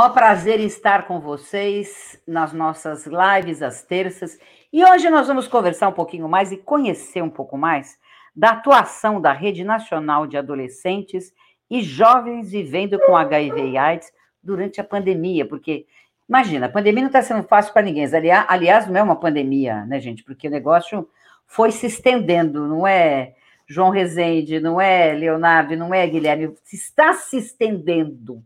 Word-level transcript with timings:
Maior 0.00 0.14
prazer 0.14 0.58
em 0.60 0.64
estar 0.64 1.06
com 1.06 1.20
vocês 1.20 2.18
nas 2.26 2.54
nossas 2.54 3.06
lives 3.06 3.60
às 3.60 3.82
terças. 3.82 4.38
E 4.72 4.82
hoje 4.82 5.10
nós 5.10 5.28
vamos 5.28 5.46
conversar 5.46 5.88
um 5.88 5.92
pouquinho 5.92 6.26
mais 6.26 6.50
e 6.50 6.56
conhecer 6.56 7.22
um 7.22 7.28
pouco 7.28 7.58
mais 7.58 7.98
da 8.34 8.52
atuação 8.52 9.20
da 9.20 9.30
Rede 9.30 9.62
Nacional 9.62 10.26
de 10.26 10.38
Adolescentes 10.38 11.34
e 11.68 11.82
Jovens 11.82 12.50
Vivendo 12.50 12.98
com 13.00 13.14
HIV 13.14 13.72
e 13.72 13.76
AIDS 13.76 14.10
durante 14.42 14.80
a 14.80 14.84
pandemia, 14.84 15.46
porque 15.46 15.84
imagina, 16.26 16.64
a 16.64 16.70
pandemia 16.70 17.02
não 17.02 17.08
está 17.08 17.20
sendo 17.20 17.42
fácil 17.42 17.74
para 17.74 17.82
ninguém. 17.82 18.06
Aliás, 18.48 18.86
não 18.86 18.96
é 18.96 19.02
uma 19.02 19.20
pandemia, 19.20 19.84
né, 19.84 20.00
gente? 20.00 20.24
Porque 20.24 20.48
o 20.48 20.50
negócio 20.50 21.06
foi 21.46 21.70
se 21.70 21.88
estendendo, 21.88 22.66
não 22.66 22.86
é 22.86 23.34
João 23.66 23.90
Rezende, 23.90 24.60
não 24.60 24.80
é 24.80 25.12
Leonardo, 25.12 25.76
não 25.76 25.92
é 25.92 26.06
Guilherme, 26.06 26.54
está 26.72 27.12
se 27.12 27.36
estendendo. 27.36 28.42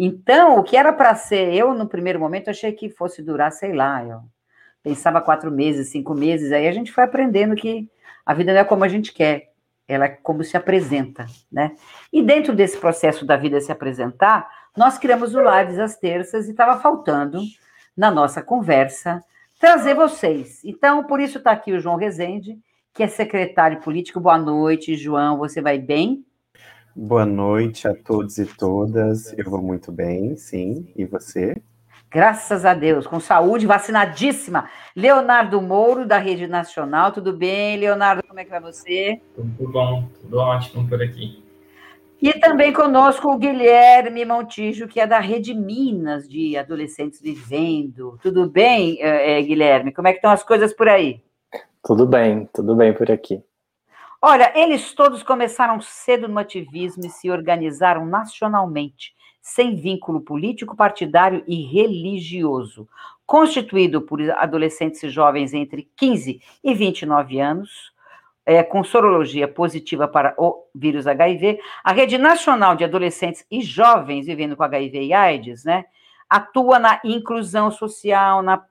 Então, 0.00 0.60
o 0.60 0.62
que 0.62 0.76
era 0.76 0.92
para 0.92 1.12
ser, 1.16 1.52
eu 1.52 1.74
no 1.74 1.88
primeiro 1.88 2.20
momento 2.20 2.48
achei 2.48 2.70
que 2.70 2.88
fosse 2.88 3.20
durar, 3.20 3.50
sei 3.50 3.72
lá, 3.72 4.04
eu 4.04 4.20
pensava 4.80 5.20
quatro 5.20 5.50
meses, 5.50 5.88
cinco 5.88 6.14
meses, 6.14 6.52
aí 6.52 6.68
a 6.68 6.72
gente 6.72 6.92
foi 6.92 7.02
aprendendo 7.02 7.56
que 7.56 7.90
a 8.24 8.32
vida 8.32 8.52
não 8.52 8.60
é 8.60 8.64
como 8.64 8.84
a 8.84 8.88
gente 8.88 9.12
quer, 9.12 9.50
ela 9.88 10.04
é 10.04 10.08
como 10.08 10.44
se 10.44 10.56
apresenta, 10.56 11.26
né? 11.50 11.72
E 12.12 12.22
dentro 12.22 12.54
desse 12.54 12.78
processo 12.78 13.26
da 13.26 13.36
vida 13.36 13.60
se 13.60 13.72
apresentar, 13.72 14.48
nós 14.76 14.98
criamos 14.98 15.34
o 15.34 15.40
Lives 15.40 15.80
às 15.80 15.96
terças 15.96 16.46
e 16.46 16.52
estava 16.52 16.80
faltando, 16.80 17.40
na 17.96 18.08
nossa 18.08 18.40
conversa, 18.40 19.20
trazer 19.58 19.94
vocês. 19.94 20.62
Então, 20.64 21.02
por 21.02 21.18
isso 21.18 21.38
está 21.38 21.50
aqui 21.50 21.72
o 21.72 21.80
João 21.80 21.96
Rezende, 21.96 22.56
que 22.94 23.02
é 23.02 23.08
secretário 23.08 23.80
político. 23.80 24.20
Boa 24.20 24.38
noite, 24.38 24.94
João, 24.94 25.38
você 25.38 25.60
vai 25.60 25.76
bem? 25.76 26.24
Boa 27.00 27.24
noite 27.24 27.86
a 27.86 27.94
todos 27.94 28.38
e 28.38 28.44
todas. 28.44 29.32
Eu 29.38 29.48
vou 29.48 29.62
muito 29.62 29.92
bem, 29.92 30.34
sim. 30.34 30.92
E 30.96 31.04
você? 31.04 31.62
Graças 32.10 32.64
a 32.64 32.74
Deus, 32.74 33.06
com 33.06 33.20
saúde, 33.20 33.68
vacinadíssima. 33.68 34.68
Leonardo 34.96 35.62
Mouro, 35.62 36.04
da 36.04 36.18
Rede 36.18 36.48
Nacional. 36.48 37.12
Tudo 37.12 37.32
bem, 37.32 37.76
Leonardo? 37.76 38.24
Como 38.26 38.40
é 38.40 38.44
que 38.44 38.50
vai 38.50 38.60
você? 38.60 39.20
Tudo 39.36 39.70
bom, 39.70 40.08
tudo 40.20 40.38
ótimo 40.38 40.88
por 40.88 41.00
aqui. 41.00 41.40
E 42.20 42.32
também 42.32 42.72
conosco 42.72 43.32
o 43.32 43.38
Guilherme 43.38 44.24
Montijo, 44.24 44.88
que 44.88 44.98
é 44.98 45.06
da 45.06 45.20
Rede 45.20 45.54
Minas 45.54 46.28
de 46.28 46.56
Adolescentes 46.56 47.20
Vivendo. 47.20 48.18
Tudo 48.20 48.50
bem, 48.50 49.00
é, 49.00 49.40
Guilherme? 49.40 49.92
Como 49.92 50.08
é 50.08 50.10
que 50.10 50.18
estão 50.18 50.32
as 50.32 50.42
coisas 50.42 50.74
por 50.74 50.88
aí? 50.88 51.22
Tudo 51.84 52.04
bem, 52.08 52.48
tudo 52.52 52.74
bem 52.74 52.92
por 52.92 53.08
aqui. 53.08 53.40
Olha, 54.20 54.52
eles 54.56 54.92
todos 54.94 55.22
começaram 55.22 55.80
cedo 55.80 56.26
no 56.26 56.40
ativismo 56.40 57.06
e 57.06 57.10
se 57.10 57.30
organizaram 57.30 58.04
nacionalmente, 58.04 59.14
sem 59.40 59.76
vínculo 59.76 60.20
político, 60.20 60.76
partidário 60.76 61.44
e 61.46 61.62
religioso. 61.62 62.88
Constituído 63.24 64.02
por 64.02 64.20
adolescentes 64.32 65.04
e 65.04 65.08
jovens 65.08 65.54
entre 65.54 65.88
15 65.96 66.42
e 66.64 66.74
29 66.74 67.38
anos, 67.38 67.92
é, 68.44 68.62
com 68.64 68.82
sorologia 68.82 69.46
positiva 69.46 70.08
para 70.08 70.34
o 70.36 70.64
vírus 70.74 71.06
HIV, 71.06 71.60
a 71.84 71.92
Rede 71.92 72.18
Nacional 72.18 72.74
de 72.74 72.82
Adolescentes 72.82 73.46
e 73.48 73.60
Jovens 73.60 74.26
vivendo 74.26 74.56
com 74.56 74.64
HIV 74.64 75.00
e 75.00 75.12
AIDS, 75.12 75.64
né, 75.64 75.84
atua 76.28 76.78
na 76.80 77.00
inclusão 77.04 77.70
social, 77.70 78.42
na 78.42 78.64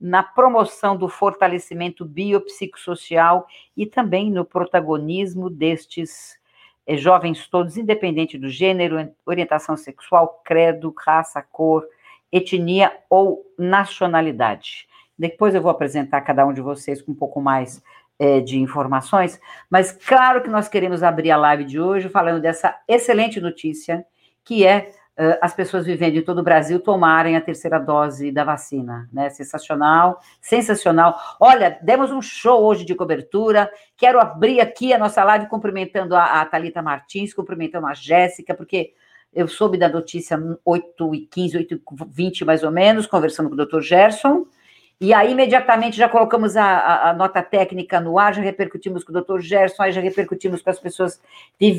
na 0.00 0.22
promoção 0.22 0.96
do 0.96 1.08
fortalecimento 1.08 2.04
biopsicossocial 2.04 3.46
e 3.76 3.84
também 3.84 4.30
no 4.30 4.44
protagonismo 4.44 5.50
destes 5.50 6.38
eh, 6.86 6.96
jovens 6.96 7.46
todos, 7.46 7.76
independente 7.76 8.38
do 8.38 8.48
gênero, 8.48 9.12
orientação 9.26 9.76
sexual, 9.76 10.40
credo, 10.44 10.94
raça, 10.96 11.42
cor, 11.42 11.86
etnia 12.32 12.96
ou 13.10 13.44
nacionalidade. 13.58 14.88
Depois 15.18 15.54
eu 15.54 15.60
vou 15.60 15.70
apresentar 15.70 16.22
cada 16.22 16.46
um 16.46 16.52
de 16.54 16.62
vocês 16.62 17.02
com 17.02 17.12
um 17.12 17.14
pouco 17.14 17.40
mais 17.40 17.82
eh, 18.18 18.40
de 18.40 18.58
informações, 18.58 19.38
mas 19.68 19.92
claro 19.92 20.42
que 20.42 20.48
nós 20.48 20.66
queremos 20.66 21.02
abrir 21.02 21.30
a 21.30 21.36
live 21.36 21.64
de 21.64 21.78
hoje 21.78 22.08
falando 22.08 22.40
dessa 22.40 22.74
excelente 22.88 23.38
notícia, 23.38 24.06
que 24.42 24.64
é 24.64 24.92
as 25.40 25.52
pessoas 25.52 25.84
vivendo 25.84 26.16
em 26.16 26.22
todo 26.22 26.38
o 26.38 26.42
Brasil 26.42 26.80
tomarem 26.80 27.36
a 27.36 27.40
terceira 27.40 27.78
dose 27.78 28.32
da 28.32 28.42
vacina, 28.42 29.06
né? 29.12 29.28
Sensacional, 29.28 30.18
sensacional. 30.40 31.20
Olha, 31.38 31.78
demos 31.82 32.10
um 32.10 32.22
show 32.22 32.62
hoje 32.62 32.86
de 32.86 32.94
cobertura. 32.94 33.70
Quero 33.96 34.18
abrir 34.18 34.60
aqui 34.60 34.94
a 34.94 34.98
nossa 34.98 35.22
live 35.22 35.46
cumprimentando 35.46 36.16
a, 36.16 36.40
a 36.40 36.46
Thalita 36.46 36.80
Martins, 36.80 37.34
cumprimentando 37.34 37.86
a 37.86 37.92
Jéssica, 37.92 38.54
porque 38.54 38.94
eu 39.34 39.46
soube 39.46 39.76
da 39.76 39.90
notícia 39.90 40.38
8 40.64 41.14
e 41.14 41.26
15, 41.26 41.56
8 41.58 41.74
e 41.74 41.80
20 42.08 42.44
mais 42.46 42.62
ou 42.62 42.70
menos, 42.70 43.06
conversando 43.06 43.50
com 43.50 43.54
o 43.54 43.58
doutor 43.58 43.82
Gerson. 43.82 44.46
E 44.98 45.12
aí, 45.12 45.32
imediatamente, 45.32 45.98
já 45.98 46.08
colocamos 46.08 46.56
a, 46.56 46.64
a, 46.64 47.10
a, 47.10 47.12
nota 47.12 47.42
técnica 47.42 48.00
no 48.00 48.18
ar, 48.18 48.34
já 48.34 48.40
repercutimos 48.40 49.04
com 49.04 49.10
o 49.10 49.14
doutor 49.14 49.40
Gerson, 49.40 49.82
aí 49.82 49.92
já 49.92 50.00
repercutimos 50.00 50.62
com 50.62 50.70
as 50.70 50.78
pessoas. 50.78 51.20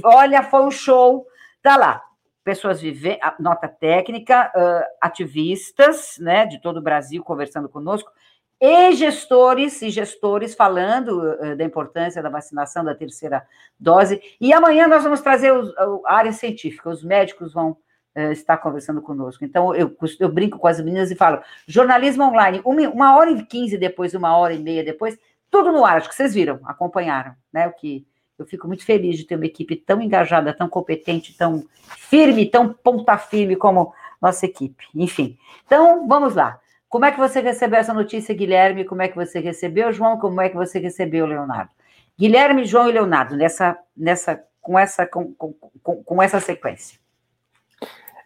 Olha, 0.04 0.44
foi 0.44 0.62
um 0.64 0.72
show. 0.72 1.26
Tá 1.64 1.76
lá 1.76 2.04
pessoas 2.44 2.82
vivendo, 2.82 3.20
nota 3.40 3.68
técnica, 3.68 4.52
uh, 4.56 4.84
ativistas, 5.00 6.16
né, 6.20 6.46
de 6.46 6.62
todo 6.62 6.78
o 6.78 6.82
Brasil 6.82 7.24
conversando 7.24 7.70
conosco, 7.70 8.12
e 8.60 8.92
gestores 8.94 9.82
e 9.82 9.90
gestores 9.90 10.54
falando 10.54 11.20
uh, 11.20 11.56
da 11.56 11.64
importância 11.64 12.22
da 12.22 12.30
vacinação 12.30 12.84
da 12.84 12.94
terceira 12.94 13.46
dose. 13.80 14.22
E 14.40 14.54
amanhã 14.54 14.88
nós 14.88 15.04
vamos 15.04 15.22
trazer 15.22 15.52
os, 15.52 15.74
a 16.06 16.16
área 16.16 16.32
científica, 16.32 16.90
os 16.90 17.04
médicos 17.04 17.54
vão 17.54 17.72
uh, 18.16 18.32
estar 18.32 18.58
conversando 18.58 19.02
conosco. 19.02 19.44
Então, 19.44 19.74
eu, 19.74 19.96
eu 20.20 20.30
brinco 20.30 20.60
com 20.60 20.68
as 20.68 20.80
meninas 20.80 21.10
e 21.10 21.16
falo: 21.16 21.42
jornalismo 21.68 22.24
online, 22.24 22.62
uma, 22.64 22.88
uma 22.90 23.18
hora 23.18 23.32
e 23.32 23.44
quinze 23.46 23.78
depois, 23.78 24.14
uma 24.14 24.38
hora 24.38 24.54
e 24.54 24.60
meia 24.60 24.84
depois, 24.84 25.18
tudo 25.50 25.72
no 25.72 25.84
ar, 25.84 25.98
acho 25.98 26.10
que 26.10 26.16
vocês 26.16 26.34
viram, 26.34 26.60
acompanharam, 26.64 27.34
né? 27.52 27.68
O 27.68 27.74
que 27.74 28.06
eu 28.42 28.48
fico 28.48 28.68
muito 28.68 28.84
feliz 28.86 29.18
de 29.18 29.26
ter 29.26 29.36
uma 29.36 29.46
equipe 29.46 29.76
tão 29.76 30.02
engajada, 30.02 30.54
tão 30.54 30.68
competente, 30.68 31.38
tão 31.38 31.66
firme, 31.98 32.46
tão 32.46 32.74
ponta 32.74 33.18
firme 33.18 33.56
como 33.56 33.94
nossa 34.22 34.46
equipe. 34.46 34.86
Enfim, 34.96 35.38
então 35.66 36.08
vamos 36.08 36.36
lá. 36.36 36.60
Como 36.90 37.06
é 37.06 37.12
que 37.12 37.18
você 37.18 37.40
recebeu 37.40 37.80
essa 37.80 37.94
notícia, 37.94 38.36
Guilherme? 38.36 38.84
Como 38.84 39.02
é 39.02 39.08
que 39.08 39.16
você 39.16 39.40
recebeu, 39.40 39.94
João? 39.94 40.20
Como 40.20 40.42
é 40.42 40.50
que 40.50 40.56
você 40.56 40.78
recebeu, 40.78 41.26
Leonardo? 41.26 41.72
Guilherme, 42.20 42.66
João 42.66 42.90
e 42.90 42.92
Leonardo, 42.92 43.36
nessa, 43.38 43.78
nessa, 43.96 44.44
com, 44.62 44.78
essa, 44.78 45.08
com, 45.08 45.34
com, 45.34 46.04
com 46.04 46.22
essa 46.22 46.40
sequência. 46.40 47.01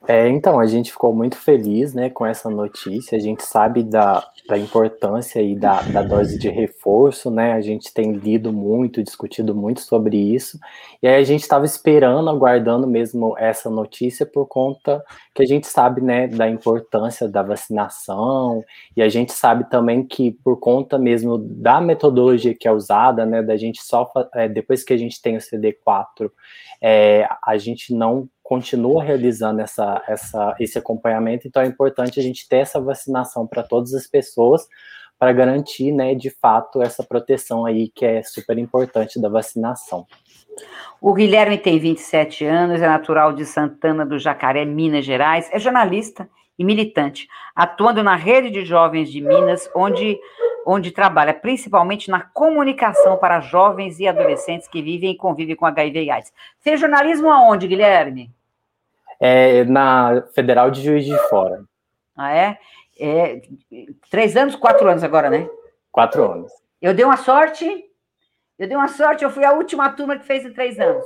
É, 0.08 0.30
então, 0.30 0.60
a 0.60 0.68
gente 0.68 0.92
ficou 0.92 1.14
muito 1.16 1.36
feliz 1.36 1.94
né, 1.94 2.12
com 2.12 2.26
essa 2.26 2.48
notícia. 2.48 3.18
A 3.18 3.22
gente 3.22 3.44
sabe 3.44 3.82
da, 3.82 4.24
da 4.48 4.56
importância 4.56 5.42
e 5.42 5.56
da, 5.56 5.82
da 5.82 6.04
dose 6.04 6.38
de 6.38 6.48
reforço, 6.48 7.32
né? 7.32 7.54
A 7.54 7.62
gente 7.62 7.92
tem 7.92 8.14
lido 8.14 8.54
muito, 8.54 9.04
discutido 9.04 9.56
muito 9.56 9.82
sobre 9.82 10.16
isso. 10.16 10.60
E 11.02 11.08
aí 11.08 11.16
a 11.16 11.24
gente 11.24 11.42
estava 11.42 11.66
esperando, 11.66 12.30
aguardando 12.30 12.86
mesmo 12.86 13.36
essa 13.38 13.68
notícia 13.68 14.28
por 14.28 14.46
conta 14.46 15.04
que 15.34 15.42
a 15.42 15.46
gente 15.46 15.66
sabe, 15.66 16.02
né, 16.02 16.28
da 16.28 16.48
importância 16.48 17.28
da 17.28 17.42
vacinação. 17.42 18.64
E 18.96 19.02
a 19.02 19.10
gente 19.10 19.32
sabe 19.34 19.68
também 19.70 20.06
que 20.06 20.32
por 20.44 20.60
conta 20.60 21.00
mesmo 21.00 21.38
da 21.40 21.82
metodologia 21.82 22.56
que 22.56 22.68
é 22.68 22.72
usada, 22.72 23.26
né, 23.26 23.42
da 23.42 23.58
gente 23.58 23.82
só 23.82 24.12
é, 24.36 24.48
depois 24.48 24.84
que 24.84 24.94
a 24.94 24.98
gente 24.98 25.20
tem 25.20 25.36
o 25.36 25.40
CD4, 25.40 26.30
é, 26.82 27.28
a 27.44 27.58
gente 27.58 27.94
não 27.94 28.30
continua 28.46 29.04
realizando 29.04 29.60
essa, 29.60 30.04
essa, 30.08 30.56
esse 30.60 30.78
acompanhamento, 30.78 31.48
então 31.48 31.64
é 31.64 31.66
importante 31.66 32.20
a 32.20 32.24
gente 32.24 32.48
ter 32.48 32.58
essa 32.58 32.80
vacinação 32.80 33.48
para 33.48 33.64
todas 33.64 33.92
as 33.96 34.06
pessoas 34.06 34.68
para 35.18 35.34
garantir, 35.34 35.92
né, 35.92 36.14
de 36.14 36.30
fato, 36.30 36.80
essa 36.80 37.04
proteção 37.04 37.66
aí 37.66 37.90
que 37.90 38.06
é 38.06 38.22
super 38.22 38.60
importante 38.60 39.20
da 39.20 39.30
vacinação. 39.30 40.06
O 41.02 41.12
Guilherme 41.12 41.58
tem 41.58 41.80
27 41.80 42.46
anos, 42.46 42.84
é 42.84 42.88
natural 42.88 43.34
de 43.34 43.46
Santana 43.46 44.06
do 44.06 44.20
Jacaré, 44.20 44.64
Minas 44.64 45.06
Gerais, 45.06 45.50
é 45.52 45.58
jornalista 45.58 46.30
e 46.58 46.64
militante, 46.64 47.28
atuando 47.56 48.04
na 48.04 48.16
rede 48.16 48.52
de 48.52 48.64
jovens 48.64 49.12
de 49.12 49.22
Minas, 49.22 49.68
onde, 49.76 50.20
onde 50.68 50.92
trabalha 50.92 51.34
principalmente 51.34 52.12
na 52.12 52.22
comunicação 52.22 53.18
para 53.18 53.40
jovens 53.40 54.00
e 54.00 54.08
adolescentes 54.08 54.68
que 54.68 54.84
vivem 54.84 55.14
e 55.14 55.18
convivem 55.18 55.56
com 55.56 55.66
HIV 55.66 56.04
e 56.04 56.12
AIDS. 56.12 56.32
Fez 56.60 56.80
jornalismo 56.80 57.32
aonde, 57.32 57.68
Guilherme? 57.68 58.35
É, 59.20 59.64
na 59.66 60.24
Federal 60.34 60.70
de 60.70 60.82
Juiz 60.82 61.06
de 61.06 61.18
Fora. 61.30 61.64
Ah, 62.16 62.34
é? 62.34 62.58
é? 63.00 63.42
Três 64.10 64.36
anos, 64.36 64.56
quatro 64.56 64.88
anos 64.88 65.04
agora, 65.04 65.30
né? 65.30 65.50
Quatro 65.92 66.30
anos. 66.30 66.52
Eu 66.82 66.94
dei 66.94 67.06
uma 67.06 67.18
sorte, 67.18 67.66
eu 68.58 68.68
dei 68.68 68.76
uma 68.76 68.88
sorte, 68.88 69.24
eu 69.24 69.30
fui 69.30 69.44
a 69.44 69.54
última 69.54 69.90
turma 69.90 70.18
que 70.18 70.26
fez 70.26 70.46
em 70.46 70.54
três 70.54 70.80
anos. 70.80 71.06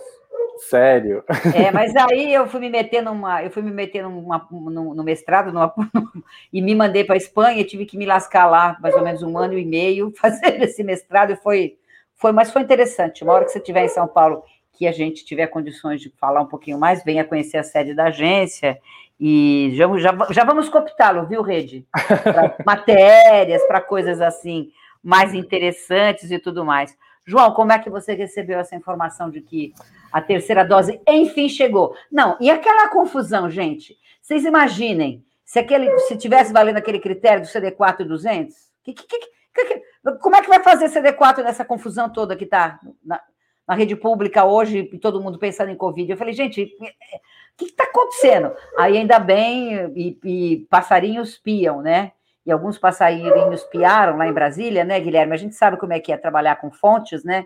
Sério? 0.59 1.23
É, 1.55 1.71
mas 1.71 1.95
aí 1.95 2.33
eu 2.33 2.47
fui 2.47 2.59
me 2.59 2.69
meter 2.69 3.01
numa, 3.01 3.43
eu 3.43 3.49
fui 3.49 3.63
me 3.63 3.71
meter 3.71 4.03
numa, 4.03 4.45
no, 4.51 4.93
no 4.93 5.03
mestrado 5.03 5.51
numa, 5.51 5.73
e 6.51 6.61
me 6.61 6.75
mandei 6.75 7.03
para 7.03 7.15
a 7.15 7.17
Espanha, 7.17 7.63
tive 7.63 7.85
que 7.85 7.97
me 7.97 8.05
lascar 8.05 8.45
lá 8.47 8.77
mais 8.81 8.95
ou 8.95 9.01
menos 9.01 9.23
um 9.23 9.37
ano 9.37 9.57
e 9.57 9.65
meio 9.65 10.11
fazendo 10.17 10.61
esse 10.63 10.83
mestrado, 10.83 11.31
e 11.31 11.35
foi, 11.37 11.77
foi, 12.15 12.31
mas 12.31 12.51
foi 12.51 12.61
interessante. 12.61 13.23
Uma 13.23 13.33
hora 13.33 13.45
que 13.45 13.51
você 13.51 13.59
estiver 13.59 13.85
em 13.85 13.89
São 13.89 14.07
Paulo 14.07 14.43
que 14.79 14.87
a 14.87 14.93
gente 14.93 15.25
tiver 15.25 15.47
condições 15.47 15.99
de 15.99 16.09
falar 16.09 16.39
um 16.39 16.45
pouquinho 16.45 16.79
mais, 16.79 17.03
venha 17.03 17.25
conhecer 17.25 17.57
a 17.57 17.63
sede 17.63 17.93
da 17.93 18.05
agência 18.05 18.79
e 19.19 19.73
já, 19.73 19.85
já, 19.97 20.27
já 20.31 20.43
vamos 20.45 20.69
cooptá-lo, 20.69 21.27
viu, 21.27 21.41
Rede? 21.41 21.85
Para 21.91 22.55
matérias, 22.65 23.61
para 23.65 23.81
coisas 23.81 24.21
assim 24.21 24.71
mais 25.03 25.33
interessantes 25.33 26.31
e 26.31 26.39
tudo 26.39 26.63
mais. 26.63 26.97
João, 27.25 27.53
como 27.53 27.73
é 27.73 27.79
que 27.79 27.89
você 27.89 28.13
recebeu 28.13 28.57
essa 28.57 28.73
informação 28.73 29.29
de 29.29 29.41
que 29.41 29.73
a 30.13 30.21
terceira 30.21 30.63
dose 30.63 31.01
enfim 31.05 31.49
chegou? 31.49 31.93
Não, 32.09 32.37
e 32.39 32.49
aquela 32.49 32.87
confusão, 32.87 33.49
gente? 33.49 33.97
Vocês 34.21 34.45
imaginem 34.45 35.25
se 35.43 35.59
aquele 35.59 35.93
se 35.99 36.15
tivesse 36.15 36.53
valendo 36.53 36.77
aquele 36.77 36.99
critério 36.99 37.41
do 37.41 37.49
CD4 37.49 38.05
200? 38.05 38.55
Que, 38.81 38.93
que, 38.93 39.05
que, 39.05 39.83
como 40.21 40.37
é 40.37 40.41
que 40.41 40.47
vai 40.47 40.63
fazer 40.63 40.85
CD4 40.85 41.43
nessa 41.43 41.65
confusão 41.65 42.09
toda 42.09 42.37
que 42.37 42.45
está 42.45 42.79
na, 43.69 43.75
rede 43.75 43.95
pública 43.95 44.43
hoje 44.43 44.83
todo 44.99 45.21
mundo 45.21 45.37
pensando 45.37 45.69
em 45.69 45.77
Covid? 45.77 46.11
Eu 46.11 46.17
falei, 46.17 46.33
gente, 46.33 46.63
o 46.63 47.57
que 47.57 47.65
está 47.65 47.83
acontecendo? 47.83 48.51
Aí 48.77 48.97
ainda 48.97 49.19
bem, 49.19 49.91
e, 49.95 50.19
e 50.23 50.67
passarinhos 50.69 51.37
piam, 51.37 51.81
né? 51.81 52.11
e 52.49 52.51
alguns 52.51 52.79
passarinhos 52.79 53.63
piaram 53.65 54.17
lá 54.17 54.27
em 54.27 54.33
Brasília, 54.33 54.83
né, 54.83 54.99
Guilherme? 54.99 55.33
A 55.33 55.37
gente 55.37 55.53
sabe 55.53 55.77
como 55.77 55.93
é 55.93 55.99
que 55.99 56.11
é 56.11 56.17
trabalhar 56.17 56.55
com 56.55 56.71
fontes, 56.71 57.23
né? 57.23 57.45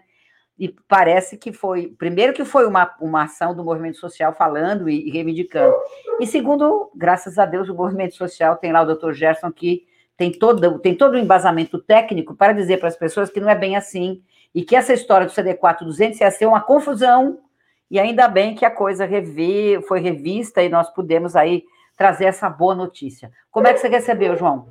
E 0.57 0.69
parece 0.87 1.35
que 1.35 1.51
foi, 1.51 1.87
primeiro 1.87 2.31
que 2.31 2.45
foi 2.45 2.65
uma, 2.65 2.95
uma 3.01 3.23
ação 3.23 3.53
do 3.53 3.65
movimento 3.65 3.97
social 3.97 4.33
falando 4.33 4.87
e, 4.87 5.09
e 5.09 5.11
reivindicando. 5.11 5.75
E 6.21 6.25
segundo, 6.25 6.89
graças 6.95 7.37
a 7.37 7.45
Deus, 7.45 7.67
o 7.67 7.75
movimento 7.75 8.15
social 8.15 8.55
tem 8.55 8.71
lá 8.71 8.81
o 8.81 8.85
doutor 8.85 9.13
Gerson 9.13 9.51
que 9.51 9.85
tem 10.15 10.31
todo, 10.31 10.79
tem 10.79 10.95
todo 10.95 11.15
o 11.15 11.19
embasamento 11.19 11.79
técnico 11.79 12.33
para 12.33 12.53
dizer 12.53 12.77
para 12.77 12.87
as 12.87 12.95
pessoas 12.95 13.29
que 13.29 13.41
não 13.41 13.49
é 13.49 13.55
bem 13.55 13.75
assim 13.75 14.21
e 14.53 14.63
que 14.63 14.75
essa 14.75 14.93
história 14.93 15.25
do 15.25 15.33
CD4 15.33 15.83
200 15.83 16.19
ia 16.21 16.31
ser 16.31 16.45
uma 16.45 16.61
confusão 16.61 17.39
e 17.89 17.99
ainda 17.99 18.27
bem 18.27 18.55
que 18.55 18.65
a 18.65 18.71
coisa 18.71 19.05
revi, 19.05 19.81
foi 19.87 19.99
revista 19.99 20.61
e 20.63 20.69
nós 20.69 20.89
pudemos 20.89 21.35
aí 21.35 21.63
trazer 21.97 22.25
essa 22.25 22.49
boa 22.49 22.73
notícia. 22.73 23.31
Como 23.51 23.67
é 23.67 23.73
que 23.73 23.79
você 23.79 23.87
recebeu, 23.87 24.35
João? 24.35 24.67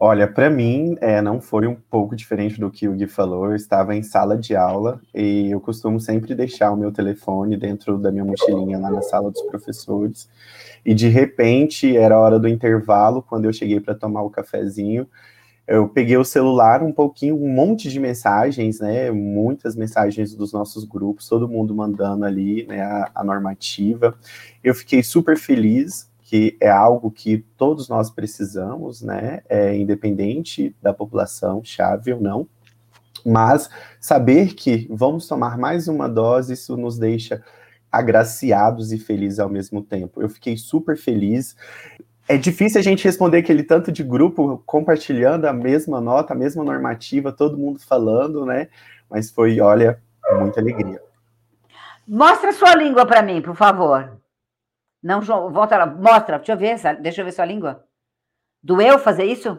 Olha, 0.00 0.28
para 0.28 0.48
mim, 0.48 0.96
é, 1.00 1.20
não 1.20 1.40
foi 1.40 1.66
um 1.66 1.74
pouco 1.74 2.14
diferente 2.14 2.60
do 2.60 2.70
que 2.70 2.86
o 2.86 2.92
Gui 2.92 3.08
falou. 3.08 3.46
Eu 3.46 3.56
estava 3.56 3.96
em 3.96 4.04
sala 4.04 4.38
de 4.38 4.54
aula 4.54 5.00
e 5.12 5.50
eu 5.50 5.60
costumo 5.60 5.98
sempre 5.98 6.36
deixar 6.36 6.70
o 6.70 6.76
meu 6.76 6.92
telefone 6.92 7.56
dentro 7.56 7.98
da 7.98 8.12
minha 8.12 8.24
mochilinha 8.24 8.78
lá 8.78 8.92
na 8.92 9.02
sala 9.02 9.32
dos 9.32 9.42
professores. 9.42 10.30
E 10.86 10.94
de 10.94 11.08
repente, 11.08 11.96
era 11.96 12.14
a 12.14 12.20
hora 12.20 12.38
do 12.38 12.46
intervalo, 12.46 13.20
quando 13.20 13.46
eu 13.46 13.52
cheguei 13.52 13.80
para 13.80 13.96
tomar 13.96 14.22
o 14.22 14.30
cafezinho, 14.30 15.08
eu 15.68 15.88
peguei 15.88 16.16
o 16.16 16.24
celular, 16.24 16.82
um 16.82 16.92
pouquinho, 16.92 17.36
um 17.36 17.48
monte 17.48 17.90
de 17.90 18.00
mensagens, 18.00 18.80
né? 18.80 19.10
Muitas 19.10 19.76
mensagens 19.76 20.34
dos 20.34 20.52
nossos 20.52 20.84
grupos, 20.84 21.28
todo 21.28 21.48
mundo 21.48 21.74
mandando 21.74 22.24
ali, 22.24 22.66
né? 22.66 22.80
A, 22.82 23.10
a 23.16 23.24
normativa. 23.24 24.18
Eu 24.64 24.74
fiquei 24.74 25.02
super 25.02 25.36
feliz 25.36 26.08
que 26.28 26.58
é 26.60 26.68
algo 26.68 27.10
que 27.10 27.38
todos 27.56 27.88
nós 27.88 28.10
precisamos, 28.10 29.00
né, 29.00 29.40
é, 29.48 29.74
independente 29.74 30.76
da 30.82 30.92
população, 30.92 31.64
chave 31.64 32.12
ou 32.12 32.20
não, 32.20 32.46
mas 33.24 33.70
saber 33.98 34.54
que 34.54 34.86
vamos 34.90 35.26
tomar 35.26 35.56
mais 35.56 35.88
uma 35.88 36.06
dose, 36.06 36.52
isso 36.52 36.76
nos 36.76 36.98
deixa 36.98 37.42
agraciados 37.90 38.92
e 38.92 38.98
felizes 38.98 39.38
ao 39.38 39.48
mesmo 39.48 39.82
tempo. 39.82 40.20
Eu 40.20 40.28
fiquei 40.28 40.56
super 40.56 40.98
feliz. 40.98 41.56
É 42.28 42.36
difícil 42.36 42.78
a 42.78 42.82
gente 42.82 43.04
responder 43.04 43.38
aquele 43.38 43.62
tanto 43.62 43.90
de 43.90 44.02
grupo 44.02 44.62
compartilhando 44.66 45.46
a 45.46 45.52
mesma 45.52 45.98
nota, 45.98 46.34
a 46.34 46.36
mesma 46.36 46.62
normativa, 46.62 47.32
todo 47.32 47.56
mundo 47.56 47.80
falando, 47.80 48.44
né? 48.44 48.68
Mas 49.08 49.30
foi, 49.30 49.60
olha, 49.60 50.02
muita 50.38 50.60
alegria. 50.60 51.02
Mostra 52.06 52.52
sua 52.52 52.74
língua 52.74 53.06
para 53.06 53.22
mim, 53.22 53.40
por 53.40 53.56
favor. 53.56 54.18
Não, 55.02 55.22
João, 55.22 55.50
volta 55.50 55.78
lá, 55.78 55.86
mostra, 55.86 56.36
deixa 56.36 56.52
eu 56.52 56.58
ver, 56.58 57.00
deixa 57.00 57.20
eu 57.22 57.24
ver 57.24 57.32
sua 57.32 57.46
língua. 57.46 57.84
Doeu 58.62 58.98
fazer 58.98 59.24
isso? 59.24 59.58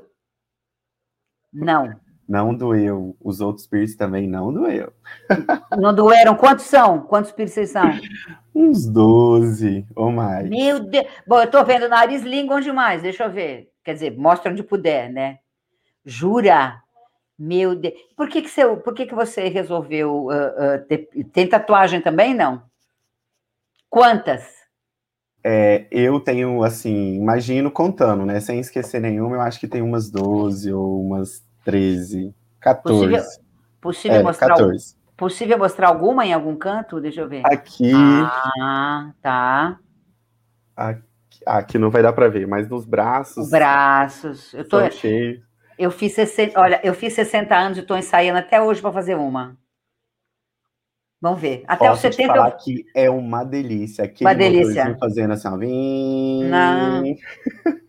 Não. 1.51 2.00
Não 2.27 2.54
doeu. 2.54 3.18
Os 3.19 3.42
outros 3.42 3.66
piercings 3.66 3.98
também 3.98 4.27
não 4.27 4.54
doeu. 4.54 4.94
Não 5.75 5.95
doeram? 5.95 6.36
Quantos 6.36 6.66
são? 6.66 7.01
Quantos 7.01 7.31
piercings 7.31 7.71
são? 7.71 7.89
Uns 8.60 8.86
12 8.86 9.88
ou 9.96 10.12
mais. 10.12 10.50
Meu 10.50 10.82
Deus. 10.82 11.08
Bom, 11.26 11.40
eu 11.40 11.50
tô 11.50 11.64
vendo 11.64 11.88
nariz, 11.88 12.24
língua, 12.24 12.58
onde 12.58 12.70
mais? 12.74 13.02
Deixa 13.02 13.24
eu 13.24 13.32
ver. 13.32 13.72
Quer 13.82 13.94
dizer, 13.94 14.18
mostra 14.18 14.52
onde 14.52 14.62
puder, 14.62 15.10
né? 15.10 15.40
Jura? 16.04 16.84
Meu 17.38 17.74
Deus. 17.74 17.94
Por 18.18 18.28
que, 18.28 18.42
que, 18.42 18.50
você, 18.50 18.68
por 18.76 18.94
que, 18.94 19.06
que 19.06 19.16
você 19.16 19.48
resolveu 19.48 20.26
uh, 20.26 20.32
uh, 20.32 20.86
ter, 20.90 21.08
tem 21.32 21.48
tatuagem 21.48 22.02
também, 22.02 22.34
não? 22.34 22.62
Quantas? 23.90 24.54
É, 25.42 25.88
eu 25.90 26.20
tenho, 26.20 26.62
assim, 26.62 27.16
imagino 27.16 27.72
contando, 27.72 28.26
né? 28.26 28.42
Sem 28.42 28.60
esquecer 28.60 29.00
nenhuma, 29.00 29.38
eu 29.38 29.42
acho 29.42 29.58
que 29.58 29.70
tem 29.70 29.82
umas 29.82 30.12
12 30.12 30.74
ou 30.74 31.02
umas 31.02 31.42
13, 31.64 32.36
14. 32.60 33.00
Possível, 33.00 33.24
possível 33.80 34.18
é, 34.18 34.24
mostrar 34.24 34.50
14. 34.50 34.99
Possível 35.19 35.57
mostrar 35.57 35.90
alguma 35.90 36.26
em 36.26 36.31
algum 36.31 36.56
canto? 36.56 37.02
Deixa 37.02 37.19
eu 37.19 37.28
ver. 37.28 37.42
Aqui. 37.45 37.92
Ah, 38.61 39.11
tá. 39.21 39.78
Aqui, 40.73 41.04
aqui 41.45 41.78
não 41.78 41.90
vai 41.90 42.02
dar 42.02 42.14
para 42.14 42.30
ver, 42.30 42.47
mas 42.47 42.69
nos 42.69 42.85
braços. 42.85 43.49
Braços. 43.49 44.54
Eu 44.54 44.66
tô 44.66 44.90
cheio. 44.90 45.44
Eu 45.78 45.92
fiz 45.92 46.14
60, 46.14 46.57
olha, 46.57 46.80
eu 46.85 46.94
fiz 46.94 47.14
60 47.14 47.54
anos 47.54 47.78
e 47.78 47.81
estou 47.81 47.97
ensaiando 47.97 48.40
até 48.40 48.61
hoje 48.61 48.81
para 48.81 48.94
fazer 48.94 49.16
uma. 49.16 49.57
Vamos 51.21 51.42
ver. 51.42 51.66
Até 51.68 51.90
Posso 51.90 52.07
os 52.07 52.16
70. 52.16 52.23
Te 52.23 52.28
falar 52.28 52.52
que 52.52 52.85
é 52.95 53.09
uma 53.09 53.44
delícia. 53.44 54.06
Aquele 54.06 54.30
uma 54.30 54.33
delícia. 54.33 54.97
fazendo 54.97 55.33
assim, 55.33 55.47
ó. 55.49 55.57
Vim... 55.57 56.44
Não. 56.45 57.04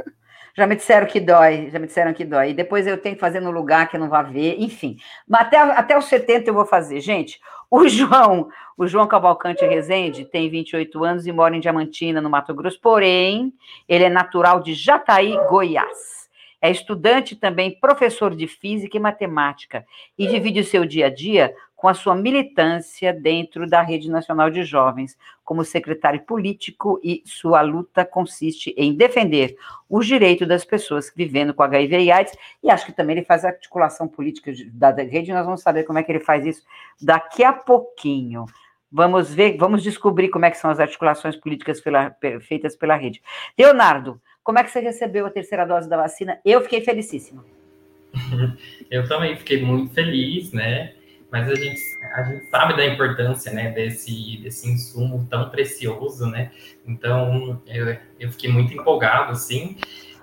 Já 0.57 0.67
me 0.67 0.77
disseram 0.77 1.07
que 1.07 1.21
dói, 1.21 1.71
já 1.71 1.79
me 1.79 1.87
disseram 1.87 2.13
que 2.13 2.25
dói. 2.25 2.51
E 2.51 2.55
depois 2.55 2.87
eu 2.87 2.99
tenho 2.99 3.15
que 3.15 3.21
fazer 3.21 3.41
no 3.41 3.51
lugar 3.51 3.89
que 3.89 3.99
não 3.99 4.09
vai 4.09 4.25
ver, 4.25 4.57
enfim. 4.59 4.97
Mas 5.27 5.43
até, 5.43 5.59
até 5.59 5.99
os 5.99 6.07
70 6.07 6.51
eu 6.51 6.55
vou 6.55 6.67
fazer. 6.67 7.01
Gente, 7.01 7.41
o 7.71 7.87
João, 7.89 8.49
o 8.77 8.87
João 8.87 9.07
Cavalcante 9.07 9.65
Rezende 9.65 10.25
tem 10.25 10.51
28 10.51 11.05
anos 11.05 11.27
e 11.27 11.33
mora 11.33 11.57
em 11.57 11.61
Diamantina, 11.61 12.21
no 12.21 12.29
Mato 12.29 12.55
Grosso, 12.55 12.81
porém, 12.81 13.53
ele 13.89 14.05
é 14.05 14.11
natural 14.11 14.61
de 14.61 14.75
Jataí, 14.75 15.37
Goiás. 15.49 16.21
É 16.63 16.71
estudante 16.71 17.35
também, 17.35 17.79
professor 17.81 18.35
de 18.35 18.47
física 18.47 18.97
e 18.97 19.01
matemática 19.01 19.87
e 20.19 20.27
divide 20.27 20.61
o 20.61 20.65
seu 20.65 20.85
dia 20.85 21.07
a 21.07 21.11
dia 21.11 21.55
com 21.81 21.89
a 21.89 21.95
sua 21.95 22.15
militância 22.15 23.11
dentro 23.11 23.67
da 23.67 23.81
Rede 23.81 24.11
Nacional 24.11 24.51
de 24.51 24.63
Jovens, 24.65 25.17
como 25.43 25.65
secretário 25.65 26.21
político, 26.21 27.01
e 27.03 27.23
sua 27.25 27.63
luta 27.63 28.05
consiste 28.05 28.75
em 28.77 28.95
defender 28.95 29.57
os 29.89 30.07
direitos 30.07 30.47
das 30.47 30.63
pessoas 30.63 31.11
vivendo 31.17 31.55
com 31.55 31.63
HIV 31.63 31.99
e 31.99 32.13
AIDS, 32.13 32.37
e 32.63 32.71
acho 32.71 32.85
que 32.85 32.93
também 32.93 33.17
ele 33.17 33.25
faz 33.25 33.47
articulação 33.47 34.07
política 34.07 34.53
da 34.75 34.91
rede, 34.91 35.33
nós 35.33 35.47
vamos 35.47 35.63
saber 35.63 35.85
como 35.85 35.99
é 35.99 36.03
que 36.03 36.13
ele 36.13 36.21
faz 36.21 36.45
isso 36.45 36.63
daqui 37.01 37.43
a 37.43 37.51
pouquinho. 37.55 38.45
Vamos 38.93 39.33
ver, 39.33 39.57
vamos 39.57 39.83
descobrir 39.83 40.29
como 40.29 40.45
é 40.45 40.51
que 40.51 40.59
são 40.59 40.71
as 40.71 40.81
articulações 40.81 41.35
políticas 41.35 41.81
pela, 41.81 42.15
feitas 42.43 42.77
pela 42.77 42.95
rede. 42.95 43.23
Leonardo, 43.59 44.21
como 44.45 44.59
é 44.59 44.65
que 44.65 44.71
você 44.71 44.81
recebeu 44.81 45.25
a 45.25 45.31
terceira 45.31 45.65
dose 45.65 45.89
da 45.89 45.97
vacina? 45.97 46.39
Eu 46.45 46.61
fiquei 46.61 46.83
felicíssima. 46.83 47.43
Eu 48.91 49.09
também 49.09 49.35
fiquei 49.37 49.65
muito 49.65 49.95
feliz, 49.95 50.53
né? 50.53 51.00
Mas 51.31 51.49
a 51.49 51.55
gente, 51.55 51.81
a 52.15 52.23
gente 52.25 52.47
sabe 52.47 52.77
da 52.77 52.85
importância 52.85 53.53
né, 53.53 53.71
desse, 53.71 54.39
desse 54.43 54.69
insumo 54.69 55.27
tão 55.31 55.49
precioso, 55.49 56.27
né? 56.27 56.51
Então, 56.87 57.63
eu, 57.67 57.97
eu 58.19 58.31
fiquei 58.31 58.51
muito 58.51 58.75
empolgado, 58.75 59.33
assim, 59.33 59.77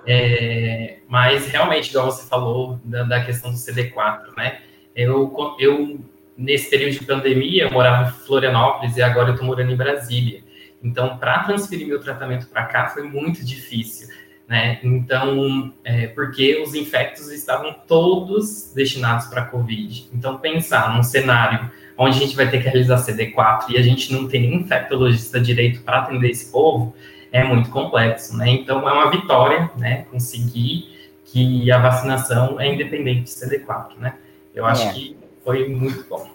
é, 0.05 0.99
mas 1.07 1.47
realmente, 1.47 1.89
igual 1.89 2.11
você 2.11 2.27
falou 2.27 2.79
da, 2.83 3.03
da, 3.03 3.23
questão 3.23 3.51
do 3.51 3.57
CD4, 3.57 4.35
né? 4.35 4.59
Eu, 4.95 5.55
eu, 5.59 5.99
nesse 6.37 6.69
período 6.69 6.93
de 6.93 7.05
pandemia, 7.05 7.63
eu 7.63 7.71
morava 7.71 8.09
em 8.09 8.13
Florianópolis 8.25 8.97
e 8.97 9.01
agora 9.01 9.29
eu 9.29 9.33
estou 9.33 9.47
morando 9.47 9.71
em 9.71 9.75
Brasília. 9.75 10.43
Então, 10.83 11.17
para 11.17 11.43
transferir 11.43 11.87
meu 11.87 11.99
tratamento 11.99 12.47
para 12.47 12.65
cá 12.65 12.87
foi 12.87 13.03
muito 13.03 13.43
difícil 13.43 14.07
né? 14.47 14.79
Então, 14.81 15.73
é, 15.83 16.07
porque 16.07 16.61
os 16.61 16.73
infectos 16.73 17.31
estavam 17.31 17.75
todos 17.85 18.71
destinados 18.73 19.27
para 19.27 19.41
a 19.41 19.45
Covid. 19.45 20.09
Então, 20.13 20.37
pensar 20.37 20.95
num 20.95 21.03
cenário 21.03 21.69
onde 21.97 22.17
a 22.17 22.19
gente 22.19 22.35
vai 22.35 22.49
ter 22.49 22.59
que 22.59 22.69
realizar 22.69 22.97
CD4 22.97 23.69
e 23.69 23.77
a 23.77 23.81
gente 23.81 24.13
não 24.13 24.27
tem 24.27 24.41
nenhum 24.41 24.61
infectologista 24.61 25.39
direito 25.39 25.81
para 25.81 25.99
atender 25.99 26.29
esse 26.29 26.51
povo, 26.51 26.95
é 27.31 27.43
muito 27.43 27.69
complexo, 27.69 28.37
né? 28.37 28.49
Então, 28.49 28.87
é 28.87 28.93
uma 28.93 29.09
vitória, 29.09 29.69
né? 29.77 30.05
Conseguir 30.09 30.95
que 31.25 31.69
a 31.71 31.79
vacinação 31.79 32.59
é 32.59 32.73
independente 32.73 33.23
de 33.23 33.29
CD4, 33.29 33.97
né? 33.97 34.13
Eu 34.55 34.65
acho 34.65 34.87
é. 34.87 34.93
que 34.93 35.17
foi 35.43 35.67
muito 35.67 36.07
bom. 36.07 36.29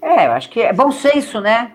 É, 0.00 0.26
eu 0.26 0.32
acho 0.32 0.48
que 0.48 0.60
é 0.60 0.72
bom 0.72 0.92
senso, 0.92 1.40
né? 1.40 1.72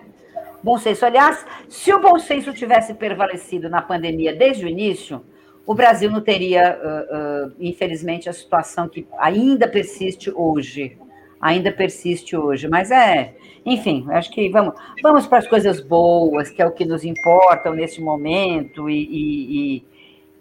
Bom 0.62 0.78
senso. 0.78 1.04
Aliás, 1.04 1.44
se 1.68 1.92
o 1.92 2.00
bom 2.00 2.18
senso 2.18 2.52
tivesse 2.52 2.94
prevalecido 2.94 3.68
na 3.68 3.82
pandemia 3.82 4.34
desde 4.34 4.64
o 4.64 4.68
início, 4.68 5.22
o 5.68 5.74
Brasil 5.74 6.10
não 6.10 6.22
teria, 6.22 6.80
uh, 6.82 7.48
uh, 7.48 7.52
infelizmente, 7.60 8.26
a 8.26 8.32
situação 8.32 8.88
que 8.88 9.06
ainda 9.18 9.68
persiste 9.68 10.32
hoje. 10.34 10.96
ainda 11.38 11.70
persiste 11.70 12.34
hoje. 12.34 12.66
Mas 12.66 12.90
é, 12.90 13.34
enfim, 13.66 14.06
acho 14.08 14.30
que 14.30 14.48
vamos, 14.48 14.72
vamos 15.02 15.26
para 15.26 15.38
as 15.38 15.46
coisas 15.46 15.78
boas, 15.78 16.48
que 16.48 16.62
é 16.62 16.66
o 16.66 16.72
que 16.72 16.86
nos 16.86 17.04
importam 17.04 17.74
nesse 17.74 18.00
momento, 18.00 18.88
e, 18.88 19.04
e, 19.04 19.84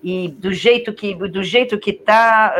e, 0.02 0.26
e 0.26 0.30
do 0.30 0.54
jeito 0.54 0.94
que 0.94 1.14
do 1.14 1.44
jeito 1.44 1.78
que 1.78 1.92
está, 1.92 2.56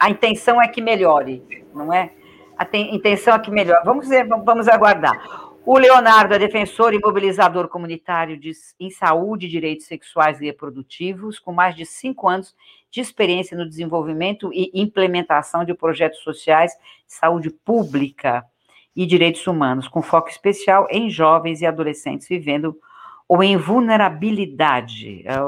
a 0.00 0.10
intenção 0.10 0.60
é 0.60 0.66
que 0.66 0.82
melhore, 0.82 1.42
não 1.72 1.92
é? 1.92 2.10
A 2.58 2.66
intenção 2.76 3.36
é 3.36 3.38
que 3.38 3.52
melhore. 3.52 3.84
Vamos 3.84 4.08
ver, 4.08 4.26
vamos 4.26 4.66
aguardar. 4.68 5.41
O 5.64 5.78
Leonardo 5.78 6.34
é 6.34 6.38
defensor 6.40 6.92
e 6.92 6.98
mobilizador 6.98 7.68
comunitário 7.68 8.36
de, 8.36 8.50
em 8.80 8.90
saúde 8.90 9.48
direitos 9.48 9.86
sexuais 9.86 10.40
e 10.40 10.46
reprodutivos, 10.46 11.38
com 11.38 11.52
mais 11.52 11.76
de 11.76 11.86
cinco 11.86 12.28
anos 12.28 12.54
de 12.90 13.00
experiência 13.00 13.56
no 13.56 13.68
desenvolvimento 13.68 14.50
e 14.52 14.72
implementação 14.74 15.64
de 15.64 15.72
projetos 15.72 16.18
sociais 16.18 16.72
de 17.06 17.14
saúde 17.14 17.48
pública 17.48 18.44
e 18.94 19.06
direitos 19.06 19.46
humanos, 19.46 19.86
com 19.86 20.02
foco 20.02 20.28
especial 20.28 20.88
em 20.90 21.08
jovens 21.08 21.60
e 21.60 21.66
adolescentes 21.66 22.28
vivendo 22.28 22.76
ou 23.28 23.42
em 23.42 23.56
vulnerabilidade 23.56 25.24
é 25.26 25.38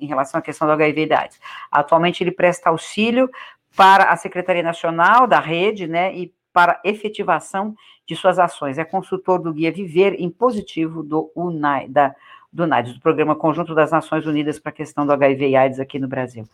em 0.00 0.06
relação 0.06 0.38
à 0.38 0.42
questão 0.42 0.68
do 0.68 0.72
HIV 0.72 1.06
e 1.06 1.12
AIDS. 1.12 1.40
Atualmente 1.70 2.22
ele 2.22 2.30
presta 2.30 2.70
auxílio 2.70 3.28
para 3.76 4.04
a 4.04 4.16
Secretaria 4.16 4.62
Nacional 4.62 5.26
da 5.26 5.40
Rede, 5.40 5.88
né, 5.88 6.14
e 6.14 6.32
para 6.52 6.80
efetivação 6.84 7.74
de 8.06 8.16
suas 8.16 8.38
ações. 8.38 8.78
É 8.78 8.84
consultor 8.84 9.40
do 9.40 9.52
Guia 9.52 9.72
Viver 9.72 10.14
em 10.18 10.30
Positivo 10.30 11.02
do 11.02 11.30
UNAI, 11.34 11.88
da, 11.88 12.14
do 12.52 12.66
do 12.66 13.00
Programa 13.00 13.36
Conjunto 13.36 13.74
das 13.74 13.90
Nações 13.90 14.26
Unidas 14.26 14.58
para 14.58 14.70
a 14.70 14.74
questão 14.74 15.06
do 15.06 15.12
HIV 15.12 15.48
e 15.48 15.56
AIDS 15.56 15.80
aqui 15.80 15.98
no 15.98 16.08
Brasil. 16.08 16.44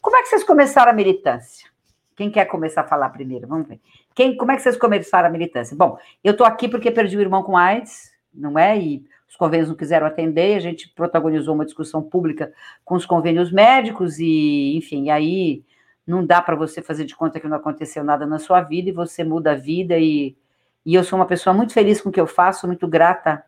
Como 0.00 0.16
é 0.16 0.22
que 0.22 0.28
vocês 0.28 0.44
começaram 0.44 0.90
a 0.90 0.94
militância? 0.94 1.68
Quem 2.16 2.30
quer 2.30 2.44
começar 2.46 2.82
a 2.82 2.86
falar 2.86 3.10
primeiro? 3.10 3.46
Vamos 3.46 3.66
ver. 3.66 3.80
Quem, 4.14 4.36
como 4.36 4.52
é 4.52 4.56
que 4.56 4.62
vocês 4.62 4.76
começaram 4.76 5.28
a 5.28 5.32
militância? 5.32 5.76
Bom, 5.76 5.98
eu 6.22 6.32
estou 6.32 6.46
aqui 6.46 6.68
porque 6.68 6.90
perdi 6.90 7.16
o 7.16 7.20
irmão 7.20 7.42
com 7.42 7.56
AIDS, 7.56 8.12
não 8.32 8.58
é? 8.58 8.78
E 8.78 9.04
os 9.28 9.36
convênios 9.36 9.68
não 9.68 9.76
quiseram 9.76 10.06
atender, 10.06 10.56
a 10.56 10.60
gente 10.60 10.88
protagonizou 10.90 11.54
uma 11.54 11.64
discussão 11.64 12.00
pública 12.00 12.52
com 12.84 12.94
os 12.94 13.04
convênios 13.04 13.50
médicos 13.50 14.20
e, 14.20 14.76
enfim, 14.76 15.10
aí 15.10 15.64
não 16.06 16.24
dá 16.24 16.42
para 16.42 16.54
você 16.54 16.82
fazer 16.82 17.04
de 17.04 17.16
conta 17.16 17.40
que 17.40 17.48
não 17.48 17.56
aconteceu 17.56 18.04
nada 18.04 18.26
na 18.26 18.38
sua 18.38 18.60
vida 18.60 18.90
e 18.90 18.92
você 18.92 19.24
muda 19.24 19.52
a 19.52 19.54
vida 19.54 19.98
e, 19.98 20.36
e 20.84 20.94
eu 20.94 21.02
sou 21.02 21.18
uma 21.18 21.26
pessoa 21.26 21.54
muito 21.54 21.72
feliz 21.72 22.00
com 22.00 22.10
o 22.10 22.12
que 22.12 22.20
eu 22.20 22.26
faço, 22.26 22.66
muito 22.66 22.86
grata 22.86 23.42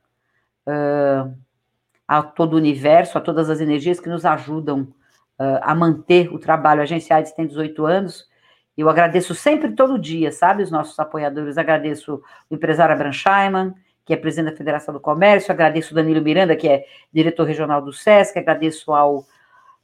uh, 0.67 1.35
a 2.09 2.23
todo 2.23 2.55
o 2.55 2.57
universo, 2.57 3.19
a 3.19 3.21
todas 3.21 3.51
as 3.51 3.61
energias 3.61 4.01
que 4.01 4.09
nos 4.09 4.25
ajudam 4.25 4.83
uh, 5.39 5.61
a 5.61 5.75
manter 5.75 6.33
o 6.33 6.39
trabalho. 6.39 6.81
A 6.81 6.85
Agência 6.85 7.17
AIDS 7.17 7.33
tem 7.33 7.47
18 7.47 7.85
anos, 7.85 8.29
eu 8.77 8.89
agradeço 8.89 9.35
sempre, 9.35 9.73
todo 9.73 9.99
dia, 9.99 10.31
sabe, 10.31 10.63
os 10.63 10.71
nossos 10.71 10.99
apoiadores, 10.99 11.57
agradeço 11.57 12.23
o 12.51 12.55
empresário 12.55 12.95
Abraham 12.95 13.13
Scheiman, 13.13 13.75
que 14.05 14.13
é 14.13 14.17
presidente 14.17 14.53
da 14.53 14.57
Federação 14.57 14.95
do 14.95 15.01
Comércio, 15.01 15.51
agradeço 15.51 15.93
o 15.93 15.95
Danilo 15.95 16.23
Miranda, 16.23 16.55
que 16.55 16.69
é 16.69 16.85
diretor 17.13 17.45
regional 17.45 17.83
do 17.83 17.93
SESC, 17.93 18.39
agradeço 18.39 18.93
ao 18.93 19.27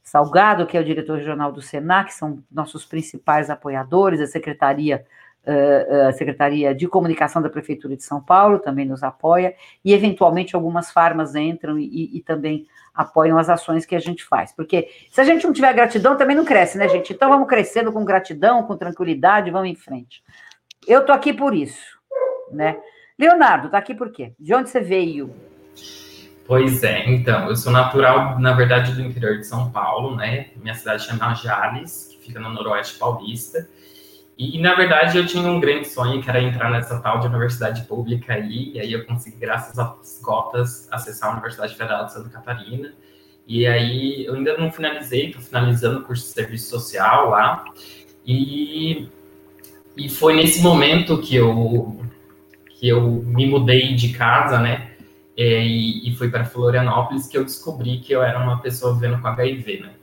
Salgado, 0.03 0.65
que 0.65 0.77
é 0.77 0.81
o 0.81 0.83
diretor 0.83 1.17
regional 1.17 1.51
do 1.51 1.61
Senac, 1.61 2.09
que 2.09 2.15
são 2.15 2.43
nossos 2.51 2.85
principais 2.85 3.49
apoiadores, 3.49 4.19
a 4.19 4.27
Secretaria, 4.27 5.05
uh, 5.47 6.09
a 6.09 6.11
Secretaria 6.11 6.75
de 6.75 6.87
Comunicação 6.89 7.41
da 7.41 7.49
Prefeitura 7.49 7.95
de 7.95 8.03
São 8.03 8.21
Paulo 8.21 8.59
também 8.59 8.85
nos 8.85 9.01
apoia, 9.01 9.55
e 9.83 9.93
eventualmente 9.93 10.55
algumas 10.55 10.91
farmas 10.91 11.35
entram 11.35 11.79
e, 11.79 12.17
e, 12.17 12.21
também 12.21 12.67
apoiam 12.93 13.37
as 13.37 13.49
ações 13.49 13.85
que 13.85 13.95
a 13.95 13.99
gente 13.99 14.25
faz. 14.25 14.51
Porque 14.51 14.89
se 15.09 15.21
a 15.21 15.23
gente 15.23 15.45
não 15.45 15.53
tiver 15.53 15.73
gratidão, 15.73 16.17
também 16.17 16.35
não 16.35 16.43
cresce, 16.45 16.77
né, 16.77 16.89
gente? 16.89 17.13
Então 17.13 17.29
vamos 17.29 17.47
crescendo 17.47 17.91
com 17.91 18.03
gratidão, 18.03 18.63
com 18.63 18.75
tranquilidade, 18.75 19.51
vamos 19.51 19.69
em 19.69 19.75
frente. 19.75 20.21
Eu 20.85 20.99
estou 20.99 21.15
aqui 21.15 21.31
por 21.31 21.55
isso, 21.55 21.97
né? 22.51 22.77
Leonardo, 23.17 23.67
está 23.67 23.77
aqui 23.77 23.95
por 23.95 24.11
quê? 24.11 24.33
De 24.37 24.53
onde 24.53 24.69
você 24.69 24.81
veio? 24.81 25.33
Pois 26.45 26.83
é, 26.83 27.09
então, 27.09 27.47
eu 27.47 27.55
sou 27.55 27.71
natural, 27.71 28.37
na 28.37 28.51
verdade, 28.51 28.93
do 28.93 29.01
interior 29.01 29.37
de 29.37 29.47
São 29.47 29.71
Paulo, 29.71 30.15
né? 30.15 30.47
Minha 30.57 30.75
cidade 30.75 31.05
chama 31.05 31.33
Jales, 31.35 32.09
que 32.11 32.27
fica 32.27 32.39
no 32.39 32.49
noroeste 32.49 32.99
paulista. 32.99 33.69
E, 34.37 34.59
na 34.59 34.73
verdade, 34.75 35.17
eu 35.17 35.25
tinha 35.25 35.47
um 35.47 35.59
grande 35.59 35.87
sonho, 35.87 36.21
que 36.21 36.29
era 36.29 36.41
entrar 36.41 36.69
nessa 36.69 36.99
tal 36.99 37.19
de 37.19 37.27
universidade 37.27 37.83
pública 37.83 38.33
aí, 38.33 38.71
e 38.73 38.79
aí 38.79 38.91
eu 38.91 39.05
consegui, 39.05 39.37
graças 39.37 39.79
às 39.79 40.19
cotas, 40.21 40.87
acessar 40.91 41.29
a 41.29 41.33
Universidade 41.33 41.75
Federal 41.75 42.05
de 42.05 42.13
Santa 42.13 42.29
Catarina. 42.29 42.93
E 43.47 43.65
aí 43.65 44.25
eu 44.25 44.35
ainda 44.35 44.57
não 44.57 44.71
finalizei, 44.71 45.27
estou 45.27 45.41
finalizando 45.41 45.99
o 45.99 46.03
curso 46.03 46.23
de 46.23 46.33
serviço 46.33 46.69
social 46.69 47.29
lá. 47.29 47.63
E, 48.25 49.07
e 49.95 50.09
foi 50.09 50.35
nesse 50.35 50.61
momento 50.61 51.21
que 51.21 51.35
eu, 51.35 52.01
que 52.69 52.87
eu 52.87 53.01
me 53.01 53.45
mudei 53.45 53.93
de 53.95 54.09
casa, 54.13 54.59
né? 54.59 54.92
É, 55.35 55.63
e, 55.63 56.09
e 56.09 56.15
fui 56.15 56.29
para 56.29 56.45
Florianópolis 56.45 57.27
que 57.27 57.37
eu 57.37 57.43
descobri 57.43 57.99
que 57.99 58.13
eu 58.13 58.21
era 58.21 58.39
uma 58.39 58.61
pessoa 58.61 58.93
vivendo 58.93 59.19
com 59.19 59.27
HIV, 59.27 59.81
né? 59.81 59.93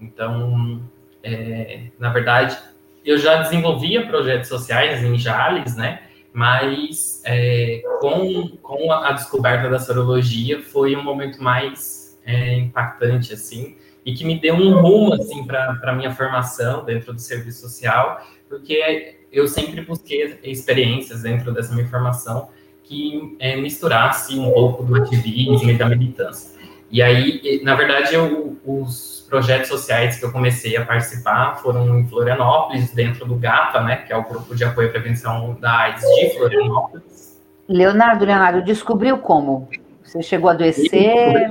Então, 0.00 0.80
é, 1.22 1.86
na 1.98 2.10
verdade, 2.10 2.56
eu 3.04 3.18
já 3.18 3.42
desenvolvia 3.42 4.06
projetos 4.06 4.48
sociais 4.48 5.02
em 5.02 5.18
Jales, 5.18 5.76
né? 5.76 6.02
Mas 6.32 7.22
é, 7.24 7.82
com, 8.00 8.48
com 8.62 8.92
a, 8.92 9.12
descoberta 9.12 9.70
da 9.70 9.78
sorologia 9.78 10.60
foi 10.60 10.94
um 10.94 11.02
momento 11.02 11.42
mais 11.42 12.18
é, 12.24 12.56
impactante, 12.56 13.32
assim, 13.32 13.76
e 14.04 14.12
que 14.12 14.24
me 14.24 14.38
deu 14.38 14.54
um 14.54 14.80
rumo, 14.80 15.14
assim, 15.14 15.44
para 15.44 15.78
a 15.82 15.92
minha 15.92 16.12
formação 16.12 16.84
dentro 16.84 17.12
do 17.12 17.20
serviço 17.20 17.62
social, 17.62 18.20
porque 18.48 19.16
eu 19.32 19.48
sempre 19.48 19.80
busquei 19.80 20.38
experiências 20.44 21.22
dentro 21.22 21.52
dessa 21.52 21.74
minha 21.74 21.88
formação 21.88 22.48
que 22.86 23.36
é, 23.40 23.56
misturasse 23.56 24.38
um 24.38 24.50
pouco 24.50 24.82
do 24.82 24.96
ativismo 24.96 25.70
e 25.70 25.76
da 25.76 25.88
militância. 25.88 26.56
E 26.90 27.02
aí, 27.02 27.60
na 27.64 27.74
verdade, 27.74 28.14
eu, 28.14 28.56
os 28.64 29.26
projetos 29.28 29.68
sociais 29.68 30.18
que 30.18 30.24
eu 30.24 30.30
comecei 30.30 30.76
a 30.76 30.84
participar 30.84 31.56
foram 31.56 31.98
em 31.98 32.06
Florianópolis, 32.06 32.92
dentro 32.92 33.26
do 33.26 33.34
GAPA, 33.34 33.80
né, 33.80 33.96
que 33.96 34.12
é 34.12 34.16
o 34.16 34.22
Grupo 34.22 34.54
de 34.54 34.64
Apoio 34.64 34.88
à 34.88 34.92
Prevenção 34.92 35.56
da 35.60 35.78
AIDS 35.78 36.02
de 36.02 36.38
Florianópolis. 36.38 37.36
Leonardo, 37.68 38.24
Leonardo, 38.24 38.62
descobriu 38.62 39.18
como? 39.18 39.68
Você 40.04 40.22
chegou 40.22 40.48
a 40.48 40.52
adoecer? 40.52 41.50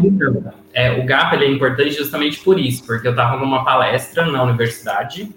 É, 0.74 0.92
o 0.98 1.06
GAPA 1.06 1.36
ele 1.36 1.46
é 1.46 1.52
importante 1.52 1.92
justamente 1.92 2.40
por 2.40 2.58
isso, 2.58 2.86
porque 2.86 3.06
eu 3.06 3.12
estava 3.12 3.36
numa 3.36 3.66
palestra 3.66 4.26
na 4.26 4.42
universidade, 4.42 5.30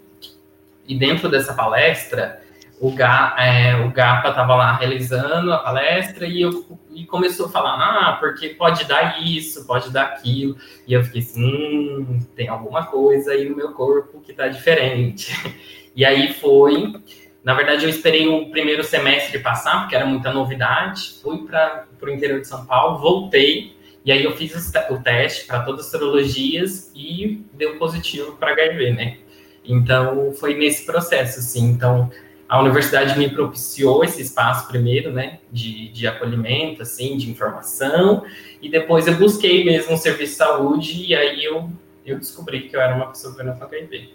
e 0.86 0.96
dentro 0.96 1.28
dessa 1.28 1.52
palestra, 1.52 2.40
o, 2.80 2.92
Ga, 2.92 3.34
é, 3.38 3.76
o 3.76 3.90
GAPA 3.90 4.28
estava 4.28 4.54
lá 4.54 4.76
realizando 4.76 5.52
a 5.52 5.58
palestra 5.58 6.26
e, 6.26 6.42
eu, 6.42 6.64
e 6.94 7.04
começou 7.04 7.46
a 7.46 7.48
falar, 7.48 7.74
ah, 7.74 8.16
porque 8.20 8.50
pode 8.50 8.84
dar 8.84 9.22
isso, 9.22 9.66
pode 9.66 9.90
dar 9.90 10.04
aquilo. 10.04 10.56
E 10.86 10.92
eu 10.92 11.02
fiquei 11.02 11.22
assim, 11.22 11.42
hum, 11.44 12.20
tem 12.36 12.48
alguma 12.48 12.86
coisa 12.86 13.32
aí 13.32 13.48
no 13.48 13.56
meu 13.56 13.72
corpo 13.72 14.20
que 14.20 14.30
está 14.30 14.48
diferente. 14.48 15.32
E 15.96 16.04
aí 16.04 16.32
foi, 16.32 16.94
na 17.42 17.54
verdade 17.54 17.82
eu 17.82 17.90
esperei 17.90 18.28
o 18.28 18.50
primeiro 18.50 18.84
semestre 18.84 19.40
passar, 19.40 19.80
porque 19.80 19.96
era 19.96 20.06
muita 20.06 20.32
novidade, 20.32 21.14
fui 21.20 21.38
para 21.38 21.88
o 22.00 22.08
interior 22.08 22.40
de 22.40 22.46
São 22.46 22.64
Paulo, 22.64 22.98
voltei, 22.98 23.76
e 24.04 24.12
aí 24.12 24.22
eu 24.22 24.36
fiz 24.36 24.54
o 24.90 25.02
teste 25.02 25.46
para 25.46 25.64
todas 25.64 25.86
as 25.86 25.90
serologias 25.90 26.92
e 26.94 27.44
deu 27.52 27.78
positivo 27.78 28.36
para 28.36 28.52
HIV, 28.52 28.92
né? 28.92 29.18
Então 29.64 30.32
foi 30.34 30.54
nesse 30.54 30.86
processo, 30.86 31.40
assim, 31.40 31.64
então 31.64 32.08
a 32.48 32.60
universidade 32.60 33.18
me 33.18 33.28
propiciou 33.28 34.02
esse 34.02 34.22
espaço 34.22 34.68
primeiro, 34.68 35.12
né, 35.12 35.38
de, 35.52 35.88
de 35.90 36.06
acolhimento, 36.06 36.80
assim, 36.80 37.16
de 37.16 37.30
informação, 37.30 38.24
e 38.62 38.70
depois 38.70 39.06
eu 39.06 39.14
busquei 39.16 39.64
mesmo 39.64 39.92
um 39.92 39.96
serviço 39.98 40.32
de 40.32 40.38
saúde, 40.38 41.04
e 41.06 41.14
aí 41.14 41.44
eu, 41.44 41.70
eu 42.06 42.18
descobri 42.18 42.62
que 42.62 42.74
eu 42.74 42.80
era 42.80 42.96
uma 42.96 43.08
pessoa 43.08 43.34
vivendo 43.34 43.58
com 43.58 43.64
HIV. 43.64 44.08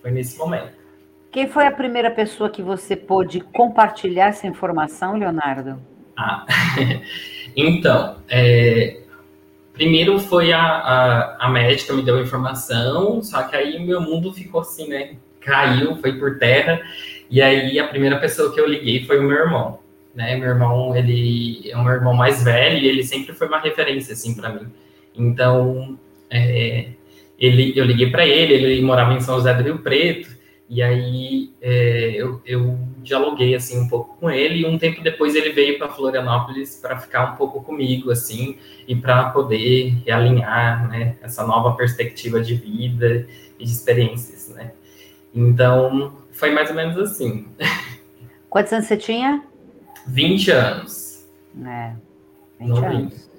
Foi 0.00 0.10
nesse 0.12 0.38
momento. 0.38 0.72
Quem 1.32 1.48
foi 1.48 1.66
a 1.66 1.72
primeira 1.72 2.10
pessoa 2.10 2.48
que 2.48 2.62
você 2.62 2.94
pôde 2.94 3.40
compartilhar 3.40 4.28
essa 4.28 4.46
informação, 4.46 5.18
Leonardo? 5.18 5.78
Ah, 6.16 6.46
então, 7.56 8.18
é, 8.28 9.00
primeiro 9.72 10.18
foi 10.20 10.52
a, 10.52 10.62
a, 10.62 11.46
a 11.46 11.48
médica 11.50 11.92
me 11.92 12.02
deu 12.02 12.18
a 12.18 12.22
informação, 12.22 13.20
só 13.20 13.42
que 13.42 13.56
aí 13.56 13.84
meu 13.84 14.00
mundo 14.00 14.32
ficou 14.32 14.60
assim, 14.60 14.88
né, 14.88 15.16
caiu, 15.40 15.96
foi 15.96 16.18
por 16.18 16.38
terra, 16.38 16.80
e 17.30 17.42
aí 17.42 17.78
a 17.78 17.88
primeira 17.88 18.18
pessoa 18.18 18.52
que 18.52 18.60
eu 18.60 18.66
liguei 18.66 19.04
foi 19.04 19.18
o 19.18 19.22
meu 19.22 19.36
irmão, 19.36 19.80
né? 20.14 20.36
Meu 20.36 20.48
irmão, 20.48 20.96
ele 20.96 21.70
é 21.70 21.76
um 21.76 21.88
irmão 21.90 22.14
mais 22.14 22.42
velho 22.42 22.78
e 22.78 22.88
ele 22.88 23.02
sempre 23.02 23.34
foi 23.34 23.48
uma 23.48 23.60
referência 23.60 24.12
assim 24.12 24.34
para 24.34 24.50
mim. 24.50 24.66
Então, 25.14 25.98
é, 26.30 26.88
ele, 27.38 27.72
eu 27.76 27.84
liguei 27.84 28.10
para 28.10 28.26
ele, 28.26 28.54
ele 28.54 28.82
morava 28.82 29.12
em 29.12 29.20
São 29.20 29.36
José 29.36 29.54
do 29.54 29.62
Rio 29.62 29.78
Preto, 29.78 30.36
e 30.68 30.82
aí 30.82 31.52
é, 31.60 32.14
eu, 32.16 32.40
eu 32.44 32.78
dialoguei 33.00 33.54
assim 33.54 33.78
um 33.78 33.88
pouco 33.88 34.16
com 34.18 34.28
ele 34.28 34.60
e 34.60 34.66
um 34.66 34.76
tempo 34.76 35.00
depois 35.00 35.36
ele 35.36 35.50
veio 35.50 35.78
para 35.78 35.88
Florianópolis 35.88 36.80
para 36.82 36.98
ficar 36.98 37.32
um 37.32 37.36
pouco 37.36 37.62
comigo 37.62 38.10
assim 38.10 38.58
e 38.88 38.96
para 38.96 39.30
poder 39.30 39.94
realinhar 40.04 40.88
né, 40.88 41.14
essa 41.22 41.46
nova 41.46 41.76
perspectiva 41.76 42.40
de 42.40 42.56
vida 42.56 43.28
e 43.60 43.64
de 43.64 43.70
experiências, 43.70 44.48
né? 44.48 44.72
Então, 45.32 46.14
foi 46.36 46.50
mais 46.50 46.70
ou 46.70 46.76
menos 46.76 46.96
assim. 46.98 47.48
Quantos 48.48 48.72
anos 48.72 48.86
você 48.86 48.96
tinha? 48.96 49.42
20 50.06 50.50
anos. 50.50 51.26
É, 51.64 51.92
20 52.60 52.84
anos. 52.84 53.30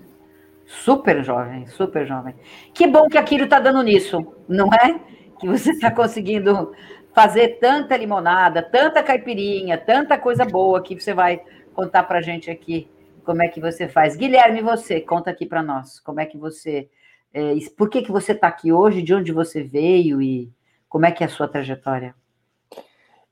Super 0.65 1.23
jovem, 1.23 1.65
super 1.67 2.05
jovem. 2.05 2.35
Que 2.73 2.87
bom 2.87 3.07
que 3.07 3.17
aquilo 3.17 3.45
está 3.45 3.59
dando 3.59 3.81
nisso, 3.81 4.35
não 4.47 4.67
é? 4.73 4.99
Que 5.39 5.47
você 5.47 5.71
está 5.71 5.89
conseguindo 5.91 6.73
fazer 7.13 7.59
tanta 7.59 7.95
limonada, 7.95 8.61
tanta 8.61 9.01
caipirinha, 9.01 9.77
tanta 9.77 10.17
coisa 10.17 10.43
boa 10.43 10.81
que 10.81 10.99
você 10.99 11.13
vai 11.13 11.41
contar 11.73 12.03
para 12.03 12.21
gente 12.21 12.51
aqui 12.51 12.89
como 13.23 13.41
é 13.41 13.47
que 13.47 13.61
você 13.61 13.87
faz. 13.87 14.15
Guilherme, 14.15 14.61
você 14.61 14.99
conta 14.99 15.29
aqui 15.31 15.45
para 15.45 15.63
nós 15.63 15.99
como 15.99 16.19
é 16.19 16.25
que 16.25 16.37
você, 16.37 16.89
é, 17.33 17.53
por 17.77 17.89
que 17.89 18.01
que 18.01 18.11
você 18.11 18.33
está 18.33 18.47
aqui 18.47 18.71
hoje, 18.71 19.01
de 19.01 19.13
onde 19.13 19.31
você 19.31 19.63
veio 19.63 20.21
e 20.21 20.51
como 20.89 21.05
é 21.05 21.11
que 21.11 21.23
é 21.23 21.27
a 21.27 21.29
sua 21.29 21.47
trajetória? 21.47 22.13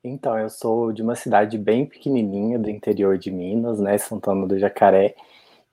Então, 0.07 0.37
eu 0.37 0.49
sou 0.49 0.91
de 0.93 1.01
uma 1.01 1.15
cidade 1.15 1.57
bem 1.57 1.83
pequenininha 1.83 2.59
do 2.59 2.69
interior 2.69 3.17
de 3.17 3.31
Minas, 3.31 3.79
né, 3.79 3.97
Santana 3.97 4.45
do 4.45 4.59
Jacaré, 4.59 5.15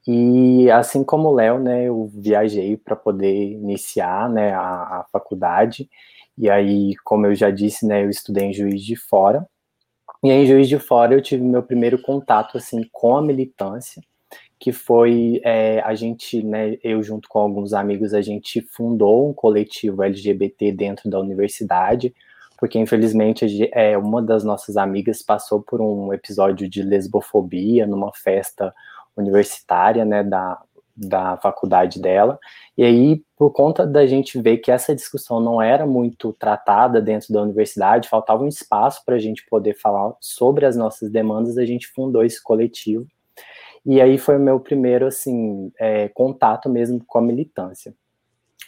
e 0.07 0.71
assim 0.71 1.05
como 1.05 1.29
o 1.29 1.35
Léo, 1.35 1.59
né, 1.59 1.85
eu 1.85 2.11
viajei 2.15 2.79
para 2.79 2.97
poder 2.97 3.53
iniciar, 3.53 4.31
né, 4.31 4.53
a, 4.55 4.61
a, 5.01 5.07
faculdade. 5.13 5.89
E 6.39 6.49
aí, 6.49 6.95
como 7.05 7.27
eu 7.27 7.35
já 7.35 7.51
disse, 7.51 7.87
né, 7.87 8.05
eu 8.05 8.09
estudei 8.09 8.47
em 8.47 8.55
Juiz 8.55 8.83
de 8.83 8.97
Fora. 8.97 9.47
E 10.25 10.31
em 10.31 10.47
Juiz 10.47 10.67
de 10.69 10.79
Fora, 10.79 11.15
eu 11.15 11.23
tive 11.23 11.45
meu 11.45 11.63
primeiro 11.63 12.01
contato 12.01 12.57
assim 12.57 12.89
com 12.91 13.17
a 13.17 13.23
militância, 13.23 14.03
que 14.59 14.73
foi 14.73 15.43
é, 15.45 15.81
a 15.81 15.95
gente, 15.95 16.43
né, 16.43 16.79
eu 16.83 17.03
junto 17.03 17.29
com 17.29 17.39
alguns 17.39 17.75
amigos, 17.75 18.15
a 18.15 18.23
gente 18.23 18.63
fundou 18.63 19.29
um 19.29 19.35
coletivo 19.35 20.03
LGBT 20.03 20.73
dentro 20.73 21.11
da 21.11 21.21
universidade, 21.21 22.15
porque 22.63 22.79
infelizmente 22.79 23.69
é, 23.73 23.99
uma 23.99 24.23
das 24.23 24.45
nossas 24.45 24.77
amigas 24.77 25.21
passou 25.21 25.61
por 25.61 25.81
um 25.81 26.13
episódio 26.13 26.69
de 26.69 26.81
lesbofobia 26.81 27.89
numa 27.89 28.13
festa 28.15 28.73
universitária, 29.17 30.05
né, 30.05 30.23
da, 30.23 30.63
da 30.97 31.37
faculdade 31.39 32.01
dela, 32.01 32.39
e 32.79 32.85
aí, 32.85 33.25
por 33.37 33.51
conta 33.51 33.85
da 33.85 34.07
gente 34.07 34.41
ver 34.41 34.59
que 34.59 34.71
essa 34.71 34.95
discussão 34.95 35.41
não 35.41 35.61
era 35.61 35.85
muito 35.85 36.33
tratada 36.35 37.03
dentro 37.03 37.33
da 37.33 37.43
universidade, 37.43 38.09
faltava 38.09 38.45
um 38.45 38.49
espaço 38.49 39.05
para 39.05 39.17
a 39.17 39.19
gente 39.19 39.45
poder 39.51 39.75
falar 39.75 40.15
sobre 40.21 40.65
as 40.65 40.77
nossas 40.77 41.11
demandas, 41.11 41.59
a 41.59 41.65
gente 41.65 41.89
fundou 41.89 42.25
esse 42.25 42.41
coletivo, 42.41 43.09
e 43.85 44.01
aí 44.01 44.17
foi 44.19 44.37
o 44.37 44.41
meu 44.41 44.61
primeiro, 44.61 45.09
assim, 45.09 45.73
é, 45.81 46.09
contato 46.11 46.69
mesmo 46.69 47.05
com 47.05 47.19
a 47.19 47.23
militância. 47.23 47.93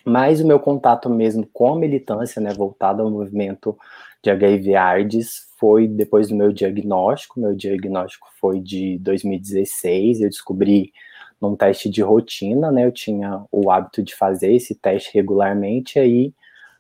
Mas 0.04 0.40
o 0.40 0.46
meu 0.46 0.60
contato 0.60 1.08
mesmo 1.08 1.48
com 1.52 1.72
a 1.72 1.78
militância, 1.78 2.40
né, 2.40 2.52
voltado 2.52 3.02
ao 3.02 3.10
movimento 3.10 3.76
de 4.22 4.30
HIV 4.30 4.74
AIDS, 4.74 5.46
foi 5.58 5.88
depois 5.88 6.28
do 6.28 6.36
meu 6.36 6.52
diagnóstico. 6.52 7.40
Meu 7.40 7.54
diagnóstico 7.54 8.28
foi 8.38 8.60
de 8.60 8.98
2016. 8.98 10.20
Eu 10.20 10.28
descobri 10.28 10.92
num 11.40 11.56
teste 11.56 11.88
de 11.88 12.02
rotina, 12.02 12.70
né? 12.70 12.84
Eu 12.86 12.92
tinha 12.92 13.44
o 13.50 13.70
hábito 13.70 14.02
de 14.02 14.14
fazer 14.14 14.52
esse 14.52 14.74
teste 14.74 15.10
regularmente. 15.14 15.98
Aí, 15.98 16.34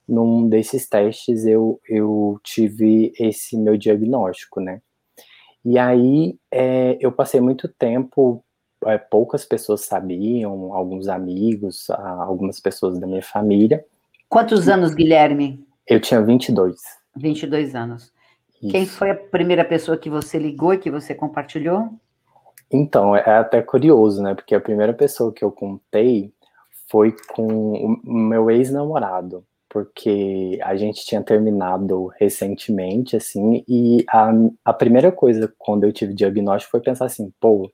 num 0.06 0.48
desses 0.48 0.88
testes, 0.88 1.46
eu, 1.46 1.80
eu 1.88 2.38
tive 2.42 3.12
esse 3.18 3.56
meu 3.56 3.76
diagnóstico, 3.76 4.60
né? 4.60 4.80
E 5.64 5.78
aí, 5.78 6.36
é, 6.50 6.98
eu 7.00 7.10
passei 7.10 7.40
muito 7.40 7.68
tempo, 7.68 8.43
é, 8.86 8.98
poucas 8.98 9.44
pessoas 9.44 9.82
sabiam, 9.82 10.72
alguns 10.74 11.08
amigos, 11.08 11.88
algumas 11.90 12.60
pessoas 12.60 12.98
da 12.98 13.06
minha 13.06 13.22
família. 13.22 13.84
Quantos 14.28 14.68
anos, 14.68 14.94
Guilherme? 14.94 15.64
Eu 15.86 16.00
tinha 16.00 16.20
22. 16.22 16.76
22 17.16 17.74
anos. 17.74 18.12
Isso. 18.62 18.72
Quem 18.72 18.86
foi 18.86 19.10
a 19.10 19.14
primeira 19.14 19.64
pessoa 19.64 19.96
que 19.96 20.08
você 20.08 20.38
ligou 20.38 20.72
e 20.72 20.78
que 20.78 20.90
você 20.90 21.14
compartilhou? 21.14 21.90
Então, 22.70 23.14
é 23.14 23.38
até 23.38 23.62
curioso, 23.62 24.22
né? 24.22 24.34
Porque 24.34 24.54
a 24.54 24.60
primeira 24.60 24.92
pessoa 24.92 25.32
que 25.32 25.44
eu 25.44 25.52
contei 25.52 26.32
foi 26.90 27.14
com 27.34 27.98
o 28.04 28.12
meu 28.12 28.50
ex-namorado, 28.50 29.44
porque 29.68 30.58
a 30.62 30.76
gente 30.76 31.04
tinha 31.04 31.22
terminado 31.22 32.06
recentemente, 32.18 33.16
assim, 33.16 33.64
e 33.68 34.04
a, 34.08 34.32
a 34.64 34.72
primeira 34.72 35.10
coisa 35.10 35.52
quando 35.58 35.84
eu 35.84 35.92
tive 35.92 36.14
diagnóstico 36.14 36.72
foi 36.72 36.80
pensar 36.80 37.06
assim, 37.06 37.32
pô, 37.40 37.70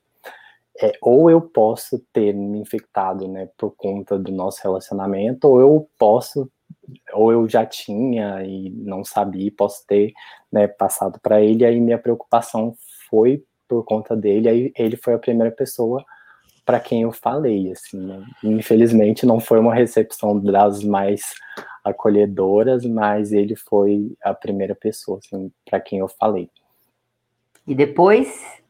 é, 0.81 0.93
ou 1.01 1.29
eu 1.29 1.41
posso 1.41 1.99
ter 2.11 2.33
me 2.33 2.59
infectado, 2.59 3.27
né, 3.27 3.49
por 3.57 3.71
conta 3.75 4.17
do 4.17 4.31
nosso 4.31 4.61
relacionamento, 4.63 5.47
ou 5.47 5.59
eu 5.59 5.89
posso 5.97 6.49
ou 7.13 7.31
eu 7.31 7.47
já 7.47 7.65
tinha 7.65 8.43
e 8.43 8.69
não 8.69 9.03
sabia, 9.03 9.51
posso 9.55 9.85
ter 9.85 10.13
né, 10.51 10.67
passado 10.67 11.19
para 11.21 11.41
ele, 11.41 11.65
aí 11.65 11.79
minha 11.79 11.97
preocupação 11.97 12.75
foi 13.09 13.43
por 13.67 13.83
conta 13.83 14.15
dele, 14.15 14.49
aí 14.49 14.73
ele 14.77 14.97
foi 14.97 15.13
a 15.13 15.19
primeira 15.19 15.51
pessoa 15.51 16.03
para 16.65 16.79
quem 16.79 17.03
eu 17.03 17.11
falei, 17.11 17.71
assim, 17.71 17.97
né? 17.97 18.23
Infelizmente 18.43 19.25
não 19.25 19.39
foi 19.39 19.59
uma 19.59 19.73
recepção 19.73 20.39
das 20.39 20.83
mais 20.83 21.33
acolhedoras, 21.83 22.85
mas 22.85 23.31
ele 23.31 23.55
foi 23.55 24.13
a 24.23 24.33
primeira 24.33 24.75
pessoa, 24.75 25.19
assim, 25.19 25.51
para 25.65 25.79
quem 25.79 25.99
eu 25.99 26.07
falei. 26.07 26.49
E 27.67 27.73
depois? 27.73 28.60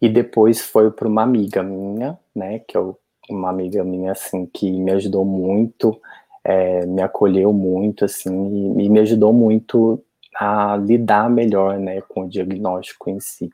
E 0.00 0.08
depois 0.08 0.60
foi 0.60 0.90
para 0.90 1.08
uma 1.08 1.22
amiga 1.22 1.62
minha, 1.62 2.18
né, 2.34 2.60
que 2.60 2.76
eu 2.76 2.98
uma 3.28 3.48
amiga 3.48 3.84
minha 3.84 4.10
assim 4.10 4.44
que 4.44 4.72
me 4.72 4.90
ajudou 4.90 5.24
muito 5.24 6.00
é, 6.44 6.86
me 6.86 7.02
acolheu 7.02 7.52
muito, 7.52 8.04
assim, 8.04 8.76
e, 8.78 8.84
e, 8.84 8.88
me 8.88 9.00
ajudou 9.00 9.32
muito 9.32 10.02
a 10.34 10.76
lidar 10.76 11.28
melhor, 11.28 11.78
né, 11.78 12.00
com 12.02 12.22
o 12.22 12.28
diagnóstico 12.28 13.10
em 13.10 13.20
si. 13.20 13.50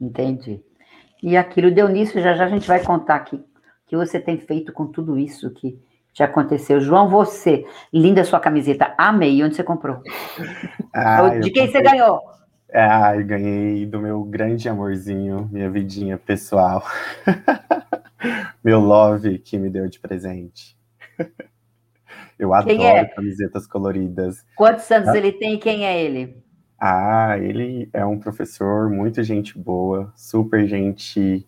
Entendi. 0.00 0.62
E 1.22 1.36
aquilo 1.36 1.70
deu 1.70 1.88
nisso, 1.88 2.20
já 2.20 2.34
já 2.34 2.44
a 2.44 2.48
gente 2.48 2.66
vai 2.66 2.82
contar 2.82 3.16
aqui 3.16 3.36
o 3.36 3.44
que 3.86 3.96
você 3.96 4.18
tem 4.18 4.38
feito 4.38 4.72
com 4.72 4.86
tudo 4.86 5.18
isso 5.18 5.50
que 5.50 5.78
te 6.12 6.22
aconteceu. 6.22 6.80
João, 6.80 7.08
você, 7.08 7.66
linda 7.92 8.24
sua 8.24 8.40
camiseta, 8.40 8.94
amei. 8.96 9.42
Onde 9.42 9.56
você 9.56 9.62
comprou? 9.62 10.02
Ah, 10.92 11.28
De 11.38 11.50
quem 11.50 11.66
comprei... 11.66 11.82
você 11.82 11.82
ganhou? 11.82 12.20
Ah, 12.72 13.16
ganhei 13.16 13.84
do 13.84 14.00
meu 14.00 14.22
grande 14.22 14.68
amorzinho, 14.68 15.48
minha 15.50 15.70
vidinha 15.70 16.16
pessoal. 16.16 16.84
Meu 18.62 18.78
love 18.78 19.38
que 19.38 19.58
me 19.58 19.70
deu 19.70 19.88
de 19.88 19.98
presente. 19.98 20.76
Eu 22.38 22.54
adoro 22.54 22.82
é? 22.82 23.04
camisetas 23.04 23.66
coloridas. 23.66 24.44
Quantos 24.56 24.90
anos 24.90 25.08
ah, 25.08 25.16
ele 25.16 25.32
tem 25.32 25.54
e 25.54 25.58
quem 25.58 25.84
é 25.84 26.02
ele? 26.02 26.42
Ah, 26.78 27.36
ele 27.38 27.90
é 27.92 28.04
um 28.04 28.18
professor 28.18 28.88
muito 28.88 29.22
gente 29.22 29.58
boa, 29.58 30.10
super 30.16 30.66
gente 30.66 31.46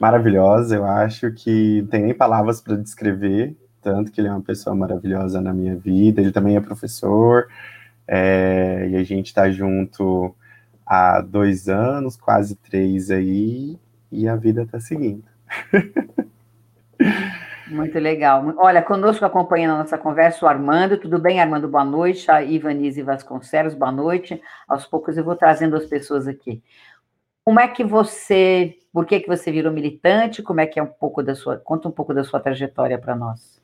maravilhosa. 0.00 0.74
Eu 0.74 0.84
acho 0.84 1.30
que 1.32 1.82
não 1.82 1.88
tem 1.88 2.02
nem 2.02 2.14
palavras 2.14 2.60
para 2.60 2.76
descrever, 2.76 3.56
tanto 3.80 4.10
que 4.10 4.20
ele 4.20 4.26
é 4.26 4.32
uma 4.32 4.42
pessoa 4.42 4.74
maravilhosa 4.74 5.40
na 5.40 5.52
minha 5.52 5.76
vida. 5.76 6.20
Ele 6.20 6.32
também 6.32 6.56
é 6.56 6.60
professor, 6.60 7.46
é, 8.08 8.88
e 8.90 8.96
a 8.96 9.04
gente 9.04 9.26
está 9.26 9.48
junto 9.48 10.34
há 10.86 11.20
dois 11.20 11.68
anos, 11.68 12.16
quase 12.16 12.54
três 12.56 13.10
aí, 13.10 13.78
e 14.10 14.28
a 14.28 14.36
vida 14.36 14.62
está 14.62 14.78
seguindo. 14.78 15.24
Muito 17.68 17.98
legal. 17.98 18.54
Olha, 18.58 18.80
conosco 18.80 19.24
acompanhando 19.24 19.74
a 19.74 19.78
nossa 19.78 19.98
conversa 19.98 20.44
o 20.44 20.48
Armando. 20.48 20.98
Tudo 20.98 21.18
bem, 21.18 21.40
Armando? 21.40 21.66
Boa 21.66 21.84
noite. 21.84 22.30
A 22.30 22.40
Ivanise 22.42 23.02
Vasconcelos, 23.02 23.74
boa 23.74 23.90
noite. 23.90 24.40
Aos 24.68 24.86
poucos 24.86 25.16
eu 25.16 25.24
vou 25.24 25.34
trazendo 25.34 25.76
as 25.76 25.84
pessoas 25.84 26.28
aqui. 26.28 26.62
Como 27.44 27.58
é 27.58 27.66
que 27.66 27.82
você, 27.82 28.76
por 28.92 29.04
que 29.04 29.20
que 29.20 29.28
você 29.28 29.50
virou 29.50 29.72
militante? 29.72 30.42
Como 30.42 30.60
é 30.60 30.66
que 30.66 30.78
é 30.78 30.82
um 30.82 30.86
pouco 30.86 31.22
da 31.22 31.34
sua, 31.34 31.56
conta 31.56 31.88
um 31.88 31.92
pouco 31.92 32.14
da 32.14 32.22
sua 32.22 32.38
trajetória 32.38 32.98
para 32.98 33.16
nós. 33.16 33.60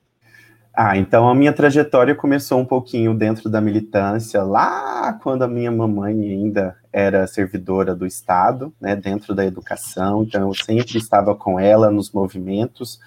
Ah, 0.75 0.97
então 0.97 1.29
a 1.29 1.35
minha 1.35 1.53
trajetória 1.53 2.15
começou 2.15 2.59
um 2.59 2.65
pouquinho 2.65 3.13
dentro 3.13 3.51
da 3.51 3.61
militância, 3.61 4.43
lá 4.43 5.13
quando 5.23 5.43
a 5.43 5.49
minha 5.49 5.71
mamãe 5.71 6.15
ainda 6.23 6.79
era 6.91 7.27
servidora 7.27 7.95
do 7.95 8.07
Estado, 8.07 8.73
né, 8.81 8.97
dentro 8.97 9.35
da 9.35 9.45
educação, 9.45 10.23
então 10.23 10.49
eu 10.49 10.55
sempre 10.55 10.97
estava 10.97 11.35
com 11.35 11.61
ela 11.61 11.91
nos 11.91 12.11
movimentos. 12.11 12.99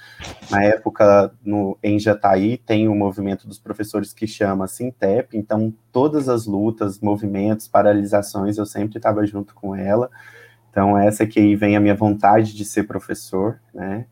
Na 0.51 0.63
época, 0.63 1.32
no, 1.43 1.75
em 1.82 1.99
Jataí, 1.99 2.58
tem 2.58 2.88
um 2.88 2.95
movimento 2.95 3.47
dos 3.47 3.58
professores 3.58 4.13
que 4.13 4.28
chama 4.28 4.67
Sintep, 4.67 5.36
então 5.36 5.73
todas 5.91 6.30
as 6.30 6.45
lutas, 6.45 6.99
movimentos, 6.99 7.67
paralisações, 7.67 8.60
eu 8.60 8.65
sempre 8.67 8.97
estava 8.97 9.25
junto 9.25 9.56
com 9.56 9.75
ela. 9.75 10.12
Então 10.69 10.95
essa 10.95 11.25
que 11.25 11.39
aí 11.39 11.56
vem 11.56 11.75
a 11.75 11.80
minha 11.80 11.95
vontade 11.95 12.54
de 12.56 12.63
ser 12.63 12.84
professor, 12.84 13.60
né, 13.73 14.06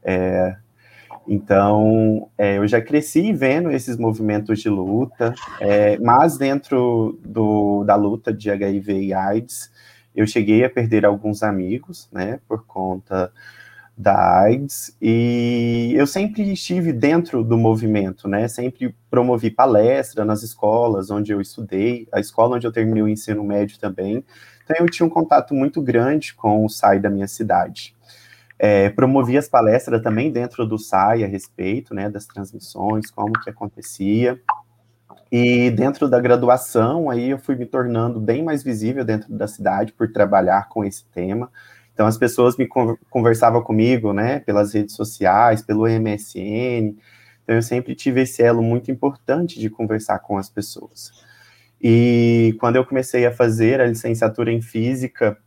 é, 0.00 0.56
então, 1.32 2.28
é, 2.36 2.58
eu 2.58 2.66
já 2.66 2.82
cresci 2.82 3.32
vendo 3.32 3.70
esses 3.70 3.96
movimentos 3.96 4.58
de 4.58 4.68
luta, 4.68 5.32
é, 5.60 5.96
mas 6.00 6.36
dentro 6.36 7.20
do, 7.24 7.84
da 7.84 7.94
luta 7.94 8.32
de 8.32 8.50
HIV 8.50 9.00
e 9.00 9.14
AIDS, 9.14 9.70
eu 10.12 10.26
cheguei 10.26 10.64
a 10.64 10.68
perder 10.68 11.06
alguns 11.06 11.44
amigos, 11.44 12.08
né, 12.10 12.40
por 12.48 12.66
conta 12.66 13.32
da 13.96 14.40
AIDS 14.40 14.96
e 15.00 15.92
eu 15.94 16.04
sempre 16.04 16.50
estive 16.52 16.92
dentro 16.92 17.44
do 17.44 17.56
movimento, 17.56 18.26
né? 18.26 18.48
Sempre 18.48 18.94
promovi 19.10 19.50
palestra 19.50 20.24
nas 20.24 20.42
escolas 20.42 21.10
onde 21.10 21.32
eu 21.32 21.40
estudei, 21.40 22.08
a 22.10 22.18
escola 22.18 22.56
onde 22.56 22.66
eu 22.66 22.72
terminei 22.72 23.02
o 23.02 23.08
ensino 23.08 23.44
médio 23.44 23.78
também. 23.78 24.24
Então 24.64 24.76
eu 24.80 24.90
tinha 24.90 25.06
um 25.06 25.10
contato 25.10 25.54
muito 25.54 25.82
grande 25.82 26.34
com 26.34 26.64
o 26.64 26.68
SAI 26.68 26.98
da 26.98 27.10
minha 27.10 27.28
cidade. 27.28 27.94
É, 28.62 28.90
promovi 28.90 29.38
as 29.38 29.48
palestras 29.48 30.02
também 30.02 30.30
dentro 30.30 30.66
do 30.66 30.76
SAI 30.76 31.24
a 31.24 31.26
respeito, 31.26 31.94
né, 31.94 32.10
das 32.10 32.26
transmissões, 32.26 33.10
como 33.10 33.32
que 33.40 33.48
acontecia. 33.48 34.38
E 35.32 35.70
dentro 35.70 36.06
da 36.06 36.20
graduação, 36.20 37.08
aí 37.08 37.30
eu 37.30 37.38
fui 37.38 37.56
me 37.56 37.64
tornando 37.64 38.20
bem 38.20 38.44
mais 38.44 38.62
visível 38.62 39.02
dentro 39.02 39.32
da 39.32 39.48
cidade 39.48 39.94
por 39.94 40.12
trabalhar 40.12 40.68
com 40.68 40.84
esse 40.84 41.06
tema. 41.06 41.50
Então 41.94 42.06
as 42.06 42.18
pessoas 42.18 42.58
me 42.58 42.68
conversavam 43.08 43.62
comigo, 43.62 44.12
né, 44.12 44.40
pelas 44.40 44.74
redes 44.74 44.94
sociais, 44.94 45.62
pelo 45.62 45.86
MSN. 45.88 46.98
Então 47.42 47.56
eu 47.56 47.62
sempre 47.62 47.94
tive 47.94 48.20
esse 48.20 48.42
elo 48.42 48.62
muito 48.62 48.90
importante 48.90 49.58
de 49.58 49.70
conversar 49.70 50.18
com 50.18 50.36
as 50.36 50.50
pessoas. 50.50 51.12
E 51.80 52.54
quando 52.60 52.76
eu 52.76 52.84
comecei 52.84 53.24
a 53.24 53.32
fazer 53.32 53.80
a 53.80 53.86
licenciatura 53.86 54.52
em 54.52 54.60
física, 54.60 55.38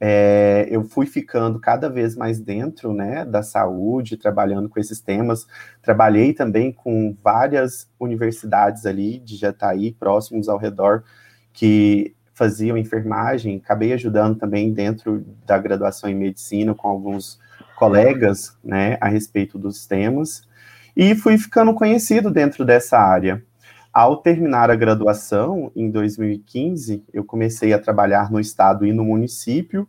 é, 0.00 0.66
eu 0.70 0.84
fui 0.84 1.06
ficando 1.06 1.58
cada 1.58 1.88
vez 1.88 2.14
mais 2.14 2.40
dentro, 2.40 2.92
né, 2.92 3.24
da 3.24 3.42
saúde, 3.42 4.16
trabalhando 4.16 4.68
com 4.68 4.78
esses 4.78 5.00
temas. 5.00 5.46
Trabalhei 5.82 6.32
também 6.32 6.72
com 6.72 7.16
várias 7.22 7.88
universidades 7.98 8.84
ali 8.86 9.18
de 9.18 9.36
Jataí, 9.36 9.92
próximos 9.92 10.48
ao 10.48 10.58
redor, 10.58 11.04
que 11.52 12.14
faziam 12.34 12.76
enfermagem, 12.76 13.56
acabei 13.56 13.94
ajudando 13.94 14.36
também 14.36 14.70
dentro 14.70 15.24
da 15.46 15.56
graduação 15.56 16.10
em 16.10 16.14
medicina 16.14 16.74
com 16.74 16.86
alguns 16.86 17.40
colegas, 17.76 18.56
né, 18.62 18.98
a 19.00 19.08
respeito 19.08 19.58
dos 19.58 19.86
temas, 19.86 20.46
e 20.94 21.14
fui 21.14 21.38
ficando 21.38 21.72
conhecido 21.72 22.30
dentro 22.30 22.64
dessa 22.64 22.98
área. 22.98 23.42
Ao 23.96 24.18
terminar 24.18 24.70
a 24.70 24.76
graduação, 24.76 25.72
em 25.74 25.90
2015, 25.90 27.02
eu 27.14 27.24
comecei 27.24 27.72
a 27.72 27.78
trabalhar 27.78 28.30
no 28.30 28.38
estado 28.38 28.84
e 28.84 28.92
no 28.92 29.02
município, 29.02 29.88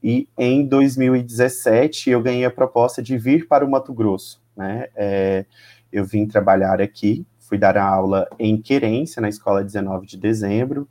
e 0.00 0.28
em 0.38 0.64
2017 0.64 2.08
eu 2.08 2.22
ganhei 2.22 2.44
a 2.44 2.52
proposta 2.52 3.02
de 3.02 3.18
vir 3.18 3.48
para 3.48 3.66
o 3.66 3.68
Mato 3.68 3.92
Grosso, 3.92 4.40
né, 4.56 4.86
é, 4.94 5.44
eu 5.92 6.04
vim 6.04 6.24
trabalhar 6.24 6.80
aqui, 6.80 7.26
fui 7.40 7.58
dar 7.58 7.76
aula 7.76 8.28
em 8.38 8.62
Querência, 8.62 9.20
na 9.20 9.28
escola 9.28 9.64
19 9.64 10.06
de 10.06 10.16
dezembro, 10.16 10.88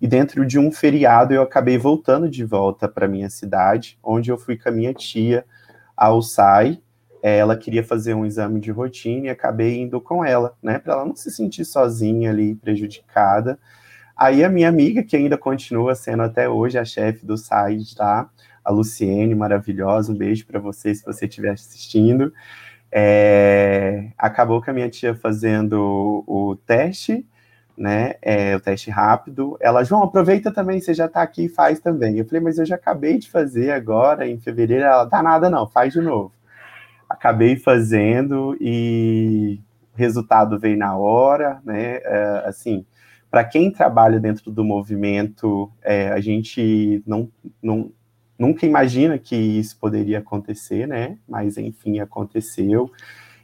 e 0.00 0.06
dentro 0.06 0.46
de 0.46 0.56
um 0.56 0.70
feriado 0.70 1.34
eu 1.34 1.42
acabei 1.42 1.76
voltando 1.76 2.30
de 2.30 2.44
volta 2.44 2.88
para 2.88 3.08
minha 3.08 3.28
cidade, 3.28 3.98
onde 4.00 4.30
eu 4.30 4.38
fui 4.38 4.56
com 4.56 4.68
a 4.68 4.72
minha 4.72 4.94
tia 4.94 5.44
ao 5.96 6.22
SAI. 6.22 6.80
É, 7.24 7.38
ela 7.38 7.56
queria 7.56 7.82
fazer 7.82 8.12
um 8.12 8.26
exame 8.26 8.60
de 8.60 8.70
rotina 8.70 9.28
e 9.28 9.30
acabei 9.30 9.80
indo 9.80 9.98
com 9.98 10.22
ela, 10.22 10.54
né, 10.62 10.78
para 10.78 10.92
ela 10.92 11.06
não 11.06 11.16
se 11.16 11.30
sentir 11.30 11.64
sozinha 11.64 12.30
ali, 12.30 12.54
prejudicada. 12.54 13.58
Aí 14.16 14.44
a 14.44 14.48
minha 14.50 14.68
amiga, 14.68 15.02
que 15.02 15.16
ainda 15.16 15.38
continua 15.38 15.94
sendo 15.94 16.22
até 16.22 16.48
hoje 16.48 16.78
a 16.78 16.84
chefe 16.84 17.24
do 17.24 17.38
SAI 17.38 17.78
lá, 17.98 18.30
a 18.64 18.70
Luciene, 18.70 19.34
maravilhosa, 19.34 20.12
um 20.12 20.16
beijo 20.16 20.46
para 20.46 20.60
você 20.60 20.94
se 20.94 21.04
você 21.04 21.24
estiver 21.26 21.52
assistindo. 21.52 22.30
É, 22.92 24.10
acabou 24.18 24.62
com 24.62 24.70
a 24.70 24.74
minha 24.74 24.90
tia 24.90 25.14
fazendo 25.14 26.24
o 26.26 26.56
teste 26.66 27.26
né? 27.76 28.14
É, 28.22 28.54
o 28.56 28.60
teste 28.60 28.90
rápido. 28.90 29.56
Ela, 29.60 29.84
João, 29.84 30.04
aproveita 30.04 30.52
também, 30.52 30.80
você 30.80 30.94
já 30.94 31.06
está 31.06 31.22
aqui 31.22 31.46
e 31.46 31.48
faz 31.48 31.80
também. 31.80 32.18
Eu 32.18 32.24
falei, 32.24 32.40
mas 32.40 32.58
eu 32.58 32.64
já 32.64 32.76
acabei 32.76 33.18
de 33.18 33.30
fazer 33.30 33.72
agora, 33.72 34.26
em 34.28 34.38
fevereiro. 34.38 34.84
Ela, 34.84 35.06
tá 35.06 35.22
nada 35.22 35.50
não, 35.50 35.66
faz 35.66 35.92
de 35.92 36.00
novo. 36.00 36.32
Acabei 37.08 37.56
fazendo 37.56 38.56
e 38.60 39.60
o 39.94 39.98
resultado 39.98 40.58
veio 40.58 40.76
na 40.76 40.96
hora, 40.96 41.60
né? 41.64 41.96
É, 42.02 42.42
assim, 42.46 42.84
para 43.30 43.44
quem 43.44 43.70
trabalha 43.70 44.20
dentro 44.20 44.50
do 44.50 44.64
movimento, 44.64 45.70
é, 45.82 46.08
a 46.08 46.20
gente 46.20 47.02
não, 47.06 47.30
não, 47.62 47.92
nunca 48.38 48.66
imagina 48.66 49.18
que 49.18 49.36
isso 49.36 49.78
poderia 49.78 50.18
acontecer, 50.18 50.86
né? 50.86 51.18
Mas 51.28 51.56
enfim, 51.56 52.00
aconteceu. 52.00 52.90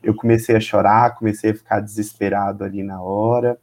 Eu 0.03 0.15
comecei 0.15 0.57
a 0.57 0.61
chorar, 0.61 1.15
comecei 1.15 1.51
a 1.51 1.55
ficar 1.55 1.81
desesperado 1.81 2.65
ali 2.65 2.83
na 2.83 3.03
hora. 3.03 3.59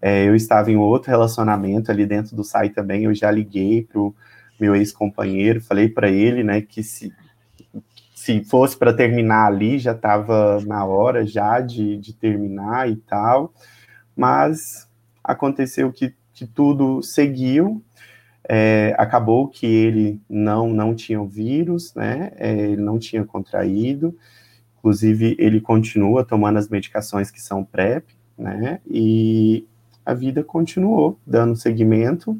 É, 0.00 0.28
eu 0.28 0.34
estava 0.34 0.70
em 0.70 0.76
outro 0.76 1.10
relacionamento 1.10 1.90
ali 1.90 2.06
dentro 2.06 2.36
do 2.36 2.44
site 2.44 2.74
também, 2.74 3.04
eu 3.04 3.14
já 3.14 3.30
liguei 3.30 3.82
pro 3.82 4.14
meu 4.60 4.74
ex-companheiro, 4.74 5.60
falei 5.60 5.88
para 5.88 6.08
ele, 6.08 6.42
né, 6.42 6.60
que 6.60 6.82
se, 6.82 7.12
se 8.26 8.42
fosse 8.42 8.76
para 8.76 8.92
terminar 8.92 9.46
ali, 9.46 9.78
já 9.78 9.92
estava 9.92 10.60
na 10.66 10.84
hora 10.84 11.24
já 11.24 11.60
de, 11.60 11.96
de 11.96 12.12
terminar 12.12 12.90
e 12.90 12.96
tal, 12.96 13.54
mas 14.16 14.88
aconteceu 15.22 15.92
que, 15.92 16.12
que 16.34 16.44
tudo 16.44 17.00
seguiu, 17.04 17.80
é, 18.48 18.96
acabou 18.98 19.46
que 19.46 19.64
ele 19.64 20.20
não, 20.28 20.68
não 20.70 20.92
tinha 20.92 21.22
o 21.22 21.28
vírus, 21.28 21.94
né, 21.94 22.32
é, 22.36 22.52
ele 22.52 22.82
não 22.82 22.98
tinha 22.98 23.24
contraído, 23.24 24.16
inclusive 24.76 25.36
ele 25.38 25.60
continua 25.60 26.24
tomando 26.24 26.58
as 26.58 26.68
medicações 26.68 27.30
que 27.30 27.40
são 27.40 27.64
PrEP, 27.64 28.08
né, 28.36 28.80
e 28.90 29.64
a 30.04 30.12
vida 30.12 30.42
continuou 30.42 31.16
dando 31.24 31.54
seguimento. 31.54 32.36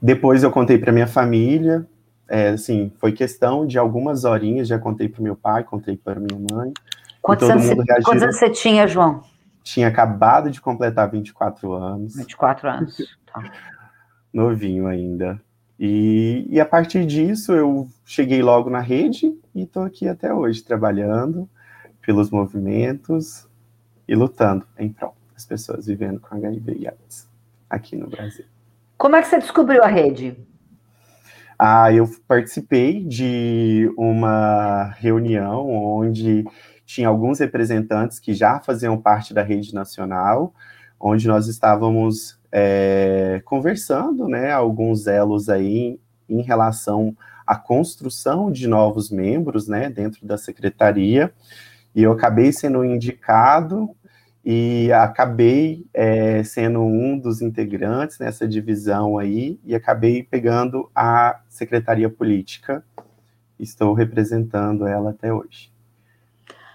Depois 0.00 0.44
eu 0.44 0.50
contei 0.52 0.78
para 0.78 0.92
minha 0.92 1.08
família, 1.08 1.84
é, 2.30 2.50
assim, 2.50 2.92
foi 2.98 3.10
questão 3.10 3.66
de 3.66 3.76
algumas 3.76 4.24
horinhas, 4.24 4.68
já 4.68 4.78
contei 4.78 5.08
para 5.08 5.20
meu 5.20 5.34
pai, 5.34 5.64
contei 5.64 5.96
para 5.96 6.20
minha 6.20 6.38
mãe. 6.50 6.72
Quantos, 7.20 7.50
anos, 7.50 7.66
você, 7.66 7.74
quantos 8.02 8.22
anos 8.22 8.38
você 8.38 8.48
tinha, 8.48 8.86
João? 8.86 9.22
Tinha 9.64 9.88
acabado 9.88 10.48
de 10.48 10.60
completar 10.60 11.10
24 11.10 11.72
anos. 11.72 12.14
24 12.14 12.68
anos. 12.68 13.18
Tá. 13.26 13.42
Novinho 14.32 14.86
ainda. 14.86 15.42
E, 15.78 16.46
e 16.48 16.60
a 16.60 16.64
partir 16.64 17.04
disso 17.04 17.52
eu 17.52 17.88
cheguei 18.04 18.42
logo 18.42 18.70
na 18.70 18.80
rede 18.80 19.36
e 19.52 19.62
estou 19.62 19.82
aqui 19.82 20.06
até 20.06 20.32
hoje, 20.32 20.62
trabalhando 20.62 21.48
pelos 22.00 22.30
movimentos 22.30 23.48
e 24.06 24.14
lutando 24.14 24.64
em 24.78 24.88
prol 24.88 25.16
as 25.34 25.44
pessoas 25.44 25.86
vivendo 25.86 26.20
com 26.20 26.34
HIV 26.34 26.76
e 26.78 26.86
AIDS 26.86 27.28
aqui 27.68 27.96
no 27.96 28.06
Brasil. 28.06 28.44
Como 28.96 29.16
é 29.16 29.22
que 29.22 29.28
você 29.28 29.38
descobriu 29.38 29.82
a 29.82 29.86
rede? 29.86 30.36
Ah, 31.62 31.92
eu 31.92 32.08
participei 32.26 33.04
de 33.04 33.92
uma 33.98 34.94
reunião 34.96 35.68
onde 35.68 36.42
tinha 36.86 37.06
alguns 37.06 37.38
representantes 37.38 38.18
que 38.18 38.32
já 38.32 38.58
faziam 38.60 38.96
parte 38.98 39.34
da 39.34 39.42
rede 39.42 39.74
nacional, 39.74 40.54
onde 40.98 41.28
nós 41.28 41.48
estávamos 41.48 42.40
é, 42.50 43.42
conversando, 43.44 44.26
né, 44.26 44.50
alguns 44.50 45.06
elos 45.06 45.50
aí 45.50 46.00
em 46.26 46.40
relação 46.40 47.14
à 47.46 47.56
construção 47.56 48.50
de 48.50 48.66
novos 48.66 49.10
membros, 49.10 49.68
né, 49.68 49.90
dentro 49.90 50.26
da 50.26 50.38
secretaria, 50.38 51.30
e 51.94 52.02
eu 52.02 52.12
acabei 52.12 52.52
sendo 52.52 52.82
indicado 52.82 53.94
e 54.44 54.90
acabei 54.92 55.86
é, 55.92 56.42
sendo 56.42 56.80
um 56.80 57.18
dos 57.18 57.42
integrantes 57.42 58.18
nessa 58.18 58.48
divisão 58.48 59.18
aí 59.18 59.60
e 59.64 59.74
acabei 59.74 60.22
pegando 60.22 60.90
a 60.94 61.40
secretaria 61.48 62.08
política. 62.08 62.82
Estou 63.58 63.92
representando 63.92 64.86
ela 64.86 65.10
até 65.10 65.32
hoje. 65.32 65.70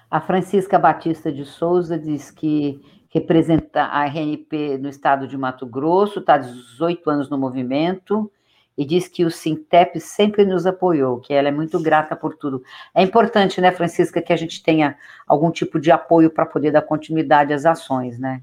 A 0.10 0.22
Francisca 0.22 0.78
Batista 0.78 1.32
de 1.32 1.44
Souza 1.44 1.98
diz 1.98 2.30
que 2.30 2.80
representa 3.10 3.84
a 3.84 4.06
RNP 4.06 4.78
no 4.78 4.90
estado 4.90 5.28
de 5.28 5.38
Mato 5.38 5.66
Grosso, 5.66 6.20
está 6.20 6.36
há 6.36 6.38
18 6.38 7.10
anos 7.10 7.30
no 7.30 7.38
movimento, 7.38 8.32
e 8.78 8.86
diz 8.86 9.08
que 9.08 9.24
o 9.24 9.32
Sintep 9.32 10.00
sempre 10.00 10.46
nos 10.46 10.66
apoiou, 10.66 11.20
que 11.20 11.34
ela 11.34 11.48
é 11.48 11.52
muito 11.52 11.80
grata 11.82 12.16
por 12.16 12.36
tudo. 12.36 12.62
É 12.94 13.02
importante, 13.02 13.62
né, 13.62 13.72
Francisca, 13.72 14.22
que 14.22 14.34
a 14.34 14.36
gente 14.36 14.62
tenha 14.62 14.98
algum 15.26 15.50
tipo 15.52 15.80
de 15.80 15.92
apoio 15.92 16.30
para 16.30 16.46
poder 16.46 16.72
dar 16.72 16.82
continuidade 16.82 17.54
às 17.54 17.66
ações, 17.66 18.20
né? 18.20 18.42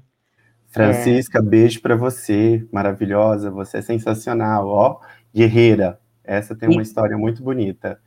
Francisca, 0.69 1.37
é... 1.37 1.41
beijo 1.41 1.81
para 1.81 1.95
você, 1.95 2.65
maravilhosa, 2.71 3.51
você 3.51 3.77
é 3.77 3.81
sensacional, 3.81 4.67
ó, 4.67 4.99
guerreira. 5.33 5.99
Essa 6.23 6.55
tem 6.55 6.69
uma 6.69 6.81
e... 6.81 6.83
história 6.83 7.17
muito 7.17 7.43
bonita. 7.43 7.99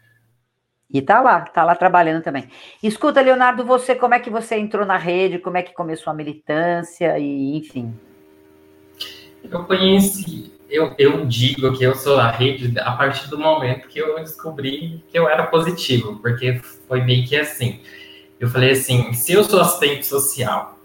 E 0.93 1.03
tá 1.03 1.21
lá, 1.21 1.41
tá 1.43 1.65
lá 1.65 1.75
trabalhando 1.75 2.23
também. 2.23 2.49
Escuta, 2.83 3.21
Leonardo, 3.21 3.65
você, 3.65 3.95
como 3.95 4.15
é 4.15 4.21
que 4.21 4.31
você 4.31 4.57
entrou 4.57 4.87
na 4.87 4.97
rede, 4.97 5.39
como 5.39 5.57
é 5.57 5.62
que 5.62 5.75
começou 5.75 6.12
a 6.12 6.15
militância 6.15 7.19
e, 7.19 7.57
enfim. 7.57 7.95
Eu 9.43 9.65
conheci, 9.65 10.53
eu, 10.68 10.94
eu 10.98 11.24
digo 11.26 11.76
que 11.76 11.85
eu 11.85 11.94
sou 11.94 12.18
a 12.18 12.31
rede 12.31 12.79
a 12.81 12.92
partir 12.92 13.29
do 13.29 13.38
momento 13.38 13.88
que 13.88 13.98
eu 13.98 14.16
descobri 14.16 15.02
que 15.09 15.18
eu 15.18 15.29
era 15.29 15.44
positivo, 15.44 16.18
porque 16.20 16.61
foi 16.88 17.02
meio 17.02 17.26
que 17.26 17.37
assim. 17.37 17.81
Eu 18.38 18.48
falei 18.48 18.72
assim, 18.72 19.12
se 19.12 19.33
eu 19.33 19.44
sou 19.44 19.61
assistente 19.61 20.05
social 20.05 20.79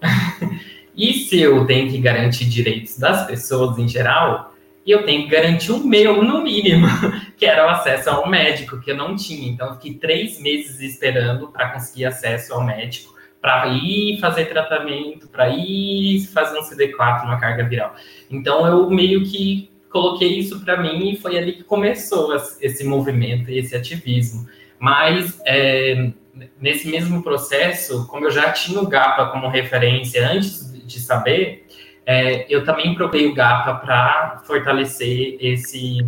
e 0.95 1.13
se 1.13 1.39
eu 1.39 1.65
tenho 1.65 1.89
que 1.89 1.97
garantir 1.97 2.45
direitos 2.45 2.97
das 2.97 3.25
pessoas 3.25 3.77
em 3.77 3.87
geral, 3.87 4.53
eu 4.85 5.03
tenho 5.03 5.23
que 5.23 5.29
garantir 5.29 5.71
o 5.71 5.85
meu, 5.85 6.23
no 6.23 6.41
mínimo, 6.41 6.87
que 7.37 7.45
era 7.45 7.65
o 7.65 7.69
acesso 7.69 8.09
ao 8.09 8.29
médico, 8.29 8.79
que 8.79 8.91
eu 8.91 8.97
não 8.97 9.15
tinha. 9.15 9.49
Então, 9.49 9.73
fiquei 9.75 9.95
três 9.95 10.39
meses 10.39 10.79
esperando 10.79 11.49
para 11.49 11.69
conseguir 11.69 12.05
acesso 12.05 12.53
ao 12.53 12.63
médico, 12.63 13.13
para 13.41 13.67
ir 13.67 14.19
fazer 14.19 14.45
tratamento, 14.45 15.27
para 15.27 15.49
ir 15.49 16.25
fazer 16.27 16.59
um 16.59 16.63
CD4, 16.63 17.23
uma 17.23 17.39
carga 17.39 17.63
viral. 17.63 17.95
Então, 18.29 18.65
eu 18.65 18.89
meio 18.89 19.23
que 19.23 19.70
coloquei 19.91 20.39
isso 20.39 20.63
para 20.63 20.77
mim 20.77 21.11
e 21.11 21.17
foi 21.17 21.37
ali 21.37 21.53
que 21.53 21.63
começou 21.63 22.35
esse 22.61 22.83
movimento 22.83 23.51
e 23.51 23.59
esse 23.59 23.75
ativismo. 23.75 24.47
Mas, 24.79 25.39
é, 25.45 26.11
nesse 26.59 26.89
mesmo 26.89 27.21
processo, 27.21 28.07
como 28.07 28.25
eu 28.25 28.31
já 28.31 28.51
tinha 28.51 28.79
o 28.79 28.87
GAPA 28.87 29.27
como 29.27 29.49
referência 29.49 30.27
antes 30.27 30.71
de 30.87 30.99
saber, 30.99 31.67
é, 32.05 32.45
eu 32.49 32.63
também 32.63 32.95
procurei 32.95 33.27
o 33.27 33.33
GAPA 33.33 33.75
para 33.75 34.41
fortalecer 34.45 35.37
esse, 35.39 36.05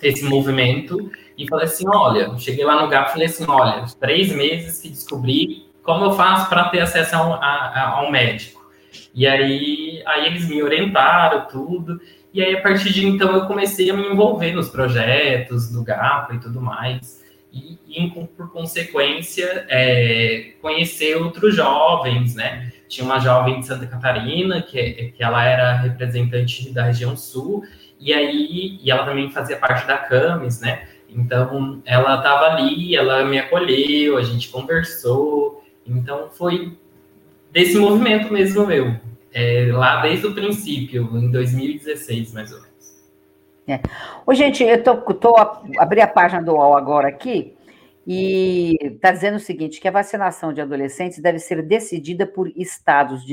esse 0.00 0.24
movimento 0.24 1.10
e 1.36 1.48
falei 1.48 1.66
assim, 1.66 1.84
olha, 1.88 2.36
cheguei 2.38 2.64
lá 2.64 2.80
no 2.80 2.88
GAPA 2.88 3.08
e 3.08 3.12
falei 3.12 3.26
assim, 3.26 3.44
olha, 3.48 3.84
três 3.98 4.32
meses 4.32 4.80
que 4.80 4.88
descobri 4.88 5.66
como 5.82 6.04
eu 6.04 6.12
faço 6.12 6.48
para 6.48 6.68
ter 6.68 6.80
acesso 6.80 7.16
a, 7.16 7.94
ao 7.96 8.10
médico. 8.10 8.64
E 9.14 9.26
aí, 9.26 10.02
aí 10.06 10.26
eles 10.26 10.48
me 10.48 10.62
orientaram 10.62 11.46
tudo, 11.48 12.00
e 12.34 12.42
aí 12.42 12.54
a 12.54 12.60
partir 12.60 12.92
de 12.92 13.06
então 13.06 13.34
eu 13.34 13.46
comecei 13.46 13.88
a 13.88 13.96
me 13.96 14.06
envolver 14.06 14.52
nos 14.52 14.68
projetos 14.68 15.70
do 15.70 15.82
GAPA 15.82 16.34
e 16.34 16.40
tudo 16.40 16.60
mais 16.60 17.24
e, 17.54 17.78
e 17.88 18.10
por 18.36 18.50
consequência, 18.50 19.64
é, 19.68 20.54
conhecer 20.60 21.16
outros 21.16 21.54
jovens, 21.54 22.34
né? 22.34 22.72
Tinha 22.88 23.04
uma 23.04 23.20
jovem 23.20 23.60
de 23.60 23.66
Santa 23.66 23.86
Catarina, 23.86 24.60
que, 24.60 25.12
que 25.16 25.22
ela 25.22 25.44
era 25.44 25.76
representante 25.76 26.72
da 26.72 26.84
região 26.84 27.16
sul, 27.16 27.62
e 28.00 28.12
aí 28.12 28.78
e 28.82 28.90
ela 28.90 29.04
também 29.04 29.30
fazia 29.30 29.56
parte 29.56 29.86
da 29.86 29.96
CAMES, 29.96 30.60
né? 30.60 30.88
Então, 31.08 31.80
ela 31.84 32.16
estava 32.16 32.46
ali, 32.46 32.96
ela 32.96 33.24
me 33.24 33.38
acolheu, 33.38 34.18
a 34.18 34.22
gente 34.22 34.48
conversou. 34.48 35.62
Então, 35.86 36.28
foi 36.30 36.76
desse 37.52 37.78
movimento 37.78 38.32
mesmo 38.32 38.66
meu, 38.66 38.96
é, 39.34 39.68
lá 39.72 40.00
desde 40.00 40.28
o 40.28 40.34
princípio, 40.34 41.10
em 41.18 41.28
2016, 41.30 42.32
mais 42.32 42.52
ou 42.52 42.62
menos. 42.62 42.74
É. 43.66 43.80
Ô, 44.24 44.32
gente, 44.32 44.62
eu 44.62 44.82
tô, 44.82 44.96
tô 45.14 45.34
abri 45.78 46.00
a 46.00 46.06
página 46.06 46.40
do 46.40 46.52
UOL 46.52 46.76
agora 46.76 47.08
aqui 47.08 47.56
e 48.06 48.76
está 48.80 49.10
dizendo 49.10 49.36
o 49.36 49.40
seguinte: 49.40 49.80
que 49.80 49.88
a 49.88 49.90
vacinação 49.90 50.52
de 50.52 50.60
adolescentes 50.60 51.18
deve 51.18 51.40
ser 51.40 51.62
decidida 51.62 52.26
por 52.26 52.48
estados, 52.54 53.24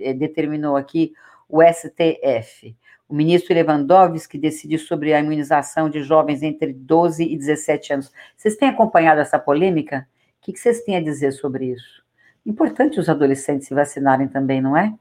é, 0.00 0.12
determinou 0.12 0.76
aqui 0.76 1.12
o 1.48 1.62
STF. 1.62 2.76
O 3.08 3.14
ministro 3.14 3.54
Lewandowski 3.54 4.36
decide 4.36 4.76
sobre 4.76 5.14
a 5.14 5.20
imunização 5.20 5.88
de 5.88 6.02
jovens 6.02 6.42
entre 6.42 6.74
12 6.74 7.24
e 7.24 7.38
17 7.38 7.94
anos. 7.94 8.12
Vocês 8.36 8.56
têm 8.56 8.68
acompanhado 8.68 9.22
essa 9.22 9.38
polêmica? 9.38 10.06
O 10.42 10.52
que 10.52 10.58
vocês 10.58 10.82
têm 10.82 10.96
a 10.96 11.02
dizer 11.02 11.32
sobre 11.32 11.72
isso? 11.72 12.02
Importante 12.44 13.00
os 13.00 13.08
adolescentes 13.08 13.66
se 13.66 13.74
vacinarem 13.74 14.28
também, 14.28 14.60
não 14.60 14.76
é? 14.76 14.92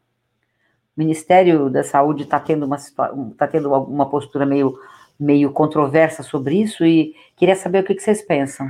Ministério 0.97 1.69
da 1.69 1.83
Saúde 1.83 2.23
está 2.23 2.39
tendo 2.39 2.65
uma 2.65 2.75
está 2.75 3.47
tendo 3.47 3.71
uma 3.71 4.09
postura 4.09 4.45
meio 4.45 4.77
meio 5.19 5.51
controversa 5.51 6.23
sobre 6.23 6.61
isso 6.61 6.85
e 6.85 7.13
queria 7.35 7.55
saber 7.55 7.79
o 7.79 7.83
que, 7.83 7.95
que 7.95 8.01
vocês 8.01 8.21
pensam. 8.21 8.67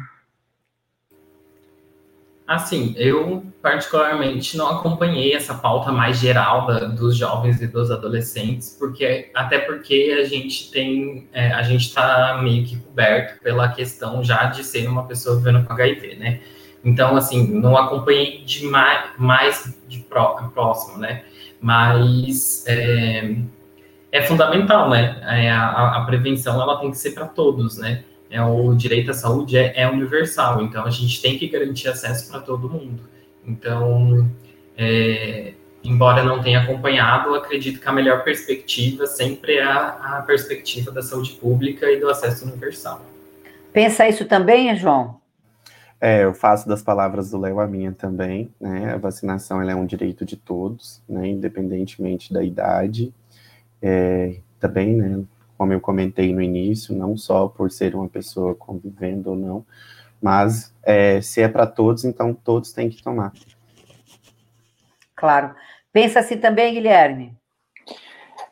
Assim, 2.47 2.93
eu 2.95 3.43
particularmente 3.61 4.55
não 4.55 4.69
acompanhei 4.69 5.33
essa 5.33 5.53
pauta 5.53 5.91
mais 5.91 6.17
geral 6.17 6.65
da, 6.65 6.85
dos 6.85 7.17
jovens 7.17 7.61
e 7.61 7.67
dos 7.67 7.91
adolescentes, 7.91 8.73
porque 8.79 9.29
até 9.35 9.59
porque 9.59 10.15
a 10.17 10.23
gente 10.23 10.71
tem, 10.71 11.27
é, 11.33 11.51
a 11.51 11.61
gente 11.63 11.87
está 11.87 12.39
meio 12.41 12.65
que 12.65 12.77
coberto 12.77 13.41
pela 13.43 13.67
questão 13.67 14.23
já 14.23 14.45
de 14.45 14.63
ser 14.63 14.87
uma 14.87 15.05
pessoa 15.05 15.35
vivendo 15.35 15.65
com 15.65 15.73
HIV, 15.73 16.15
né? 16.15 16.39
Então, 16.85 17.17
assim, 17.17 17.45
não 17.45 17.75
acompanhei 17.75 18.41
de 18.45 18.65
mais, 18.65 19.09
mais 19.17 19.77
de 19.85 19.99
pró, 19.99 20.35
próximo, 20.53 20.97
né? 20.97 21.25
Mas 21.59 22.63
é, 22.67 23.35
é 24.11 24.21
fundamental, 24.23 24.89
né? 24.89 25.17
É, 25.23 25.51
a, 25.51 25.97
a, 25.97 26.05
prevenção 26.05 26.61
ela 26.61 26.79
tem 26.79 26.91
que 26.91 26.97
ser 26.97 27.11
para 27.11 27.25
todos, 27.25 27.77
né? 27.77 28.03
É, 28.29 28.41
o 28.41 28.73
direito 28.73 29.11
à 29.11 29.13
saúde 29.13 29.57
é, 29.57 29.73
é, 29.75 29.89
universal, 29.89 30.61
então 30.61 30.85
a 30.85 30.89
gente 30.89 31.21
tem 31.21 31.37
que 31.37 31.47
garantir 31.47 31.87
acesso 31.87 32.29
para 32.29 32.41
todo 32.41 32.69
mundo. 32.69 33.01
Então, 33.45 34.29
é, 34.77 35.53
embora 35.83 36.23
não 36.23 36.41
tenha 36.41 36.59
acompanhado, 36.61 37.33
acredito 37.33 37.79
que 37.79 37.87
a 37.87 37.93
melhor 37.93 38.23
perspectiva 38.23 39.05
sempre 39.07 39.55
é 39.55 39.63
a, 39.63 40.17
a 40.17 40.21
perspectiva 40.27 40.91
da 40.91 41.01
saúde 41.01 41.31
pública 41.31 41.89
e 41.89 41.99
do 41.99 42.09
acesso 42.09 42.45
universal. 42.45 43.05
Pensa 43.71 44.07
isso 44.07 44.25
também, 44.25 44.75
João? 44.75 45.17
É, 45.99 46.23
eu 46.23 46.33
faço 46.33 46.67
das 46.67 46.83
palavras 46.83 47.31
do 47.31 47.39
Léo 47.39 47.59
a 47.59 47.67
minha 47.67 47.91
também, 47.91 48.53
né? 48.59 48.93
A 48.93 48.97
vacinação 48.97 49.61
é 49.61 49.75
um 49.75 49.85
direito 49.85 50.23
de 50.23 50.35
todos, 50.35 51.01
né? 51.09 51.27
Independentemente 51.27 52.31
da 52.31 52.43
idade. 52.43 53.13
É, 53.81 54.39
também, 54.59 54.95
né? 54.95 55.23
Como 55.57 55.73
eu 55.73 55.81
comentei 55.81 56.33
no 56.33 56.41
início, 56.41 56.95
não 56.95 57.17
só 57.17 57.47
por 57.47 57.71
ser 57.71 57.95
uma 57.95 58.07
pessoa 58.07 58.53
convivendo 58.53 59.31
ou 59.31 59.35
não, 59.35 59.65
mas 60.21 60.71
é, 60.83 61.19
se 61.19 61.41
é 61.41 61.47
para 61.47 61.65
todos, 61.65 62.05
então 62.05 62.31
todos 62.31 62.71
têm 62.71 62.89
que 62.89 63.01
tomar. 63.01 63.33
Claro. 65.15 65.55
Pensa 65.91 66.19
assim 66.19 66.37
também, 66.37 66.75
Guilherme? 66.75 67.35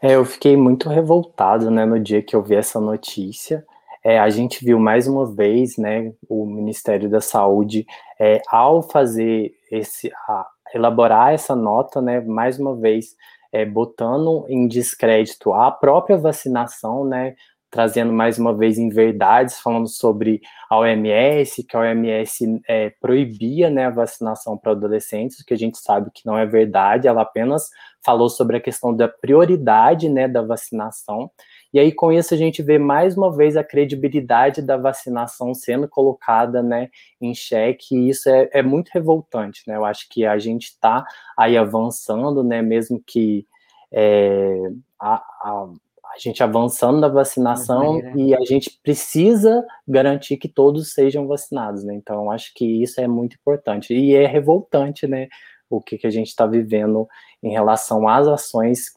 É, 0.02 0.16
eu 0.16 0.26
fiquei 0.26 0.58
muito 0.58 0.90
revoltado, 0.90 1.70
né, 1.70 1.86
no 1.86 2.00
dia 2.00 2.24
que 2.24 2.36
eu 2.36 2.42
vi 2.42 2.56
essa 2.56 2.80
notícia 2.80 3.64
é, 4.06 4.20
a 4.20 4.30
gente 4.30 4.64
viu 4.64 4.80
mais 4.80 5.08
uma 5.08 5.26
vez, 5.26 5.78
né, 5.78 6.14
o 6.30 6.46
Ministério 6.46 7.10
da 7.10 7.20
Saúde, 7.20 7.88
é, 8.20 8.40
ao 8.48 8.84
fazer 8.84 9.52
esse, 9.72 10.12
a, 10.30 10.46
elaborar 10.76 11.34
essa 11.34 11.56
nota, 11.56 12.00
né, 12.00 12.22
mais 12.22 12.60
uma 12.60 12.76
vez, 12.76 13.16
é, 13.52 13.66
botando 13.66 14.46
em 14.48 14.68
descrédito 14.68 15.52
a 15.54 15.72
própria 15.72 16.18
vacinação, 16.18 17.04
né, 17.04 17.34
trazendo 17.72 18.14
mais 18.14 18.38
uma 18.38 18.56
vez 18.56 18.78
em 18.78 18.90
verdades, 18.90 19.60
falando 19.60 19.88
sobre 19.88 20.40
a 20.70 20.78
OMS, 20.78 21.64
que 21.64 21.76
a 21.76 21.80
OMS 21.80 22.62
é, 22.68 22.92
proibia 23.02 23.72
né, 23.72 23.88
a 23.88 23.90
vacinação 23.90 24.56
para 24.56 24.74
adolescentes, 24.74 25.44
que 25.44 25.54
a 25.54 25.58
gente 25.58 25.80
sabe 25.80 26.12
que 26.14 26.28
não 26.28 26.38
é 26.38 26.46
verdade, 26.46 27.08
ela 27.08 27.24
apenas 27.24 27.72
falou 28.06 28.30
sobre 28.30 28.58
a 28.58 28.62
questão 28.62 28.96
da 28.96 29.08
prioridade 29.08 30.08
né, 30.10 30.28
da 30.28 30.44
vacinação, 30.44 31.32
e 31.76 31.80
aí, 31.80 31.92
com 31.92 32.10
isso, 32.10 32.34
a 32.34 32.38
gente 32.38 32.64
vê 32.64 32.80
mais 32.80 33.18
uma 33.18 33.30
vez 33.30 33.58
a 33.58 33.64
credibilidade 33.64 34.62
da 34.62 34.78
vacinação 34.78 35.54
sendo 35.54 35.90
colocada 35.90 36.64
né, 36.64 36.90
em 37.20 37.34
xeque, 37.36 37.94
e 37.94 38.08
isso 38.08 38.30
é, 38.30 38.50
é 38.54 38.64
muito 38.64 38.88
revoltante. 38.94 39.62
Né? 39.68 39.76
Eu 39.76 39.84
acho 39.84 40.08
que 40.08 40.26
a 40.26 40.38
gente 40.38 40.68
está 40.68 41.06
aí 41.38 41.58
avançando, 41.58 42.46
né, 42.46 42.62
mesmo 42.62 43.04
que 43.06 43.46
é, 43.92 44.72
a, 44.98 45.16
a, 45.16 45.68
a, 46.14 46.18
gente 46.18 46.42
avançando 46.42 46.98
na 47.02 47.10
vacinação 47.10 48.00
e 48.16 48.34
a 48.34 48.46
gente 48.46 48.80
precisa 48.82 49.62
garantir 49.86 50.38
que 50.38 50.48
todos 50.48 50.94
sejam 50.94 51.28
vacinados. 51.28 51.84
Né? 51.84 51.94
Então, 51.94 52.24
eu 52.24 52.32
acho 52.32 52.54
que 52.54 52.82
isso 52.82 53.02
é 53.02 53.08
muito 53.08 53.36
importante. 53.36 53.94
E 53.94 54.16
é 54.16 54.26
revoltante 54.26 55.08
né, 55.08 55.28
o 55.70 55.82
que, 55.82 55.98
que 55.98 56.08
a 56.08 56.12
gente 56.12 56.28
está 56.28 56.48
vivendo 56.48 57.06
em 57.44 57.52
relação 57.52 58.08
às 58.08 58.30
ações 58.30 58.94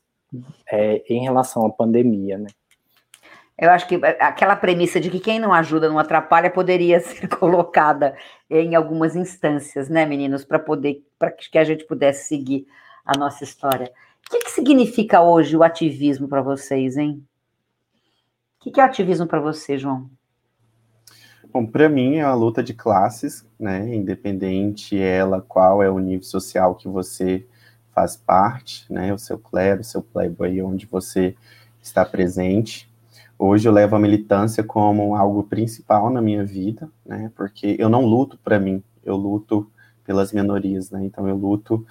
é, 0.71 1.03
em 1.13 1.23
relação 1.23 1.67
à 1.67 1.71
pandemia, 1.71 2.39
né? 2.39 2.49
Eu 3.59 3.71
acho 3.71 3.89
que 3.89 3.97
eh, 3.97 4.19
aquela 4.21 4.55
premissa 4.55 5.01
de 5.01 5.11
que 5.11 5.19
quem 5.19 5.41
não 5.41 5.53
ajuda 5.53 5.89
não 5.89 5.99
atrapalha 5.99 6.49
poderia 6.49 7.01
ser 7.01 7.27
colocada 7.29 8.17
em 8.49 8.75
algumas 8.75 9.17
instâncias, 9.17 9.89
né, 9.89 10.07
meninos, 10.07 10.45
para 10.45 10.59
poder, 10.59 11.05
para 11.19 11.33
que 11.33 11.59
a 11.59 11.65
gente 11.65 11.85
pudesse 11.85 12.29
seguir 12.29 12.67
a 13.05 13.19
nossa 13.19 13.43
história. 13.43 13.91
O 14.27 14.31
que, 14.31 14.41
que 14.41 14.51
significa 14.51 15.23
hoje 15.23 15.57
o 15.57 15.63
ativismo 15.63 16.29
para 16.29 16.43
vocês, 16.43 16.97
hein? 16.97 17.25
O 18.61 18.65
que, 18.65 18.71
que 18.71 18.81
é 18.81 18.85
ativismo 18.85 19.27
para 19.27 19.41
você, 19.41 19.79
João? 19.79 20.09
Bom, 21.51 21.65
para 21.65 21.89
mim 21.89 22.17
é 22.17 22.27
uma 22.27 22.35
luta 22.35 22.63
de 22.63 22.75
classes, 22.75 23.47
né? 23.59 23.95
Independente 23.95 24.99
ela 25.01 25.41
qual 25.41 25.83
é 25.83 25.91
o 25.91 25.99
nível 25.99 26.25
social 26.25 26.75
que 26.75 26.87
você 26.87 27.47
faz 27.95 28.17
parte, 28.17 28.93
né? 28.93 29.15
O 29.15 29.19
seu 29.19 29.39
clero, 29.39 29.81
o 29.81 29.85
seu 29.85 30.03
playboy, 30.03 30.61
onde 30.61 30.87
você 30.87 31.35
está 31.81 32.05
presente. 32.05 32.89
Hoje 33.39 33.69
eu 33.69 33.73
levo 33.73 33.95
a 33.95 34.01
militância 34.01 34.65
como 34.65 35.15
algo 35.15 35.45
principal 35.45 36.11
na 36.11 36.21
minha 36.21 36.45
vida, 36.45 36.91
né? 37.07 37.31
Porque 37.37 37.77
eu 37.79 37.89
não 37.89 38.05
luto 38.05 38.37
para 38.43 38.59
mim, 38.59 38.83
eu 39.05 39.15
luto 39.15 39.71
pelas 40.05 40.33
minorias, 40.33 40.91
né? 40.91 41.05
Então 41.05 41.29
eu 41.29 41.37
luto 41.37 41.87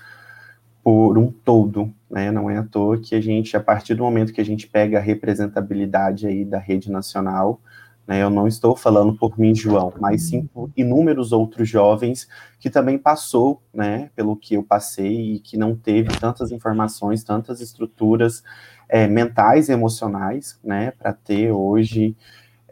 por 0.83 1.17
um 1.17 1.31
todo, 1.31 1.93
né? 2.09 2.31
Não 2.31 2.49
é 2.49 2.57
à 2.57 2.63
toa 2.63 2.97
que 2.97 3.15
a 3.15 3.21
gente, 3.21 3.55
a 3.55 3.61
partir 3.61 3.95
do 3.95 4.03
momento 4.03 4.33
que 4.33 4.41
a 4.41 4.45
gente 4.45 4.67
pega 4.67 4.97
a 4.97 5.01
representabilidade 5.01 6.27
aí 6.27 6.43
da 6.43 6.59
rede 6.59 6.91
nacional? 6.91 7.61
Eu 8.07 8.29
não 8.29 8.47
estou 8.47 8.75
falando 8.75 9.13
por 9.15 9.37
mim, 9.37 9.53
João, 9.53 9.93
mas 9.99 10.23
sim 10.23 10.47
por 10.47 10.71
inúmeros 10.77 11.31
outros 11.33 11.67
jovens 11.67 12.27
que 12.59 12.69
também 12.69 12.97
passou, 12.97 13.61
né, 13.73 14.09
pelo 14.15 14.35
que 14.35 14.55
eu 14.55 14.63
passei 14.63 15.33
e 15.33 15.39
que 15.39 15.57
não 15.57 15.75
teve 15.75 16.17
tantas 16.17 16.51
informações, 16.51 17.23
tantas 17.23 17.59
estruturas 17.59 18.43
é, 18.87 19.07
mentais 19.07 19.67
e 19.67 19.73
emocionais, 19.73 20.57
né, 20.63 20.91
para 20.91 21.11
ter 21.11 21.51
hoje 21.51 22.15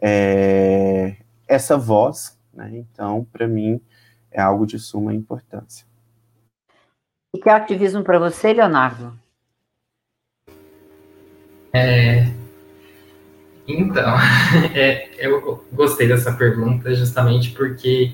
é, 0.00 1.16
essa 1.46 1.76
voz, 1.76 2.38
né? 2.52 2.70
Então, 2.74 3.26
para 3.30 3.46
mim, 3.46 3.80
é 4.30 4.40
algo 4.40 4.66
de 4.66 4.78
suma 4.78 5.14
importância. 5.14 5.86
O 7.32 7.38
que 7.38 7.48
é 7.48 7.52
ativismo 7.52 8.02
para 8.02 8.18
você, 8.18 8.52
Leonardo? 8.52 9.18
É, 11.72 12.24
então, 13.66 14.16
é, 14.74 15.08
eu 15.18 15.64
gostei 15.72 16.06
dessa 16.08 16.32
pergunta 16.32 16.94
justamente 16.94 17.50
porque 17.50 18.12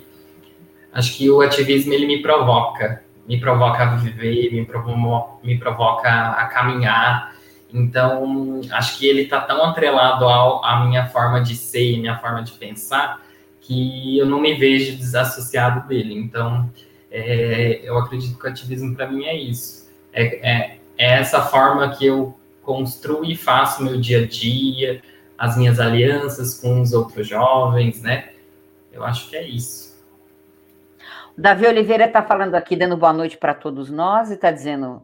acho 0.92 1.16
que 1.16 1.30
o 1.30 1.40
ativismo 1.40 1.92
ele 1.92 2.06
me 2.06 2.22
provoca, 2.22 3.02
me 3.26 3.38
provoca 3.38 3.82
a 3.82 3.96
viver, 3.96 4.52
me, 4.52 4.64
provo 4.64 5.40
me 5.42 5.58
provoca 5.58 6.08
a 6.08 6.46
caminhar. 6.46 7.34
Então, 7.72 8.60
acho 8.72 8.98
que 8.98 9.06
ele 9.06 9.22
está 9.22 9.40
tão 9.40 9.64
atrelado 9.64 10.26
ao, 10.26 10.64
à 10.64 10.84
minha 10.84 11.06
forma 11.06 11.40
de 11.40 11.54
ser, 11.56 11.98
minha 11.98 12.18
forma 12.18 12.42
de 12.42 12.52
pensar, 12.52 13.22
que 13.60 14.18
eu 14.18 14.26
não 14.26 14.40
me 14.40 14.54
vejo 14.54 14.96
desassociado 14.96 15.86
dele. 15.88 16.14
Então, 16.14 16.70
é, 17.10 17.80
eu 17.84 17.96
acredito 17.98 18.38
que 18.38 18.46
o 18.46 18.50
ativismo 18.50 18.94
para 18.94 19.06
mim 19.06 19.24
é 19.24 19.36
isso. 19.36 19.90
É, 20.12 20.24
é, 20.24 20.78
é, 20.98 21.18
essa 21.18 21.42
forma 21.42 21.88
que 21.96 22.06
eu 22.06 22.34
construo 22.62 23.24
e 23.24 23.36
faço 23.36 23.82
meu 23.82 24.00
dia 24.00 24.22
a 24.22 24.26
dia, 24.26 25.02
as 25.42 25.56
minhas 25.56 25.80
alianças 25.80 26.54
com 26.60 26.80
os 26.80 26.92
outros 26.92 27.26
jovens, 27.26 28.00
né? 28.00 28.30
Eu 28.92 29.02
acho 29.02 29.28
que 29.28 29.34
é 29.34 29.42
isso. 29.42 30.00
Davi 31.36 31.66
Oliveira 31.66 32.04
está 32.04 32.22
falando 32.22 32.54
aqui, 32.54 32.76
dando 32.76 32.96
boa 32.96 33.12
noite 33.12 33.36
para 33.36 33.52
todos 33.52 33.90
nós 33.90 34.30
e 34.30 34.34
está 34.34 34.52
dizendo: 34.52 35.02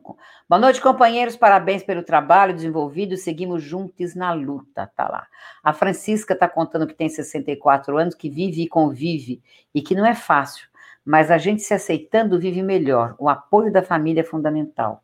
boa 0.48 0.60
noite, 0.60 0.80
companheiros, 0.80 1.34
parabéns 1.34 1.82
pelo 1.82 2.04
trabalho 2.04 2.54
desenvolvido, 2.54 3.16
seguimos 3.16 3.64
juntos 3.64 4.14
na 4.14 4.32
luta, 4.32 4.88
tá 4.94 5.08
lá. 5.08 5.26
A 5.60 5.72
Francisca 5.72 6.34
está 6.34 6.48
contando 6.48 6.86
que 6.86 6.94
tem 6.94 7.08
64 7.08 7.98
anos, 7.98 8.14
que 8.14 8.30
vive 8.30 8.62
e 8.62 8.68
convive 8.68 9.42
e 9.74 9.82
que 9.82 9.96
não 9.96 10.06
é 10.06 10.14
fácil, 10.14 10.68
mas 11.04 11.32
a 11.32 11.38
gente 11.38 11.62
se 11.62 11.74
aceitando 11.74 12.38
vive 12.38 12.62
melhor. 12.62 13.16
O 13.18 13.28
apoio 13.28 13.72
da 13.72 13.82
família 13.82 14.20
é 14.20 14.24
fundamental. 14.24 15.02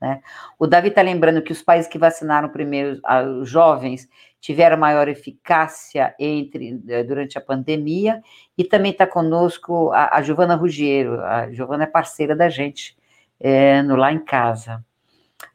Né? 0.00 0.22
O 0.58 0.66
Davi 0.66 0.88
está 0.88 1.02
lembrando 1.02 1.42
que 1.42 1.52
os 1.52 1.60
países 1.60 1.90
que 1.90 1.98
vacinaram 1.98 2.48
primeiro 2.48 2.98
os 3.38 3.50
jovens 3.50 4.08
tiveram 4.40 4.76
maior 4.78 5.06
eficácia 5.08 6.14
entre 6.18 6.80
eh, 6.88 7.04
durante 7.04 7.36
a 7.36 7.40
pandemia 7.40 8.22
e 8.56 8.64
também 8.64 8.90
está 8.92 9.06
conosco 9.06 9.90
a, 9.92 10.16
a 10.16 10.22
Giovana 10.22 10.54
Ruggiero. 10.54 11.20
A 11.20 11.52
Giovana 11.52 11.84
é 11.84 11.86
parceira 11.86 12.34
da 12.34 12.48
gente 12.48 12.96
é, 13.38 13.82
no 13.82 13.96
Lá 13.96 14.12
em 14.12 14.18
Casa. 14.18 14.84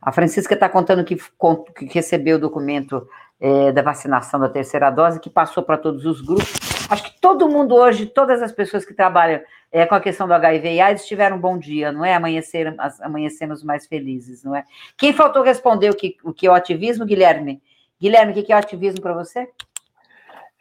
A 0.01 0.11
Francisca 0.11 0.53
está 0.53 0.69
contando 0.69 1.03
que, 1.03 1.15
que, 1.15 1.85
recebeu 1.85 2.37
o 2.37 2.39
documento 2.39 3.07
é, 3.39 3.71
da 3.71 3.81
vacinação 3.81 4.39
da 4.39 4.49
terceira 4.49 4.89
dose, 4.89 5.19
que 5.19 5.29
passou 5.29 5.63
para 5.63 5.77
todos 5.77 6.05
os 6.05 6.21
grupos. 6.21 6.53
Acho 6.89 7.03
que 7.03 7.19
todo 7.19 7.49
mundo 7.49 7.75
hoje, 7.75 8.05
todas 8.05 8.41
as 8.41 8.51
pessoas 8.51 8.85
que 8.85 8.93
trabalham 8.93 9.41
é, 9.71 9.85
com 9.85 9.95
a 9.95 9.99
questão 9.99 10.27
do 10.27 10.33
HIV 10.33 10.73
e 10.73 10.81
AIDS 10.81 11.05
tiveram 11.05 11.37
um 11.37 11.39
bom 11.39 11.57
dia, 11.57 11.91
não 11.91 12.05
é? 12.05 12.13
Amanhecer, 12.13 12.75
amanhecemos 13.01 13.63
mais 13.63 13.87
felizes, 13.87 14.43
não 14.43 14.55
é? 14.55 14.63
Quem 14.95 15.11
faltou 15.11 15.43
responder 15.43 15.89
o 15.89 15.95
que, 15.95 16.17
o 16.23 16.31
que 16.31 16.47
é 16.47 16.51
o 16.51 16.53
ativismo, 16.53 17.05
Guilherme? 17.05 17.61
Guilherme, 17.99 18.31
o 18.31 18.43
que 18.43 18.51
é 18.51 18.55
o 18.55 18.59
ativismo 18.59 19.01
para 19.01 19.13
você? 19.13 19.47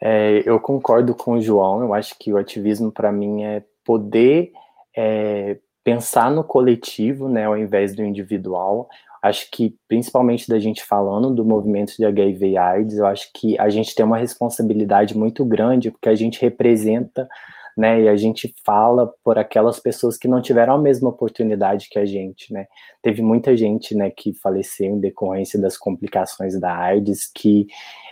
É, 0.01 0.43
eu 0.45 0.59
concordo 0.59 1.15
com 1.15 1.33
o 1.33 1.41
João, 1.41 1.81
eu 1.81 1.93
acho 1.93 2.15
que 2.19 2.31
o 2.31 2.37
ativismo 2.37 2.91
para 2.91 3.11
mim 3.11 3.43
é 3.43 3.63
poder 3.83 4.51
é, 4.95 5.57
pensar 5.83 6.31
no 6.31 6.43
coletivo, 6.43 7.29
né, 7.29 7.45
ao 7.45 7.57
invés 7.57 7.95
do 7.95 8.03
individual. 8.03 8.89
Acho 9.21 9.49
que, 9.49 9.75
principalmente 9.87 10.47
da 10.47 10.59
gente 10.59 10.83
falando 10.83 11.33
do 11.33 11.43
movimento 11.43 11.95
de 11.97 12.05
HIV 12.05 12.49
e 12.49 12.57
AIDS, 12.57 12.97
eu 12.97 13.07
acho 13.07 13.31
que 13.33 13.57
a 13.59 13.69
gente 13.69 13.95
tem 13.95 14.05
uma 14.05 14.17
responsabilidade 14.17 15.17
muito 15.17 15.43
grande, 15.43 15.91
porque 15.91 16.09
a 16.09 16.15
gente 16.15 16.41
representa 16.41 17.27
né? 17.75 18.01
E 18.03 18.09
a 18.09 18.15
gente 18.15 18.53
fala 18.63 19.13
por 19.23 19.37
aquelas 19.37 19.79
pessoas 19.79 20.17
que 20.17 20.27
não 20.27 20.41
tiveram 20.41 20.75
a 20.75 20.77
mesma 20.77 21.09
oportunidade 21.09 21.89
que 21.89 21.99
a 21.99 22.05
gente, 22.05 22.53
né? 22.53 22.67
Teve 23.01 23.21
muita 23.21 23.55
gente, 23.55 23.95
né, 23.95 24.09
que 24.09 24.33
faleceu 24.33 24.87
em 24.87 24.99
decorrência 24.99 25.59
das 25.59 25.77
complicações 25.77 26.59
da 26.59 26.75
AIDS, 26.75 27.29
que 27.33 27.67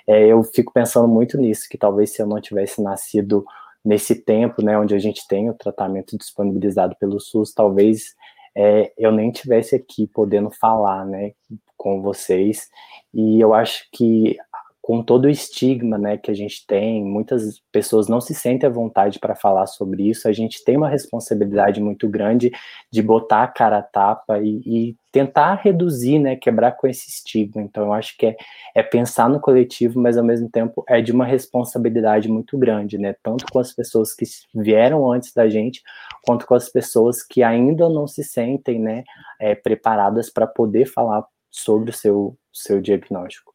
é, 0.08 0.28
eu 0.28 0.44
fico 0.44 0.74
pensando 0.74 1.08
muito 1.08 1.38
nisso, 1.38 1.68
que 1.70 1.78
talvez 1.78 2.12
se 2.12 2.22
eu 2.22 2.28
não 2.28 2.42
tivesse 2.42 2.82
nascido 2.82 3.46
nesse 3.84 4.16
tempo, 4.16 4.64
né, 4.64 4.78
onde 4.78 4.96
a 4.96 5.00
gente 5.00 5.28
tem 5.28 5.50
o 5.50 5.54
tratamento 5.54 6.18
disponibilizado 6.18 6.96
pelo 7.00 7.20
SUS, 7.20 7.54
talvez 7.54 8.16
é, 8.56 8.94
eu 8.98 9.12
nem 9.12 9.32
tivesse 9.32 9.76
aqui 9.76 10.08
podendo 10.08 10.50
falar, 10.50 11.06
né, 11.06 11.34
com 11.78 12.02
vocês. 12.02 12.70
E 13.14 13.40
eu 13.42 13.54
acho 13.54 13.88
que 13.92 14.38
com 14.84 15.02
todo 15.02 15.26
o 15.26 15.30
estigma 15.30 15.98
né, 15.98 16.18
que 16.18 16.30
a 16.30 16.34
gente 16.34 16.68
tem, 16.68 17.02
muitas 17.02 17.62
pessoas 17.72 18.10
não 18.10 18.20
se 18.20 18.36
sentem 18.36 18.68
à 18.68 18.70
vontade 18.70 19.18
para 19.18 19.34
falar 19.34 19.66
sobre 19.66 20.10
isso, 20.10 20.28
a 20.28 20.34
gente 20.34 20.62
tem 20.62 20.76
uma 20.76 20.90
responsabilidade 20.90 21.80
muito 21.80 22.10
grande 22.10 22.52
de 22.92 23.02
botar 23.02 23.44
a 23.44 23.48
cara 23.48 23.78
a 23.78 23.82
tapa 23.82 24.40
e, 24.40 24.62
e, 24.66 24.96
tentar 25.10 25.54
reduzir, 25.56 26.20
né, 26.20 26.36
quebrar 26.36 26.74
com 26.74 26.88
esse 26.88 27.08
estigma. 27.08 27.62
Então, 27.62 27.84
eu 27.84 27.94
acho 27.94 28.18
que 28.18 28.26
é, 28.26 28.36
é, 28.76 28.84
pensar 28.84 29.30
no 29.30 29.40
coletivo, 29.40 30.02
mas 30.02 30.18
ao 30.18 30.24
mesmo 30.24 30.50
tempo 30.50 30.84
é 30.90 31.02
de 31.02 31.14
uma 31.14 31.24
responsabilidade 31.24 32.28
muito 32.28 32.58
grande, 32.58 32.98
né, 32.98 33.16
tanto 33.24 33.46
com 33.50 33.60
as 33.60 33.72
pessoas 33.72 34.14
que 34.14 34.26
vieram 34.54 35.10
antes 35.10 35.32
da 35.34 35.48
gente, 35.48 35.82
quanto 36.26 36.46
com 36.46 36.56
as 36.56 36.68
pessoas 36.68 37.24
que 37.24 37.42
ainda 37.42 37.88
não 37.88 38.06
se 38.06 38.22
sentem 38.22 38.80
né, 38.80 39.06
é, 39.40 39.56
preparadas 39.56 40.30
para 40.30 40.46
poder 40.46 40.88
falar 40.88 41.26
sobre 41.50 41.92
o 41.92 41.94
seu, 41.94 42.38
seu 42.52 42.82
diagnóstico. 42.82 43.53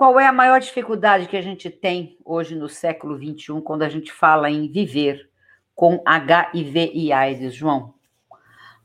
Qual 0.00 0.18
é 0.18 0.26
a 0.26 0.32
maior 0.32 0.58
dificuldade 0.60 1.28
que 1.28 1.36
a 1.36 1.42
gente 1.42 1.68
tem 1.68 2.16
hoje 2.24 2.54
no 2.54 2.70
século 2.70 3.18
XXI 3.18 3.60
quando 3.62 3.82
a 3.82 3.88
gente 3.90 4.10
fala 4.10 4.50
em 4.50 4.66
viver 4.66 5.28
com 5.74 6.02
HIV 6.06 6.92
e 6.94 7.12
AIDS, 7.12 7.54
João? 7.54 7.92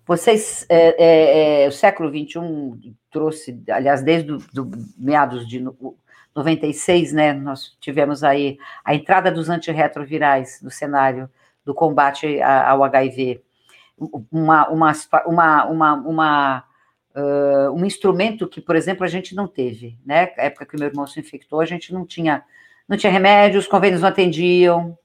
Vocês, 0.06 0.65
é, 0.67 0.93
é, 1.01 1.63
é, 1.63 1.67
o 1.69 1.71
século 1.71 2.10
XXI 2.10 2.93
trouxe, 3.10 3.63
aliás, 3.69 4.04
desde 4.04 4.28
do, 4.28 4.39
do 4.39 4.69
meados 4.97 5.47
de 5.47 5.65
96, 6.36 7.13
né, 7.13 7.32
nós 7.32 7.78
tivemos 7.80 8.21
aí 8.21 8.58
a 8.84 8.93
entrada 8.93 9.32
dos 9.32 9.49
antirretrovirais 9.49 10.60
no 10.62 10.69
cenário 10.69 11.30
do 11.63 11.73
combate 11.73 12.41
ao 12.41 12.84
HIV, 12.84 13.41
uma, 14.30 14.67
uma, 14.67 14.91
uma, 15.25 15.65
uma, 15.65 15.93
uma 15.93 16.63
uh, 17.15 17.71
um 17.71 17.86
instrumento 17.86 18.47
que, 18.47 18.60
por 18.62 18.75
exemplo, 18.75 19.04
a 19.04 19.08
gente 19.08 19.34
não 19.34 19.47
teve, 19.47 19.97
né? 20.06 20.32
Na 20.38 20.43
época 20.43 20.65
que 20.65 20.78
meu 20.78 20.88
irmão 20.88 21.08
se 21.08 21.19
infectou, 21.19 21.62
a 21.62 21.65
gente 21.65 21.93
não 21.93 22.06
tinha, 22.06 22.43
não 22.88 22.97
tinha 22.97 23.12
remédio, 23.12 23.60
os 23.60 23.67
convênios 23.67 24.01
não 24.01 24.10
atendiam, 24.10 24.97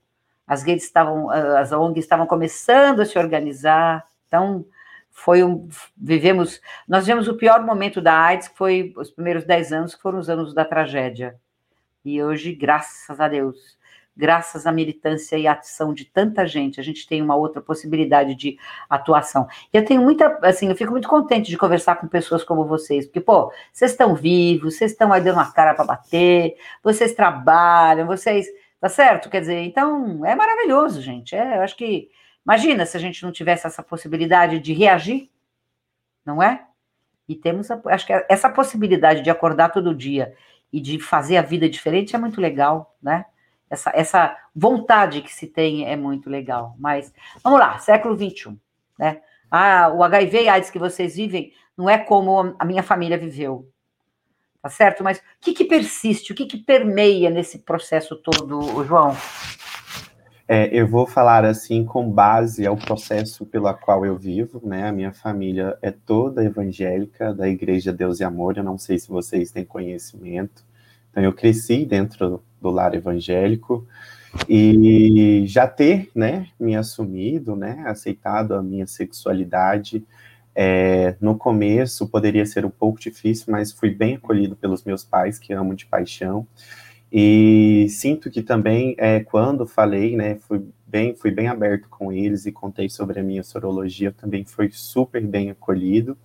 as 0.46 0.62
redes 0.62 0.85
estavam, 0.85 1.31
as 1.31 1.70
ONGs 1.70 2.05
estavam 2.05 2.27
começando 2.27 3.01
a 3.01 3.07
se 3.07 3.18
organizar, 3.18 4.05
então 4.26 4.66
foi 5.11 5.45
um, 5.45 5.68
vivemos, 5.97 6.61
nós 6.89 7.07
vivemos 7.07 7.28
o 7.28 7.37
pior 7.37 7.64
momento 7.64 8.01
da 8.01 8.14
AIDS, 8.14 8.49
que 8.49 8.57
foi 8.57 8.93
os 8.97 9.11
primeiros 9.11 9.45
dez 9.45 9.72
anos, 9.72 9.95
que 9.95 10.03
foram 10.03 10.18
os 10.18 10.28
anos 10.28 10.53
da 10.53 10.64
tragédia, 10.64 11.37
e 12.05 12.22
hoje, 12.22 12.55
graças 12.55 13.20
a 13.20 13.28
Deus, 13.28 13.78
graças 14.17 14.67
à 14.67 14.73
militância 14.73 15.37
e 15.37 15.47
ação 15.47 15.95
de 15.95 16.05
tanta 16.05 16.47
gente, 16.47 16.79
a 16.81 16.83
gente 16.83 17.07
tem 17.07 17.23
uma 17.23 17.35
outra 17.37 17.61
possibilidade 17.61 18.35
de 18.35 18.59
atuação. 18.89 19.47
E 19.73 19.77
eu 19.77 19.85
tenho 19.85 20.03
muita, 20.03 20.39
assim, 20.43 20.69
eu 20.69 20.77
fico 20.77 20.91
muito 20.91 21.09
contente 21.09 21.51
de 21.51 21.57
conversar 21.57 21.97
com 21.97 22.07
pessoas 22.07 22.45
como 22.45 22.67
vocês, 22.67 23.07
porque, 23.07 23.21
pô, 23.21 23.53
vocês 23.73 23.93
estão 23.93 24.15
vivos, 24.15 24.77
vocês 24.77 24.93
estão 24.93 25.13
aí 25.13 25.21
dando 25.23 25.37
uma 25.37 25.53
cara 25.53 25.75
para 25.75 25.85
bater, 25.85 26.57
vocês 26.83 27.15
trabalham, 27.15 28.07
vocês, 28.07 28.47
tá 28.81 28.89
certo? 28.89 29.31
Quer 29.31 29.41
dizer, 29.41 29.61
então, 29.65 30.25
é 30.27 30.35
maravilhoso, 30.35 31.01
gente. 31.01 31.35
É, 31.35 31.57
eu 31.57 31.63
acho 31.63 31.77
que, 31.77 32.11
imagina 32.45 32.85
se 32.85 32.97
a 32.97 33.01
gente 33.01 33.23
não 33.23 33.33
tivesse 33.33 33.67
essa 33.67 33.83
possibilidade 33.83 34.59
de 34.59 34.73
reagir, 34.73 35.31
não 36.25 36.43
é? 36.43 36.67
E 37.29 37.35
temos, 37.35 37.71
a, 37.71 37.81
acho 37.87 38.07
que 38.07 38.13
essa 38.29 38.49
possibilidade 38.49 39.23
de 39.23 39.31
acordar 39.31 39.71
todo 39.71 39.95
dia 39.95 40.35
e 40.73 40.81
de 40.81 40.99
fazer 40.99 41.37
a 41.37 41.43
vida 41.43 41.69
diferente 41.69 42.15
é 42.15 42.19
muito 42.19 42.41
legal, 42.41 42.97
né? 43.03 43.25
Essa, 43.71 43.93
essa 43.95 44.37
vontade 44.55 45.23
que 45.23 45.33
se 45.33 45.47
tem 45.47 45.89
é 45.89 45.95
muito 45.95 46.29
legal. 46.29 46.75
Mas 46.79 47.12
vamos 47.43 47.61
lá, 47.61 47.79
século 47.79 48.16
XXI, 48.16 48.59
né? 48.99 49.21
Ah, 49.49 49.91
o 49.95 50.03
HIV 50.03 50.43
e 50.43 50.49
AIDS 50.49 50.71
que 50.71 50.79
vocês 50.79 51.16
vivem 51.16 51.53
não 51.77 51.89
é 51.89 51.97
como 51.97 52.55
a 52.59 52.64
minha 52.64 52.83
família 52.83 53.16
viveu, 53.16 53.68
tá 54.61 54.68
certo? 54.68 55.03
Mas 55.03 55.18
o 55.18 55.23
que, 55.41 55.53
que 55.53 55.64
persiste, 55.64 56.33
o 56.33 56.35
que, 56.35 56.47
que 56.47 56.59
permeia 56.59 57.31
nesse 57.31 57.61
processo 57.61 58.16
todo, 58.16 58.85
João? 58.85 59.16
É, 60.47 60.68
eu 60.77 60.87
vou 60.87 61.07
falar 61.07 61.45
assim 61.45 61.85
com 61.85 62.11
base 62.11 62.66
ao 62.66 62.77
processo 62.77 63.47
pelo 63.47 63.73
qual 63.75 64.05
eu 64.05 64.16
vivo, 64.16 64.61
né? 64.64 64.89
A 64.89 64.93
minha 64.93 65.12
família 65.12 65.79
é 65.81 65.93
toda 65.93 66.45
evangélica 66.45 67.33
da 67.33 67.49
Igreja 67.49 67.93
Deus 67.93 68.18
e 68.18 68.25
Amor. 68.25 68.57
Eu 68.57 68.64
não 68.64 68.77
sei 68.77 68.99
se 68.99 69.09
vocês 69.09 69.53
têm 69.53 69.64
conhecimento 69.64 70.64
Então, 71.11 71.23
eu 71.23 71.33
cresci 71.33 71.85
dentro 71.85 72.43
do 72.61 72.71
lar 72.71 72.95
evangélico 72.95 73.87
e 74.49 75.45
já 75.47 75.67
ter, 75.67 76.11
né, 76.15 76.47
me 76.59 76.77
assumido, 76.77 77.57
né, 77.57 77.83
aceitado 77.87 78.55
a 78.55 78.63
minha 78.63 78.87
sexualidade, 78.87 80.05
é, 80.55 81.17
no 81.21 81.37
começo 81.37 82.09
poderia 82.09 82.45
ser 82.45 82.65
um 82.65 82.71
pouco 82.71 83.01
difícil, 83.01 83.47
mas 83.49 83.73
fui 83.73 83.91
bem 83.91 84.17
acolhido 84.17 84.57
pelos 84.57 84.85
meus 84.85 85.05
pais, 85.05 85.39
que 85.39 85.53
amo 85.53 85.75
de 85.75 85.87
paixão. 85.87 86.47
E 87.13 87.89
sinto 87.89 88.31
que 88.31 88.43
também, 88.43 88.95
é, 88.99 89.21
quando 89.21 89.67
falei, 89.67 90.17
né, 90.17 90.37
fui 90.37 90.65
bem, 90.87 91.15
fui 91.17 91.31
bem 91.31 91.49
aberto 91.49 91.89
com 91.89 92.13
eles 92.13 92.47
e 92.47 92.53
contei 92.53 92.89
sobre 92.89 93.19
a 93.19 93.23
minha 93.23 93.43
sorologia, 93.43 94.13
também 94.13 94.45
foi 94.45 94.71
super 94.71 95.25
bem 95.25 95.51
acolhido. 95.51 96.17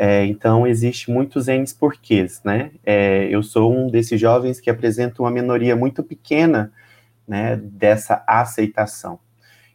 É, 0.00 0.24
então, 0.26 0.64
existe 0.64 1.10
muitos 1.10 1.48
N's 1.48 1.72
porquês, 1.72 2.40
né? 2.44 2.70
É, 2.86 3.26
eu 3.34 3.42
sou 3.42 3.76
um 3.76 3.90
desses 3.90 4.20
jovens 4.20 4.60
que 4.60 4.70
apresenta 4.70 5.20
uma 5.20 5.30
minoria 5.30 5.74
muito 5.74 6.04
pequena, 6.04 6.72
né, 7.26 7.56
dessa 7.56 8.22
aceitação. 8.24 9.18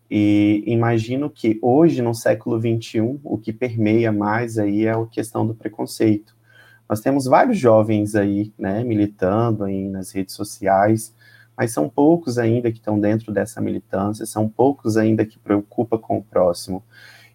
E 0.09 0.63
imagino 0.65 1.29
que 1.29 1.59
hoje, 1.61 2.01
no 2.01 2.15
século 2.15 2.57
XXI, 2.57 3.19
o 3.21 3.37
que 3.37 3.51
permeia 3.51 4.13
mais 4.13 4.57
aí 4.57 4.85
é 4.85 4.91
a 4.91 5.05
questão 5.07 5.45
do 5.45 5.53
preconceito. 5.53 6.33
Nós 6.87 7.01
temos 7.01 7.25
vários 7.25 7.57
jovens 7.57 8.15
aí, 8.15 8.53
né, 8.57 8.81
militando 8.81 9.65
aí 9.65 9.89
nas 9.89 10.11
redes 10.11 10.35
sociais, 10.35 11.13
mas 11.57 11.71
são 11.71 11.89
poucos 11.89 12.37
ainda 12.37 12.71
que 12.71 12.77
estão 12.77 12.97
dentro 12.97 13.33
dessa 13.33 13.59
militância, 13.59 14.25
são 14.25 14.47
poucos 14.47 14.95
ainda 14.95 15.25
que 15.25 15.37
preocupa 15.37 15.97
com 15.97 16.17
o 16.17 16.23
próximo. 16.23 16.81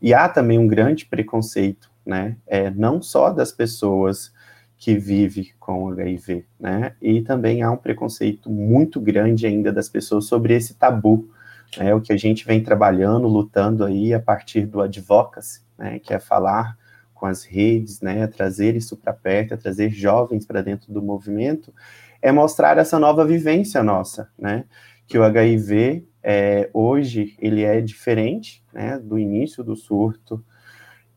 E 0.00 0.14
há 0.14 0.26
também 0.26 0.58
um 0.58 0.66
grande 0.66 1.04
preconceito, 1.04 1.90
né, 2.08 2.36
é, 2.46 2.70
não 2.70 3.02
só 3.02 3.30
das 3.30 3.52
pessoas 3.52 4.32
que 4.78 4.96
vivem 4.96 5.50
com 5.60 5.90
HIV, 5.90 6.46
né, 6.58 6.94
e 7.02 7.20
também 7.20 7.62
há 7.62 7.70
um 7.70 7.76
preconceito 7.76 8.48
muito 8.50 8.98
grande 8.98 9.46
ainda 9.46 9.70
das 9.70 9.90
pessoas 9.90 10.24
sobre 10.24 10.54
esse 10.54 10.72
tabu, 10.74 11.28
é 11.76 11.94
o 11.94 12.00
que 12.00 12.10
a 12.10 12.16
gente 12.16 12.46
vem 12.46 12.62
trabalhando, 12.62 13.28
lutando 13.28 13.84
aí 13.84 14.14
a 14.14 14.20
partir 14.20 14.64
do 14.64 14.80
advocacy, 14.80 15.60
né, 15.76 15.98
que 15.98 16.14
é 16.14 16.18
falar 16.18 16.78
com 17.12 17.26
as 17.26 17.44
redes, 17.44 18.00
né, 18.00 18.26
trazer 18.26 18.74
isso 18.74 18.96
para 18.96 19.12
perto, 19.12 19.58
trazer 19.58 19.90
jovens 19.90 20.46
para 20.46 20.62
dentro 20.62 20.90
do 20.90 21.02
movimento, 21.02 21.74
é 22.22 22.32
mostrar 22.32 22.78
essa 22.78 22.98
nova 22.98 23.22
vivência 23.22 23.82
nossa, 23.82 24.30
né, 24.38 24.64
que 25.06 25.18
o 25.18 25.24
HIV 25.24 26.06
é, 26.22 26.70
hoje 26.72 27.36
ele 27.38 27.64
é 27.64 27.82
diferente, 27.82 28.64
né, 28.72 28.98
do 28.98 29.18
início 29.18 29.62
do 29.62 29.76
surto, 29.76 30.42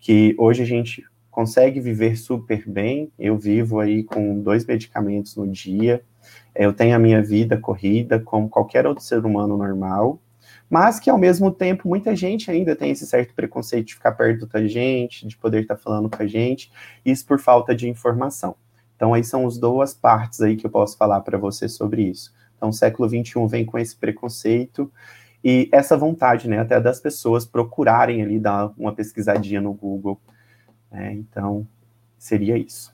que 0.02 0.36
hoje 0.38 0.62
a 0.62 0.66
gente 0.66 1.06
consegue 1.30 1.80
viver 1.80 2.18
super 2.18 2.68
bem. 2.68 3.10
Eu 3.18 3.38
vivo 3.38 3.80
aí 3.80 4.04
com 4.04 4.41
dois 4.41 4.66
medicamentos 4.66 5.38
no 5.38 5.47
dia. 5.47 6.04
Eu 6.54 6.74
tenho 6.74 6.93
a 6.93 6.99
minha 6.99 7.24
vida 7.24 7.58
corrida 7.58 8.20
como 8.20 8.49
qualquer 8.49 8.86
outro 8.86 9.04
ser 9.04 9.26
humano 9.26 9.56
normal 9.56 10.20
mas 10.72 11.02
que 11.02 11.10
ao 11.10 11.18
mesmo 11.18 11.52
tempo 11.52 11.86
muita 11.86 12.16
gente 12.16 12.49
ainda 12.49 12.78
tem 12.78 12.91
esse 12.91 13.06
certo 13.06 13.34
preconceito 13.34 13.88
de 13.88 13.95
ficar 13.95 14.14
perto 14.14 14.45
da 14.47 14.66
gente, 14.66 15.28
de 15.28 15.38
poder 15.38 15.64
estar 15.64 15.76
falando 15.76 16.10
com 16.10 16.24
a 16.24 16.26
gente, 16.26 16.72
isso 17.04 17.26
por 17.26 17.41
falta 17.41 17.76
de 17.76 17.89
informação. 17.89 18.56
Então 18.95 19.14
aí 19.14 19.22
são 19.22 19.45
as 19.45 19.58
duas 19.58 19.93
partes 19.93 20.39
aí 20.39 20.56
que 20.56 20.66
eu 20.66 20.70
posso 20.70 20.97
falar 20.97 21.20
para 21.22 21.38
você 21.38 21.68
sobre 21.68 22.04
isso. 22.04 22.34
Então 22.56 22.70
o 22.70 22.74
século 22.74 23.10
XXI 23.10 23.47
vem 23.49 23.66
com 23.66 23.78
esse 23.78 23.97
preconceito 23.97 24.89
e 25.44 25.70
essa 25.72 25.98
vontade, 25.98 26.48
né, 26.48 26.60
até 26.60 26.80
das 26.80 27.00
pessoas 27.00 27.46
procurarem 27.46 28.22
ali 28.22 28.39
dar 28.39 28.72
uma 28.78 28.94
pesquisadinha 28.94 29.60
no 29.60 29.74
Google. 29.74 30.20
Né, 30.92 31.14
então 31.14 31.68
seria 32.18 32.58
isso. 32.58 32.94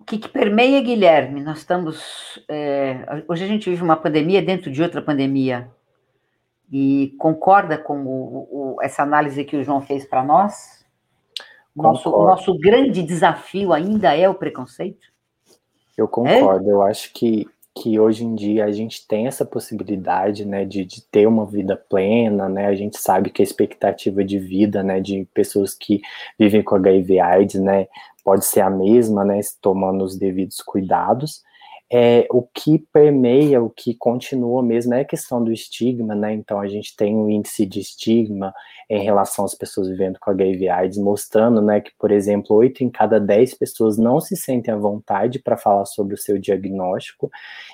O 0.00 0.04
que, 0.04 0.18
que, 0.18 0.28
permeia, 0.28 0.82
Guilherme? 0.82 1.40
Nós 1.40 1.58
estamos. 1.58 2.44
É, 2.48 3.22
hoje 3.28 3.44
a 3.44 3.46
gente 3.46 3.70
vive 3.70 3.82
uma 3.82 3.96
pandemia 3.96 4.42
dentro 4.42 4.70
de 4.70 4.82
outra 4.82 5.00
pandemia 5.00 5.70
e 6.72 7.14
concorda 7.18 7.78
com 7.78 8.02
o, 8.04 8.48
o, 8.50 8.82
essa 8.82 9.02
análise 9.02 9.44
que 9.44 9.56
o 9.56 9.62
João 9.62 9.80
fez 9.80 10.04
para 10.04 10.24
nós? 10.24 10.84
Nosso, 11.74 12.10
o 12.10 12.24
nosso 12.24 12.58
grande 12.58 13.02
desafio 13.02 13.72
ainda 13.72 14.14
é 14.14 14.28
o 14.28 14.34
preconceito? 14.34 15.06
Eu 15.96 16.08
concordo, 16.08 16.68
é? 16.68 16.72
eu 16.72 16.82
acho 16.82 17.12
que, 17.12 17.46
que 17.74 17.98
hoje 17.98 18.24
em 18.24 18.34
dia 18.34 18.64
a 18.64 18.72
gente 18.72 19.06
tem 19.06 19.26
essa 19.26 19.44
possibilidade, 19.44 20.44
né, 20.44 20.64
de, 20.64 20.84
de 20.84 21.02
ter 21.02 21.26
uma 21.26 21.46
vida 21.46 21.76
plena, 21.76 22.48
né, 22.48 22.66
a 22.66 22.74
gente 22.74 22.98
sabe 22.98 23.30
que 23.30 23.42
a 23.42 23.44
expectativa 23.44 24.22
de 24.24 24.38
vida, 24.38 24.82
né, 24.82 25.00
de 25.00 25.26
pessoas 25.32 25.74
que 25.74 26.00
vivem 26.38 26.62
com 26.62 26.74
HIV 26.76 27.18
AIDS, 27.20 27.60
né, 27.60 27.88
pode 28.24 28.44
ser 28.44 28.60
a 28.60 28.70
mesma, 28.70 29.24
né, 29.24 29.40
tomando 29.60 30.04
os 30.04 30.16
devidos 30.16 30.60
cuidados, 30.60 31.42
é, 31.94 32.26
o 32.30 32.42
que 32.42 32.78
permeia, 32.90 33.62
o 33.62 33.68
que 33.68 33.94
continua 33.94 34.62
mesmo 34.62 34.94
é 34.94 35.02
a 35.02 35.04
questão 35.04 35.44
do 35.44 35.52
estigma, 35.52 36.14
né? 36.14 36.32
Então 36.32 36.58
a 36.58 36.66
gente 36.66 36.96
tem 36.96 37.14
um 37.14 37.28
índice 37.28 37.66
de 37.66 37.80
estigma 37.80 38.54
em 38.92 39.02
relação 39.02 39.46
às 39.46 39.54
pessoas 39.54 39.88
vivendo 39.88 40.18
com 40.20 40.30
HIV 40.30 40.68
AIDS, 40.68 40.98
mostrando, 40.98 41.62
né, 41.62 41.80
que, 41.80 41.90
por 41.98 42.10
exemplo, 42.10 42.54
8 42.54 42.84
em 42.84 42.90
cada 42.90 43.18
10 43.18 43.54
pessoas 43.54 43.96
não 43.96 44.20
se 44.20 44.36
sentem 44.36 44.72
à 44.72 44.76
vontade 44.76 45.38
para 45.38 45.56
falar 45.56 45.86
sobre 45.86 46.14
o 46.14 46.18
seu 46.18 46.38
diagnóstico, 46.38 47.30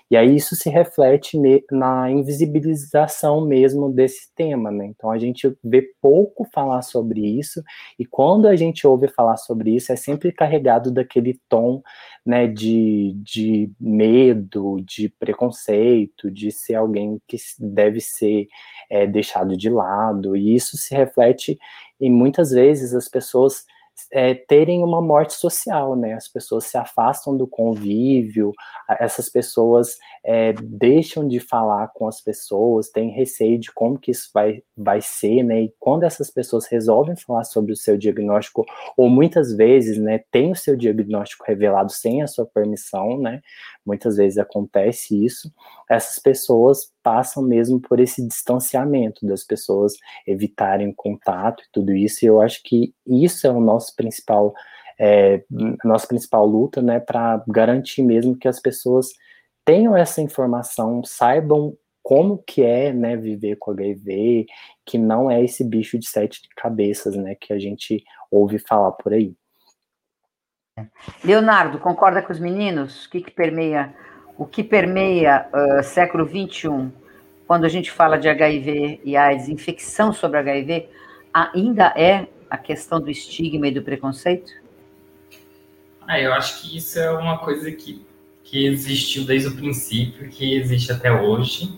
e 0.08 0.16
aí 0.16 0.36
isso 0.36 0.54
se 0.54 0.70
reflete 0.70 1.36
na 1.72 2.08
invisibilização 2.08 3.44
mesmo 3.44 3.90
desse 3.90 4.32
tema, 4.32 4.70
né? 4.70 4.86
Então 4.86 5.10
a 5.10 5.18
gente 5.18 5.52
vê 5.62 5.82
pouco 6.00 6.46
falar 6.54 6.82
sobre 6.82 7.20
isso, 7.20 7.64
e 7.98 8.06
quando 8.06 8.46
a 8.46 8.54
gente 8.54 8.86
ouve 8.86 9.08
falar 9.08 9.38
sobre 9.38 9.74
isso, 9.74 9.92
é 9.92 9.96
sempre 9.96 10.30
carregado 10.30 10.92
daquele 10.92 11.40
tom 11.48 11.82
né, 12.24 12.46
de, 12.46 13.16
de 13.24 13.72
medo, 13.80 14.76
de 14.82 15.08
preconceito, 15.08 16.30
de 16.30 16.52
ser 16.52 16.74
alguém 16.74 17.18
que 17.26 17.38
deve 17.58 18.00
ser 18.00 18.46
é, 18.90 19.06
deixado 19.06 19.56
de 19.56 19.70
lado, 19.70 20.36
e 20.36 20.54
isso 20.54 20.76
se 20.76 20.94
reflete 20.94 21.07
em 22.00 22.10
muitas 22.10 22.50
vezes 22.50 22.94
as 22.94 23.08
pessoas 23.08 23.64
é, 24.12 24.34
terem 24.34 24.82
uma 24.82 25.02
morte 25.02 25.34
social, 25.34 25.96
né? 25.96 26.14
As 26.14 26.28
pessoas 26.28 26.64
se 26.64 26.76
afastam 26.76 27.36
do 27.36 27.46
convívio, 27.46 28.52
essas 29.00 29.28
pessoas 29.28 29.96
é, 30.24 30.52
deixam 30.52 31.26
de 31.26 31.40
falar 31.40 31.88
com 31.88 32.06
as 32.06 32.20
pessoas, 32.20 32.90
têm 32.90 33.10
receio 33.10 33.58
de 33.58 33.72
como 33.72 33.98
que 33.98 34.10
isso 34.10 34.30
vai, 34.32 34.62
vai 34.76 35.00
ser, 35.00 35.42
né? 35.42 35.62
E 35.62 35.74
quando 35.78 36.04
essas 36.04 36.30
pessoas 36.30 36.66
resolvem 36.66 37.16
falar 37.16 37.44
sobre 37.44 37.72
o 37.72 37.76
seu 37.76 37.96
diagnóstico, 37.96 38.64
ou 38.96 39.10
muitas 39.10 39.52
vezes, 39.52 39.98
né, 39.98 40.20
tem 40.30 40.52
o 40.52 40.56
seu 40.56 40.76
diagnóstico 40.76 41.44
revelado 41.46 41.92
sem 41.92 42.22
a 42.22 42.26
sua 42.26 42.46
permissão, 42.46 43.18
né? 43.18 43.40
Muitas 43.84 44.16
vezes 44.16 44.38
acontece 44.38 45.24
isso, 45.24 45.52
essas 45.88 46.18
pessoas 46.18 46.90
passam 47.02 47.42
mesmo 47.42 47.80
por 47.80 48.00
esse 48.00 48.26
distanciamento 48.26 49.26
das 49.26 49.44
pessoas 49.44 49.94
evitarem 50.26 50.92
contato 50.92 51.62
e 51.62 51.68
tudo 51.72 51.92
isso, 51.92 52.24
e 52.24 52.28
eu 52.28 52.40
acho 52.40 52.62
que 52.62 52.94
isso 53.06 53.46
é 53.46 53.50
o 53.50 53.60
nosso 53.60 53.94
principal 53.96 54.54
é, 55.00 55.44
nossa 55.84 56.08
principal 56.08 56.44
luta, 56.44 56.82
né, 56.82 56.98
para 56.98 57.42
garantir 57.46 58.02
mesmo 58.02 58.36
que 58.36 58.48
as 58.48 58.58
pessoas 58.58 59.10
tenham 59.64 59.96
essa 59.96 60.20
informação, 60.20 61.04
saibam 61.04 61.76
como 62.02 62.38
que 62.38 62.62
é, 62.64 62.92
né, 62.92 63.16
viver 63.16 63.56
com 63.56 63.70
HIV, 63.70 64.46
que 64.84 64.98
não 64.98 65.30
é 65.30 65.44
esse 65.44 65.62
bicho 65.62 65.98
de 65.98 66.08
sete 66.08 66.40
cabeças, 66.56 67.14
né, 67.14 67.36
que 67.38 67.52
a 67.52 67.58
gente 67.58 68.02
ouve 68.30 68.58
falar 68.58 68.92
por 68.92 69.12
aí. 69.12 69.34
Leonardo, 71.24 71.78
concorda 71.78 72.22
com 72.22 72.32
os 72.32 72.40
meninos? 72.40 73.04
O 73.04 73.10
que, 73.10 73.20
que 73.20 73.30
permeia 73.30 73.94
o 74.38 74.46
que 74.46 74.62
permeia 74.62 75.48
uh, 75.52 75.82
século 75.82 76.24
XXI, 76.24 76.92
quando 77.44 77.64
a 77.64 77.68
gente 77.68 77.90
fala 77.90 78.16
de 78.16 78.28
HIV 78.28 79.00
e 79.02 79.16
AIDS, 79.16 79.48
infecção 79.48 80.12
sobre 80.12 80.38
HIV, 80.38 80.88
ainda 81.34 81.92
é 81.96 82.28
a 82.48 82.56
questão 82.56 83.00
do 83.00 83.10
estigma 83.10 83.66
e 83.66 83.72
do 83.72 83.82
preconceito? 83.82 84.52
Ah, 86.06 86.20
eu 86.20 86.32
acho 86.32 86.62
que 86.62 86.76
isso 86.76 87.00
é 87.00 87.10
uma 87.10 87.38
coisa 87.38 87.70
que, 87.72 88.06
que 88.44 88.64
existiu 88.64 89.26
desde 89.26 89.48
o 89.48 89.56
princípio, 89.56 90.28
que 90.30 90.54
existe 90.54 90.92
até 90.92 91.12
hoje. 91.12 91.76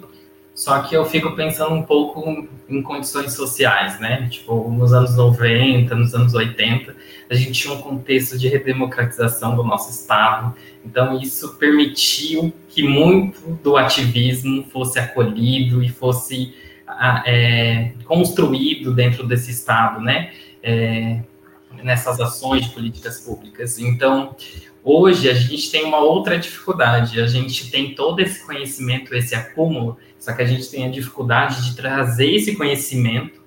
Só 0.55 0.83
que 0.83 0.95
eu 0.95 1.07
fico 1.07 1.35
pensando 1.35 1.75
um 1.75 1.83
pouco 1.83 2.47
em 2.69 2.83
condições 2.83 3.33
sociais, 3.33 3.99
né? 3.99 4.29
Tipo, 4.29 4.71
nos 4.71 4.93
anos 4.93 5.17
90, 5.17 5.95
nos 5.95 6.15
anos 6.15 6.35
80, 6.35 6.95
a 7.31 7.35
gente 7.35 7.53
tinha 7.53 7.73
um 7.73 7.81
contexto 7.81 8.39
de 8.39 8.49
redemocratização 8.49 9.57
do 9.57 9.65
nosso 9.65 9.91
Estado. 9.91 10.55
Então, 10.85 11.19
isso 11.19 11.57
permitiu 11.57 12.53
que 12.69 12.83
muito 12.83 13.41
do 13.63 13.77
ativismo 13.77 14.65
fosse 14.71 14.99
acolhido 14.99 15.83
e 15.83 15.89
fosse 15.89 16.55
é, 17.25 17.93
construído 18.05 18.95
dentro 18.95 19.27
desse 19.27 19.51
Estado, 19.51 20.01
né? 20.01 20.31
É, 20.63 21.21
nessas 21.83 22.21
ações 22.21 22.67
de 22.67 22.71
políticas 22.71 23.21
públicas. 23.21 23.79
Então, 23.79 24.35
hoje 24.83 25.29
a 25.29 25.35
gente 25.35 25.71
tem 25.71 25.85
uma 25.85 25.99
outra 25.99 26.39
dificuldade. 26.39 27.21
A 27.21 27.27
gente 27.27 27.71
tem 27.71 27.95
todo 27.95 28.21
esse 28.21 28.45
conhecimento, 28.47 29.15
esse 29.15 29.35
acúmulo 29.35 29.99
só 30.21 30.35
que 30.35 30.43
a 30.43 30.47
gente 30.47 30.71
tem 30.71 30.85
a 30.85 30.91
dificuldade 30.91 31.65
de 31.65 31.75
trazer 31.75 32.31
esse 32.31 32.55
conhecimento 32.55 33.41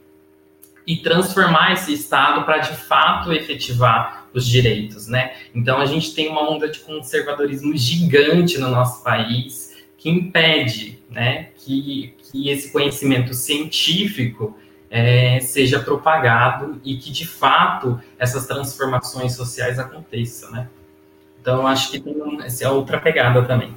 e 0.86 0.98
transformar 0.98 1.72
esse 1.72 1.94
estado 1.94 2.44
para 2.44 2.58
de 2.58 2.76
fato 2.76 3.32
efetivar 3.32 4.28
os 4.34 4.46
direitos, 4.46 5.08
né? 5.08 5.34
Então 5.54 5.78
a 5.78 5.86
gente 5.86 6.16
tem 6.16 6.28
uma 6.28 6.50
onda 6.50 6.68
de 6.68 6.80
conservadorismo 6.80 7.78
gigante 7.78 8.58
no 8.58 8.70
nosso 8.70 9.04
país 9.04 9.72
que 9.98 10.10
impede, 10.10 11.00
né, 11.10 11.50
que, 11.60 12.14
que 12.18 12.50
esse 12.50 12.74
conhecimento 12.74 13.34
científico 13.34 14.58
é, 14.90 15.40
seja 15.40 15.80
propagado 15.80 16.82
e 16.84 16.98
que 16.98 17.10
de 17.10 17.26
fato 17.26 18.02
essas 18.20 18.46
transformações 18.46 19.34
sociais 19.34 19.80
aconteçam, 19.80 20.52
né? 20.52 20.68
Então 21.44 21.68
acho 21.68 21.92
que 21.92 22.00
tem 22.00 22.16
essa 22.42 22.64
é 22.64 22.70
outra 22.70 23.02
pegada 23.02 23.44
também. 23.44 23.76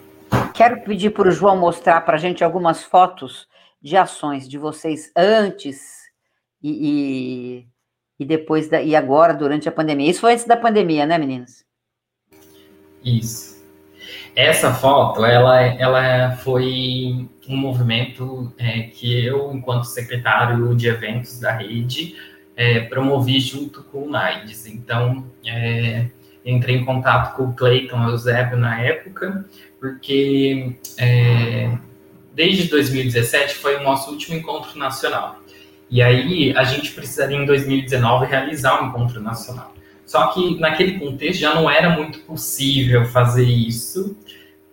Quero 0.54 0.82
pedir 0.82 1.10
para 1.10 1.28
o 1.28 1.32
João 1.32 1.56
mostrar 1.56 2.00
para 2.02 2.14
a 2.14 2.18
gente 2.18 2.44
algumas 2.44 2.84
fotos 2.84 3.48
de 3.82 3.96
ações 3.96 4.48
de 4.48 4.56
vocês 4.56 5.10
antes 5.16 6.04
e, 6.62 6.70
e 6.70 7.66
e 8.18 8.24
depois 8.24 8.68
da, 8.68 8.80
e 8.80 8.94
agora 8.94 9.34
durante 9.34 9.68
a 9.68 9.72
pandemia. 9.72 10.08
Isso 10.08 10.20
foi 10.20 10.34
antes 10.34 10.46
da 10.46 10.56
pandemia, 10.56 11.04
né, 11.04 11.18
meninas? 11.18 11.64
Isso. 13.04 13.56
Essa 14.34 14.72
foto, 14.72 15.24
ela, 15.24 15.60
ela 15.60 16.36
foi 16.36 17.28
um 17.48 17.56
movimento 17.56 18.52
é, 18.58 18.82
que 18.82 19.26
eu, 19.26 19.52
enquanto 19.52 19.84
secretário 19.84 20.74
de 20.76 20.88
eventos 20.88 21.40
da 21.40 21.52
rede, 21.52 22.14
é, 22.56 22.80
promovi 22.80 23.40
junto 23.40 23.82
com 23.82 24.04
o 24.04 24.10
NAIDS. 24.10 24.66
Então, 24.66 25.26
é, 25.44 26.06
entrei 26.46 26.76
em 26.76 26.84
contato 26.84 27.36
com 27.36 27.44
o 27.44 27.52
Cleiton 27.52 28.08
Eusébio 28.08 28.56
na 28.56 28.80
época, 28.80 29.44
porque 29.80 30.76
é, 30.96 31.76
desde 32.32 32.68
2017 32.68 33.56
foi 33.56 33.76
o 33.76 33.82
nosso 33.82 34.10
último 34.10 34.36
encontro 34.36 34.78
nacional. 34.78 35.40
E 35.90 36.00
aí 36.00 36.56
a 36.56 36.64
gente 36.64 36.92
precisaria 36.92 37.36
em 37.36 37.44
2019 37.44 38.26
realizar 38.26 38.82
um 38.82 38.88
encontro 38.88 39.20
nacional. 39.20 39.74
Só 40.04 40.28
que 40.28 40.58
naquele 40.60 40.98
contexto 41.00 41.40
já 41.40 41.54
não 41.54 41.68
era 41.68 41.90
muito 41.90 42.20
possível 42.20 43.04
fazer 43.06 43.44
isso 43.44 44.16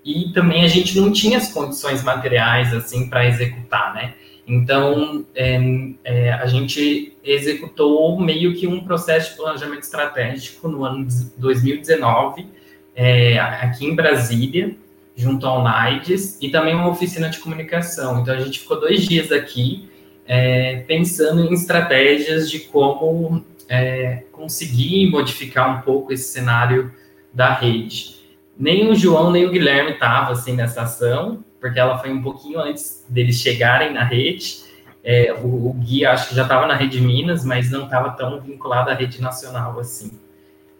e 0.06 0.32
também 0.32 0.64
a 0.64 0.68
gente 0.68 1.00
não 1.00 1.12
tinha 1.12 1.38
as 1.38 1.52
condições 1.52 2.04
materiais 2.04 2.74
assim 2.74 3.10
para 3.10 3.28
executar, 3.28 3.94
né? 3.96 4.14
Então 4.46 5.26
é, 5.34 5.60
é, 6.04 6.34
a 6.34 6.46
gente 6.48 7.18
executou 7.24 8.20
meio 8.20 8.54
que 8.56 8.68
um 8.68 8.84
processo 8.84 9.32
de 9.32 9.38
planejamento 9.38 9.84
estratégico 9.84 10.68
no 10.68 10.84
ano 10.84 11.06
de 11.06 11.26
2019 11.38 12.48
é, 12.96 13.40
aqui 13.40 13.86
em 13.86 13.96
Brasília 13.96 14.76
junto 15.16 15.46
ao 15.46 15.64
NAIDS 15.64 16.40
e 16.42 16.50
também 16.50 16.74
uma 16.74 16.90
oficina 16.90 17.30
de 17.30 17.40
comunicação. 17.40 18.22
Então 18.22 18.34
a 18.34 18.40
gente 18.40 18.60
ficou 18.60 18.80
dois 18.80 19.08
dias 19.08 19.32
aqui 19.32 19.88
é, 20.26 20.84
pensando 20.88 21.42
em 21.42 21.54
estratégias 21.54 22.50
de 22.50 22.60
como 22.60 23.44
é, 23.70 24.24
conseguir 24.32 25.10
modificar 25.10 25.78
um 25.78 25.82
pouco 25.82 26.12
esse 26.12 26.32
cenário 26.32 26.92
da 27.34 27.54
rede. 27.54 28.22
Nem 28.58 28.90
o 28.90 28.96
João 28.96 29.32
nem 29.32 29.46
o 29.46 29.52
Guilherme 29.52 29.92
estavam 29.92 30.34
assim 30.34 30.54
nessa 30.54 30.84
ação, 30.84 31.44
porque 31.64 31.80
ela 31.80 31.98
foi 31.98 32.12
um 32.12 32.22
pouquinho 32.22 32.60
antes 32.60 33.06
deles 33.08 33.40
chegarem 33.40 33.94
na 33.94 34.04
rede. 34.04 34.66
É, 35.02 35.32
o, 35.32 35.70
o 35.70 35.74
Gui 35.76 36.06
acho 36.06 36.28
que 36.28 36.36
já 36.36 36.44
estava 36.44 36.68
na 36.68 36.76
rede 36.76 37.00
Minas, 37.00 37.46
mas 37.46 37.72
não 37.72 37.86
estava 37.86 38.10
tão 38.12 38.42
vinculado 38.42 38.90
à 38.90 38.94
rede 38.94 39.22
nacional 39.22 39.80
assim. 39.80 40.12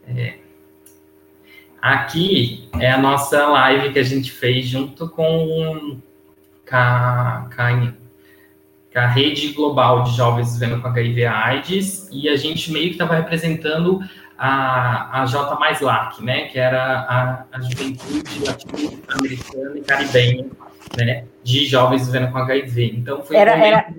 É, 0.06 0.34
aqui 1.82 2.68
é 2.82 2.92
a 2.92 2.98
nossa 2.98 3.48
live 3.48 3.94
que 3.94 4.00
a 4.00 4.04
gente 4.04 4.30
fez 4.30 4.66
junto 4.66 5.08
com, 5.08 6.02
com, 6.70 6.76
a, 6.76 7.48
com 7.56 9.00
a 9.00 9.08
rede 9.08 9.54
global 9.54 10.04
de 10.04 10.18
jovens 10.18 10.58
vivendo 10.58 10.82
com 10.82 10.90
HIV 10.90 11.26
AIDS, 11.26 12.10
e 12.12 12.28
a 12.28 12.36
gente 12.36 12.74
meio 12.74 12.88
que 12.88 12.96
estava 12.96 13.16
representando 13.16 14.02
a, 14.38 15.22
a 15.22 15.26
J 15.28 15.58
mais 15.58 15.80
LAC, 15.80 16.22
né, 16.22 16.48
que 16.48 16.60
era 16.60 17.00
a, 17.08 17.46
a 17.54 17.62
juventude 17.62 18.44
latino-americana 18.46 19.78
e 19.78 19.82
caribenha, 19.82 20.46
né, 20.98 21.26
de 21.44 21.66
jovens 21.66 22.06
vivendo 22.06 22.32
com 22.32 22.38
HIV. 22.38 22.96
Então 22.98 23.22
foi 23.22 23.36
era, 23.36 23.56
um 23.56 23.64
era 23.64 23.94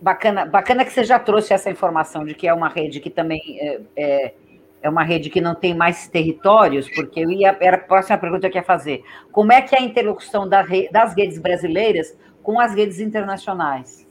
bacana, 0.00 0.44
bacana 0.46 0.84
que 0.84 0.92
você 0.92 1.04
já 1.04 1.18
trouxe 1.18 1.52
essa 1.52 1.70
informação 1.70 2.24
de 2.24 2.34
que 2.34 2.46
é 2.46 2.54
uma 2.54 2.68
rede 2.68 3.00
que 3.00 3.10
também 3.10 3.40
é, 3.60 3.80
é, 3.96 4.34
é 4.82 4.88
uma 4.88 5.02
rede 5.02 5.30
que 5.30 5.40
não 5.40 5.54
tem 5.54 5.74
mais 5.74 6.08
territórios, 6.08 6.88
porque 6.88 7.20
eu 7.20 7.30
ia, 7.30 7.56
era 7.60 7.76
a 7.76 7.80
próxima 7.80 8.18
pergunta 8.18 8.48
que 8.48 8.56
eu 8.56 8.60
ia 8.60 8.66
fazer. 8.66 9.02
Como 9.32 9.52
é 9.52 9.60
que 9.60 9.74
é 9.74 9.78
a 9.78 9.82
interlocução 9.82 10.48
da, 10.48 10.64
das 10.90 11.14
redes 11.14 11.38
brasileiras 11.38 12.16
com 12.42 12.60
as 12.60 12.74
redes 12.74 13.00
internacionais? 13.00 14.06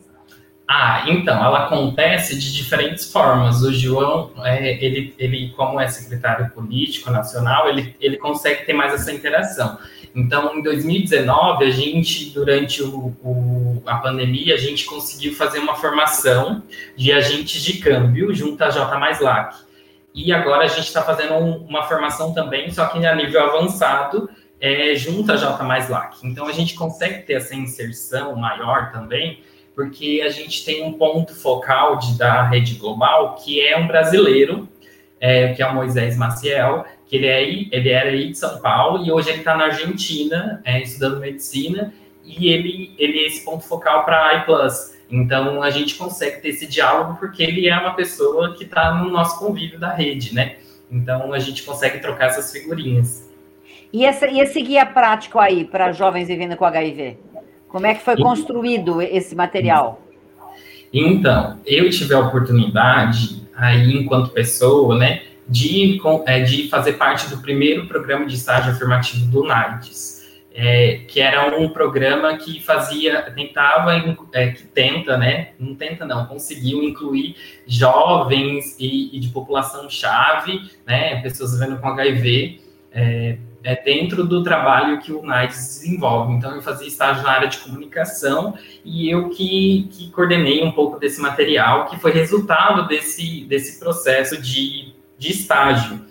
Ah, 0.69 1.05
então, 1.07 1.41
ela 1.41 1.65
acontece 1.65 2.37
de 2.37 2.53
diferentes 2.53 3.09
formas. 3.09 3.61
O 3.61 3.71
João, 3.71 4.31
é, 4.43 4.83
ele, 4.83 5.15
ele, 5.17 5.53
como 5.55 5.79
é 5.79 5.87
secretário 5.87 6.49
político 6.49 7.09
nacional, 7.09 7.69
ele, 7.69 7.95
ele 8.01 8.17
consegue 8.17 8.65
ter 8.65 8.73
mais 8.73 8.93
essa 8.93 9.13
interação. 9.13 9.77
Então, 10.15 10.57
em 10.57 10.61
2019, 10.61 11.65
a 11.65 11.69
gente, 11.69 12.31
durante 12.31 12.81
o, 12.81 13.15
o, 13.23 13.83
a 13.85 13.97
pandemia, 13.97 14.55
a 14.55 14.57
gente 14.57 14.85
conseguiu 14.85 15.33
fazer 15.35 15.59
uma 15.59 15.75
formação 15.75 16.63
de 16.95 17.11
agentes 17.11 17.63
de 17.63 17.77
câmbio 17.79 18.33
junto 18.33 18.63
à 18.63 18.69
J 18.69 18.97
mais 18.97 19.19
LAC. 19.19 19.55
E 20.13 20.33
agora 20.33 20.65
a 20.65 20.67
gente 20.67 20.87
está 20.87 21.03
fazendo 21.03 21.35
um, 21.35 21.57
uma 21.65 21.83
formação 21.83 22.33
também, 22.33 22.71
só 22.71 22.87
que 22.87 23.05
a 23.05 23.15
nível 23.15 23.43
avançado, 23.43 24.29
é, 24.59 24.95
junto 24.95 25.31
à 25.31 25.35
J 25.35 25.63
mais 25.63 25.89
LAC. 25.89 26.15
Então, 26.23 26.47
a 26.47 26.51
gente 26.51 26.73
consegue 26.73 27.23
ter 27.23 27.33
essa 27.33 27.55
inserção 27.55 28.35
maior 28.35 28.91
também, 28.91 29.41
porque 29.75 30.23
a 30.25 30.29
gente 30.29 30.65
tem 30.65 30.83
um 30.83 30.93
ponto 30.93 31.35
focal 31.35 31.97
de, 31.97 32.17
da 32.17 32.41
rede 32.43 32.75
global, 32.75 33.35
que 33.35 33.61
é 33.61 33.77
um 33.77 33.85
brasileiro, 33.85 34.67
é, 35.19 35.53
que 35.53 35.61
é 35.61 35.67
o 35.67 35.75
Moisés 35.75 36.17
Maciel, 36.17 36.85
que 37.07 37.15
ele, 37.15 37.27
é, 37.27 37.43
ele 37.43 37.89
era 37.89 38.09
aí 38.09 38.29
de 38.29 38.37
São 38.37 38.59
Paulo 38.59 39.05
e 39.05 39.11
hoje 39.11 39.29
ele 39.29 39.39
está 39.39 39.55
na 39.55 39.65
Argentina, 39.65 40.61
é, 40.65 40.81
estudando 40.81 41.19
medicina, 41.19 41.93
e 42.23 42.49
ele, 42.49 42.91
ele 42.97 43.19
é 43.19 43.27
esse 43.27 43.45
ponto 43.45 43.63
focal 43.63 44.03
para 44.03 44.27
a 44.27 44.33
iPlus. 44.39 44.97
Então, 45.09 45.63
a 45.63 45.69
gente 45.69 45.95
consegue 45.95 46.41
ter 46.41 46.49
esse 46.49 46.67
diálogo 46.67 47.17
porque 47.17 47.41
ele 47.41 47.67
é 47.69 47.77
uma 47.77 47.93
pessoa 47.93 48.53
que 48.53 48.65
está 48.65 48.93
no 48.93 49.09
nosso 49.09 49.39
convívio 49.39 49.79
da 49.79 49.93
rede, 49.93 50.35
né? 50.35 50.57
Então, 50.91 51.31
a 51.31 51.39
gente 51.39 51.63
consegue 51.63 51.99
trocar 51.99 52.27
essas 52.27 52.51
figurinhas. 52.51 53.29
E, 53.91 54.05
essa, 54.05 54.27
e 54.27 54.41
esse 54.41 54.61
guia 54.61 54.85
prático 54.85 55.39
aí 55.39 55.63
para 55.63 55.93
jovens 55.93 56.27
vivendo 56.27 56.57
com 56.57 56.65
HIV? 56.65 57.17
Como 57.69 57.85
é 57.85 57.93
que 57.93 58.03
foi 58.03 58.17
construído 58.17 59.01
esse 59.01 59.33
material? 59.33 60.01
Então, 60.91 61.59
eu 61.65 61.89
tive 61.89 62.13
a 62.13 62.19
oportunidade, 62.19 63.47
aí, 63.55 63.93
enquanto 63.93 64.31
pessoa, 64.31 64.97
né, 64.97 65.21
de, 65.49 65.99
é, 66.25 66.41
de 66.41 66.69
fazer 66.69 66.93
parte 66.93 67.29
do 67.29 67.41
primeiro 67.41 67.87
programa 67.87 68.25
de 68.25 68.35
estágio 68.35 68.71
afirmativo 68.71 69.25
do 69.27 69.43
NAIDS, 69.43 70.17
é, 70.53 71.01
que 71.07 71.21
era 71.21 71.55
um 71.55 71.69
programa 71.69 72.35
que 72.35 72.59
fazia, 72.59 73.21
tentava, 73.31 73.93
é, 74.33 74.47
que 74.47 74.63
tenta, 74.63 75.15
né, 75.15 75.49
não 75.59 75.75
tenta 75.75 76.03
não, 76.03 76.25
conseguiu 76.25 76.81
incluir 76.83 77.35
jovens 77.67 78.75
e, 78.79 79.15
e 79.15 79.19
de 79.19 79.29
população-chave, 79.29 80.59
né, 80.85 81.21
pessoas 81.21 81.53
vivendo 81.53 81.79
com 81.79 81.87
HIV, 81.87 82.59
é, 82.91 83.37
é, 83.63 83.75
dentro 83.83 84.25
do 84.25 84.43
trabalho 84.43 84.99
que 84.99 85.11
o 85.11 85.21
NIDES 85.21 85.81
desenvolve. 85.81 86.33
Então, 86.33 86.55
eu 86.55 86.61
fazia 86.61 86.87
estágio 86.87 87.21
na 87.21 87.31
área 87.31 87.47
de 87.47 87.59
comunicação 87.59 88.55
e 88.83 89.11
eu 89.11 89.29
que, 89.29 89.89
que 89.91 90.09
coordenei 90.09 90.63
um 90.63 90.71
pouco 90.71 90.97
desse 90.97 91.21
material, 91.21 91.85
que 91.85 91.99
foi 91.99 92.11
resultado 92.11 92.87
desse, 92.87 93.45
desse 93.45 93.77
processo 93.77 94.41
de, 94.41 94.93
de 95.17 95.31
estágio. 95.31 96.01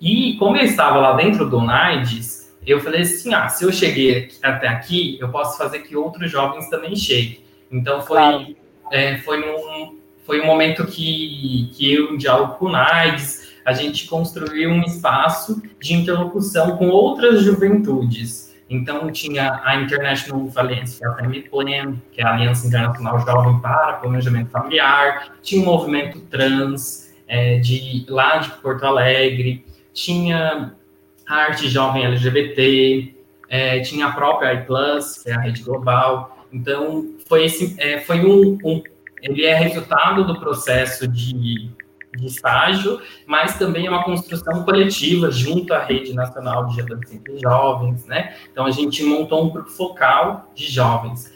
E 0.00 0.36
como 0.38 0.56
eu 0.56 0.64
estava 0.64 0.98
lá 0.98 1.12
dentro 1.14 1.48
do 1.48 1.60
NIDES, 1.60 2.54
eu 2.66 2.80
falei 2.80 3.02
assim, 3.02 3.32
ah, 3.32 3.48
se 3.48 3.64
eu 3.64 3.72
cheguei 3.72 4.28
até 4.42 4.68
aqui, 4.68 5.16
eu 5.20 5.28
posso 5.28 5.56
fazer 5.56 5.80
que 5.80 5.96
outros 5.96 6.30
jovens 6.30 6.68
também 6.68 6.96
cheguem. 6.96 7.40
Então, 7.70 8.02
foi, 8.02 8.16
claro. 8.16 8.56
é, 8.90 9.18
foi, 9.18 9.40
um, 9.40 9.98
foi 10.24 10.40
um 10.40 10.46
momento 10.46 10.84
que, 10.84 11.70
que 11.74 11.92
eu, 11.92 12.12
em 12.12 12.16
diálogo 12.16 12.54
com 12.54 12.66
o 12.66 12.72
NIDES, 12.72 13.52
a 13.64 13.72
gente 13.72 14.06
construiu 14.06 14.70
um 14.70 14.82
espaço 14.82 15.62
de 15.80 15.94
interlocução 15.94 16.76
com 16.76 16.88
outras 16.88 17.42
juventudes. 17.42 18.54
Então, 18.68 19.10
tinha 19.12 19.60
a 19.64 19.76
International 19.76 20.46
Valencia 20.48 21.08
Family 21.12 21.48
Plan, 21.48 21.96
que 22.10 22.20
é 22.20 22.24
a 22.24 22.34
Aliança 22.34 22.66
Internacional 22.66 23.20
Jovem 23.20 23.60
para 23.60 23.94
Planejamento 23.94 24.50
Familiar, 24.50 25.36
tinha 25.40 25.62
o 25.62 25.64
movimento 25.64 26.20
trans 26.22 27.05
é, 27.26 27.58
de, 27.58 28.06
lá 28.08 28.38
de 28.38 28.50
Porto 28.60 28.84
Alegre, 28.84 29.64
tinha 29.92 30.74
a 31.26 31.34
Arte 31.34 31.68
Jovem 31.68 32.04
LGBT, 32.04 33.14
é, 33.48 33.80
tinha 33.80 34.06
a 34.06 34.12
própria 34.12 34.54
iPlus, 34.54 35.22
que 35.22 35.30
é 35.30 35.34
a 35.34 35.40
rede 35.40 35.62
global. 35.62 36.46
Então, 36.52 37.14
foi, 37.26 37.44
esse, 37.44 37.74
é, 37.78 38.00
foi 38.00 38.24
um, 38.24 38.58
um, 38.64 38.82
ele 39.22 39.44
é 39.44 39.54
resultado 39.54 40.24
do 40.24 40.38
processo 40.38 41.08
de 41.08 41.70
de 42.16 42.26
estágio, 42.26 43.00
mas 43.26 43.58
também 43.58 43.86
é 43.86 43.90
uma 43.90 44.02
construção 44.02 44.64
coletiva 44.64 45.30
junto 45.30 45.72
à 45.74 45.84
Rede 45.84 46.14
Nacional 46.14 46.66
de 46.68 46.80
Adolescentes 46.80 47.40
Jovens, 47.40 48.06
né? 48.06 48.34
Então, 48.50 48.64
a 48.64 48.70
gente 48.70 49.04
montou 49.04 49.44
um 49.44 49.50
grupo 49.50 49.70
focal 49.70 50.50
de 50.54 50.70
jovens. 50.70 51.32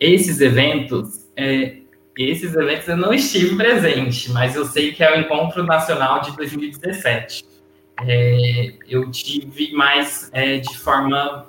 Esses 0.00 0.40
eventos, 0.40 1.28
é, 1.36 1.76
esses 2.16 2.54
eventos 2.54 2.86
eu 2.88 2.96
não 2.96 3.12
estive 3.12 3.56
presente, 3.56 4.30
mas 4.30 4.54
eu 4.54 4.64
sei 4.64 4.92
que 4.92 5.02
é 5.02 5.16
o 5.16 5.20
Encontro 5.20 5.64
Nacional 5.64 6.20
de 6.20 6.36
2017. 6.36 7.44
é, 8.06 8.74
eu 8.88 9.10
tive 9.10 9.72
mais 9.72 10.30
é, 10.32 10.58
de 10.58 10.78
forma. 10.78 11.46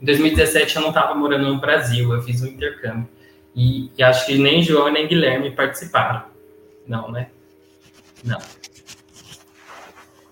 Em 0.00 0.04
2017 0.04 0.76
eu 0.76 0.82
não 0.82 0.88
estava 0.88 1.14
morando 1.14 1.46
no 1.46 1.60
Brasil, 1.60 2.12
eu 2.12 2.22
fiz 2.22 2.42
um 2.42 2.46
intercâmbio. 2.46 3.08
E, 3.54 3.90
e, 3.96 4.02
acho 4.02 4.26
que 4.26 4.38
nem 4.38 4.62
João 4.62 4.90
nem 4.90 5.06
Guilherme 5.06 5.50
participaram. 5.50 6.24
Não, 6.86 7.10
né? 7.10 7.28
Não. 8.24 8.38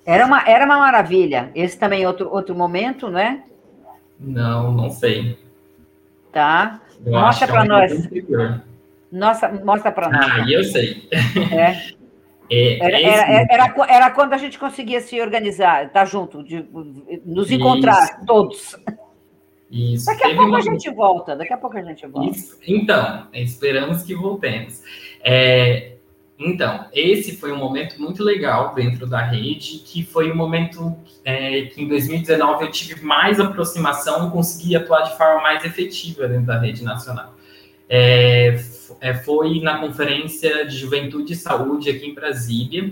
Era 0.05 0.27
uma, 0.27 0.49
era 0.49 0.65
uma 0.65 0.79
maravilha. 0.79 1.51
Esse 1.55 1.79
também 1.79 2.03
é 2.03 2.09
outro, 2.09 2.33
outro 2.33 2.55
momento, 2.55 3.09
né? 3.09 3.45
Não, 4.19 4.73
não 4.73 4.91
sei. 4.91 5.39
Tá. 6.33 6.81
Eu 7.05 7.13
mostra 7.13 7.47
para 7.47 7.65
é 7.65 7.69
nós. 7.69 8.09
Nossa, 9.11 9.49
mostra 9.49 9.91
para 9.91 10.09
nós. 10.09 10.27
Ah, 10.31 10.45
eu 10.49 10.65
sei. 10.65 11.09
É. 11.53 12.01
É, 12.53 12.85
era, 12.85 13.01
era, 13.01 13.47
era, 13.49 13.75
era, 13.89 14.11
quando 14.11 14.33
a 14.33 14.37
gente 14.37 14.59
conseguia 14.59 15.01
se 15.01 15.21
organizar, 15.21 15.87
estar 15.87 16.01
tá 16.01 16.05
junto, 16.05 16.43
de, 16.43 16.67
nos 17.25 17.49
encontrar 17.49 18.03
Isso. 18.03 18.27
todos. 18.27 18.77
Isso. 19.71 20.07
Daqui 20.07 20.25
a 20.25 20.35
pouco 20.35 20.57
a 20.57 20.61
gente 20.61 20.91
volta, 20.91 21.37
daqui 21.37 21.53
a 21.53 21.57
pouco 21.57 21.79
a 21.79 21.83
gente 21.83 22.05
volta. 22.09 22.37
Isso. 22.37 22.59
Então, 22.67 23.29
esperamos 23.33 24.03
que 24.03 24.17
voltemos. 24.17 24.83
É, 25.23 25.93
então, 26.37 26.87
esse 26.93 27.37
foi 27.37 27.53
um 27.53 27.57
momento 27.57 28.01
muito 28.01 28.25
legal 28.25 28.75
dentro 28.75 29.07
da 29.07 29.23
rede, 29.23 29.79
que 29.85 30.03
foi 30.03 30.33
um 30.33 30.35
momento 30.35 30.97
é, 31.25 31.67
que 31.67 31.83
em 31.83 31.87
2019 31.87 32.65
eu 32.65 32.71
tive 32.73 33.05
mais 33.05 33.39
aproximação, 33.39 34.29
consegui 34.31 34.75
atuar 34.75 35.03
de 35.03 35.17
forma 35.17 35.41
mais 35.41 35.65
efetiva 35.65 36.27
dentro 36.27 36.47
da 36.47 36.59
rede 36.59 36.83
nacional. 36.83 37.35
É, 37.89 38.59
é, 39.01 39.15
foi 39.15 39.61
na 39.61 39.79
Conferência 39.79 40.67
de 40.67 40.77
Juventude 40.77 41.33
e 41.33 41.37
Saúde 41.37 41.91
aqui 41.91 42.07
em 42.07 42.15
Brasília, 42.15 42.91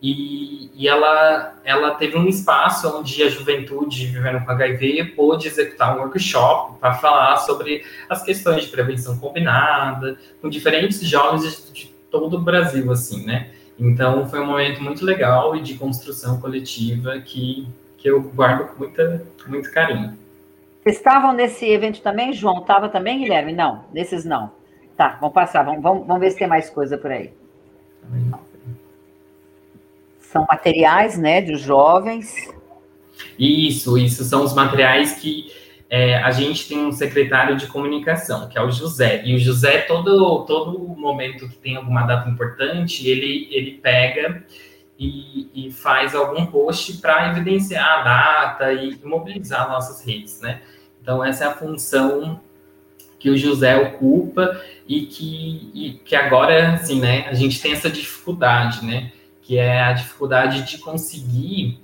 e, 0.00 0.70
e, 0.76 0.86
ela, 0.86 1.58
ela 1.64 1.90
teve 1.96 2.16
um 2.16 2.28
espaço 2.28 2.88
onde 2.96 3.20
a 3.20 3.28
juventude 3.28 4.06
vivendo 4.06 4.44
com 4.44 4.50
HIV 4.52 5.12
pôde 5.16 5.48
executar 5.48 5.96
um 5.96 6.02
workshop 6.02 6.78
para 6.78 6.94
falar 6.94 7.36
sobre 7.38 7.84
as 8.08 8.22
questões 8.22 8.64
de 8.64 8.70
prevenção 8.70 9.18
combinada, 9.18 10.16
com 10.40 10.48
diferentes 10.48 11.00
jovens 11.00 11.42
de, 11.42 11.72
de 11.72 11.86
todo 12.08 12.36
o 12.36 12.40
Brasil, 12.40 12.90
assim, 12.92 13.26
né? 13.26 13.50
Então, 13.78 14.28
foi 14.28 14.40
um 14.40 14.46
momento 14.46 14.82
muito 14.82 15.04
legal 15.04 15.54
e 15.56 15.60
de 15.60 15.74
construção 15.74 16.40
coletiva 16.40 17.18
que, 17.20 17.66
que 17.96 18.08
eu 18.08 18.20
guardo 18.20 18.68
com 18.68 18.78
muita, 18.78 19.26
muito 19.46 19.70
carinho. 19.72 20.16
Vocês 20.82 20.96
estavam 20.96 21.32
nesse 21.32 21.66
evento 21.66 22.00
também, 22.00 22.32
João? 22.32 22.60
Estava 22.60 22.88
também, 22.88 23.18
Guilherme? 23.18 23.52
Não, 23.52 23.84
nesses 23.92 24.24
não. 24.24 24.50
Tá, 24.98 25.16
vamos 25.20 25.32
passar, 25.32 25.62
vamos, 25.62 25.80
vamos, 25.80 26.04
vamos 26.04 26.20
ver 26.20 26.32
se 26.32 26.38
tem 26.38 26.48
mais 26.48 26.68
coisa 26.68 26.98
por 26.98 27.12
aí. 27.12 27.32
São 30.18 30.44
materiais, 30.44 31.16
né, 31.16 31.40
dos 31.40 31.60
jovens. 31.60 32.34
Isso, 33.38 33.96
isso 33.96 34.24
são 34.24 34.42
os 34.42 34.52
materiais 34.52 35.12
que 35.12 35.52
é, 35.88 36.16
a 36.16 36.32
gente 36.32 36.66
tem 36.66 36.84
um 36.84 36.90
secretário 36.90 37.56
de 37.56 37.68
comunicação, 37.68 38.48
que 38.48 38.58
é 38.58 38.60
o 38.60 38.72
José. 38.72 39.22
E 39.24 39.36
o 39.36 39.38
José, 39.38 39.82
todo, 39.82 40.44
todo 40.46 40.76
momento 40.76 41.48
que 41.48 41.56
tem 41.58 41.76
alguma 41.76 42.02
data 42.02 42.28
importante, 42.28 43.08
ele, 43.08 43.46
ele 43.52 43.78
pega 43.80 44.44
e, 44.98 45.68
e 45.68 45.70
faz 45.70 46.12
algum 46.12 46.44
post 46.46 46.98
para 46.98 47.30
evidenciar 47.30 48.00
a 48.00 48.02
data 48.02 48.72
e 48.72 48.98
mobilizar 49.04 49.68
nossas 49.68 50.04
redes, 50.04 50.40
né? 50.40 50.60
Então, 51.00 51.24
essa 51.24 51.44
é 51.44 51.46
a 51.46 51.54
função 51.54 52.40
que 53.18 53.30
o 53.30 53.36
José 53.36 53.76
ocupa 53.76 54.60
e 54.86 55.02
que, 55.02 55.70
e 55.74 55.92
que 56.04 56.14
agora, 56.14 56.74
assim, 56.74 57.00
né, 57.00 57.26
a 57.28 57.34
gente 57.34 57.60
tem 57.60 57.72
essa 57.72 57.90
dificuldade, 57.90 58.84
né, 58.84 59.12
que 59.42 59.58
é 59.58 59.82
a 59.82 59.92
dificuldade 59.92 60.62
de 60.70 60.78
conseguir 60.78 61.80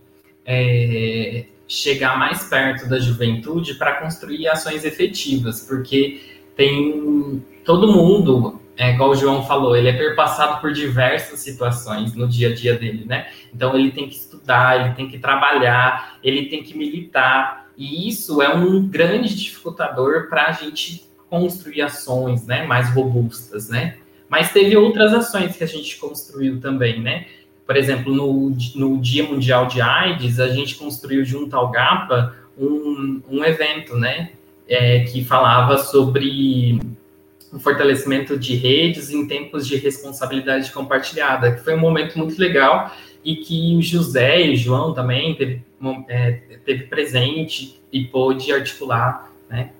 é, 0.46 1.46
chegar 1.66 2.18
mais 2.18 2.44
perto 2.44 2.88
da 2.88 2.98
juventude 2.98 3.74
para 3.74 3.94
construir 3.94 4.48
ações 4.48 4.84
efetivas, 4.84 5.60
porque 5.66 6.20
tem 6.56 7.42
todo 7.64 7.92
mundo, 7.92 8.60
é, 8.76 8.92
igual 8.92 9.10
o 9.10 9.14
João 9.14 9.44
falou, 9.44 9.74
ele 9.76 9.88
é 9.88 9.92
perpassado 9.92 10.60
por 10.60 10.72
diversas 10.72 11.40
situações 11.40 12.14
no 12.14 12.28
dia 12.28 12.50
a 12.50 12.54
dia 12.54 12.76
dele, 12.76 13.04
né? 13.06 13.28
Então 13.52 13.74
ele 13.74 13.90
tem 13.90 14.08
que 14.08 14.14
estudar, 14.14 14.80
ele 14.80 14.94
tem 14.94 15.08
que 15.08 15.18
trabalhar, 15.18 16.18
ele 16.22 16.46
tem 16.46 16.62
que 16.62 16.76
militar, 16.76 17.70
e 17.76 18.08
isso 18.08 18.40
é 18.40 18.54
um 18.54 18.86
grande 18.86 19.34
dificultador 19.34 20.28
para 20.28 20.46
a 20.46 20.52
gente 20.52 21.03
construir 21.28 21.82
ações 21.82 22.46
né, 22.46 22.66
mais 22.66 22.90
robustas, 22.90 23.68
né? 23.68 23.96
Mas 24.28 24.52
teve 24.52 24.76
outras 24.76 25.12
ações 25.12 25.56
que 25.56 25.64
a 25.64 25.66
gente 25.66 25.96
construiu 25.96 26.60
também, 26.60 27.00
né? 27.00 27.26
Por 27.66 27.76
exemplo, 27.76 28.12
no, 28.12 28.56
no 28.74 28.98
Dia 29.00 29.24
Mundial 29.24 29.66
de 29.66 29.80
AIDS, 29.80 30.38
a 30.38 30.48
gente 30.48 30.74
construiu 30.74 31.24
junto 31.24 31.56
ao 31.56 31.70
GAPA 31.70 32.34
um, 32.58 33.22
um 33.28 33.44
evento, 33.44 33.96
né? 33.96 34.30
É, 34.66 35.00
que 35.00 35.24
falava 35.24 35.76
sobre 35.78 36.80
o 37.52 37.58
fortalecimento 37.58 38.38
de 38.38 38.54
redes 38.54 39.10
em 39.10 39.26
tempos 39.26 39.66
de 39.66 39.76
responsabilidade 39.76 40.72
compartilhada, 40.72 41.52
que 41.52 41.62
foi 41.62 41.74
um 41.74 41.80
momento 41.80 42.18
muito 42.18 42.38
legal 42.38 42.90
e 43.24 43.36
que 43.36 43.76
o 43.76 43.82
José 43.82 44.46
e 44.46 44.54
o 44.54 44.56
João 44.56 44.92
também 44.92 45.34
teve, 45.34 45.62
é, 46.08 46.32
teve 46.64 46.84
presente 46.84 47.80
e 47.92 48.04
pôde 48.04 48.52
articular, 48.52 49.32
né? 49.48 49.70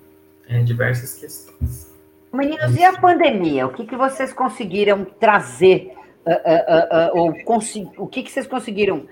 Diversas 0.63 1.15
questões. 1.15 1.93
Meninos, 2.33 2.75
e 2.75 2.83
a 2.83 2.93
pandemia? 2.93 3.65
O 3.65 3.71
que, 3.71 3.85
que 3.85 3.95
vocês 3.95 4.33
conseguiram 4.33 5.05
trazer? 5.05 5.93
Uh, 6.25 6.31
uh, 6.31 7.19
uh, 7.19 7.21
ou 7.21 8.03
o 8.03 8.07
que, 8.07 8.23
que 8.23 8.31
vocês 8.31 8.47
conseguiram, 8.47 9.05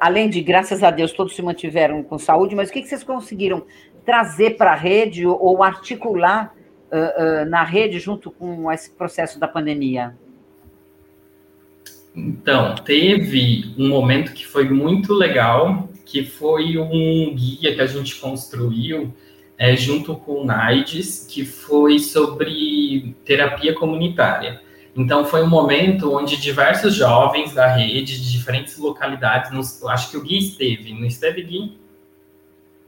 além 0.00 0.30
de, 0.30 0.40
graças 0.40 0.84
a 0.84 0.90
Deus, 0.90 1.12
todos 1.12 1.34
se 1.34 1.42
mantiveram 1.42 2.02
com 2.02 2.16
saúde, 2.16 2.54
mas 2.54 2.70
o 2.70 2.72
que, 2.72 2.80
que 2.80 2.88
vocês 2.88 3.02
conseguiram 3.02 3.66
trazer 4.06 4.56
para 4.56 4.72
a 4.72 4.76
rede 4.76 5.26
ou, 5.26 5.36
ou 5.40 5.62
articular 5.62 6.54
na 7.48 7.64
rede 7.64 7.98
junto 7.98 8.30
com 8.30 8.70
esse 8.70 8.90
processo 8.90 9.38
da 9.38 9.48
pandemia? 9.48 10.16
Então, 12.14 12.74
teve 12.76 13.74
um 13.76 13.88
momento 13.88 14.32
que 14.32 14.46
foi 14.46 14.68
muito 14.68 15.12
legal, 15.12 15.88
que 16.04 16.24
foi 16.24 16.78
um 16.78 17.34
guia 17.34 17.74
que 17.74 17.80
a 17.80 17.86
gente 17.86 18.16
construiu 18.20 19.12
é, 19.58 19.76
junto 19.76 20.14
com 20.14 20.42
o 20.42 20.44
NAIDS, 20.44 21.26
que 21.28 21.44
foi 21.44 21.98
sobre 21.98 23.16
terapia 23.24 23.74
comunitária. 23.74 24.62
Então, 24.96 25.24
foi 25.24 25.42
um 25.42 25.48
momento 25.48 26.16
onde 26.16 26.36
diversos 26.36 26.94
jovens 26.94 27.52
da 27.52 27.66
rede, 27.66 28.20
de 28.20 28.30
diferentes 28.32 28.78
localidades, 28.78 29.50
nos, 29.50 29.82
acho 29.84 30.10
que 30.10 30.16
o 30.16 30.22
Gui 30.22 30.38
esteve, 30.38 30.92
não 30.92 31.06
esteve, 31.06 31.42
Gui? 31.42 31.78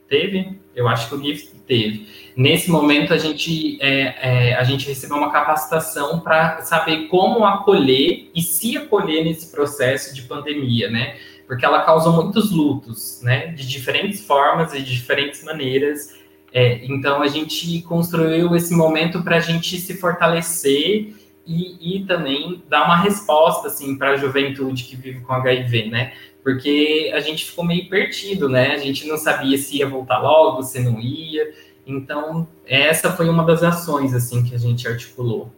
Teve? 0.08 0.58
Eu 0.74 0.88
acho 0.88 1.08
que 1.08 1.14
o 1.14 1.18
Gui 1.18 1.36
teve. 1.66 2.08
Nesse 2.36 2.70
momento, 2.70 3.14
a 3.14 3.18
gente, 3.18 3.80
é, 3.80 4.50
é, 4.50 4.54
a 4.54 4.64
gente 4.64 4.88
recebeu 4.88 5.16
uma 5.16 5.30
capacitação 5.30 6.20
para 6.20 6.62
saber 6.62 7.06
como 7.06 7.44
acolher 7.44 8.30
e 8.34 8.42
se 8.42 8.76
acolher 8.76 9.24
nesse 9.24 9.50
processo 9.52 10.14
de 10.14 10.22
pandemia, 10.22 10.90
né? 10.90 11.16
Porque 11.46 11.64
ela 11.64 11.82
causou 11.82 12.12
muitos 12.12 12.50
lutos, 12.50 13.20
né? 13.22 13.48
De 13.48 13.68
diferentes 13.68 14.24
formas 14.24 14.74
e 14.74 14.78
de 14.78 14.92
diferentes 14.92 15.44
maneiras 15.44 16.19
é, 16.52 16.84
então 16.84 17.22
a 17.22 17.28
gente 17.28 17.80
construiu 17.82 18.54
esse 18.56 18.74
momento 18.74 19.22
para 19.22 19.36
a 19.36 19.40
gente 19.40 19.78
se 19.78 19.94
fortalecer 19.94 21.14
e, 21.46 21.96
e, 21.96 22.06
também 22.06 22.62
dar 22.68 22.84
uma 22.84 22.96
resposta 22.96 23.68
assim 23.68 23.96
para 23.96 24.10
a 24.10 24.16
juventude 24.16 24.84
que 24.84 24.96
vive 24.96 25.20
com 25.20 25.32
HIV, 25.32 25.86
né? 25.86 26.12
Porque 26.42 27.10
a 27.14 27.20
gente 27.20 27.44
ficou 27.44 27.64
meio 27.64 27.88
perdido, 27.88 28.48
né? 28.48 28.72
A 28.72 28.78
gente 28.78 29.06
não 29.06 29.16
sabia 29.16 29.56
se 29.58 29.78
ia 29.78 29.88
voltar 29.88 30.18
logo, 30.18 30.62
se 30.62 30.80
não 30.80 31.00
ia. 31.00 31.52
Então 31.86 32.46
essa 32.66 33.12
foi 33.12 33.28
uma 33.28 33.44
das 33.44 33.62
ações 33.62 34.14
assim 34.14 34.42
que 34.42 34.54
a 34.54 34.58
gente 34.58 34.86
articulou 34.86 35.52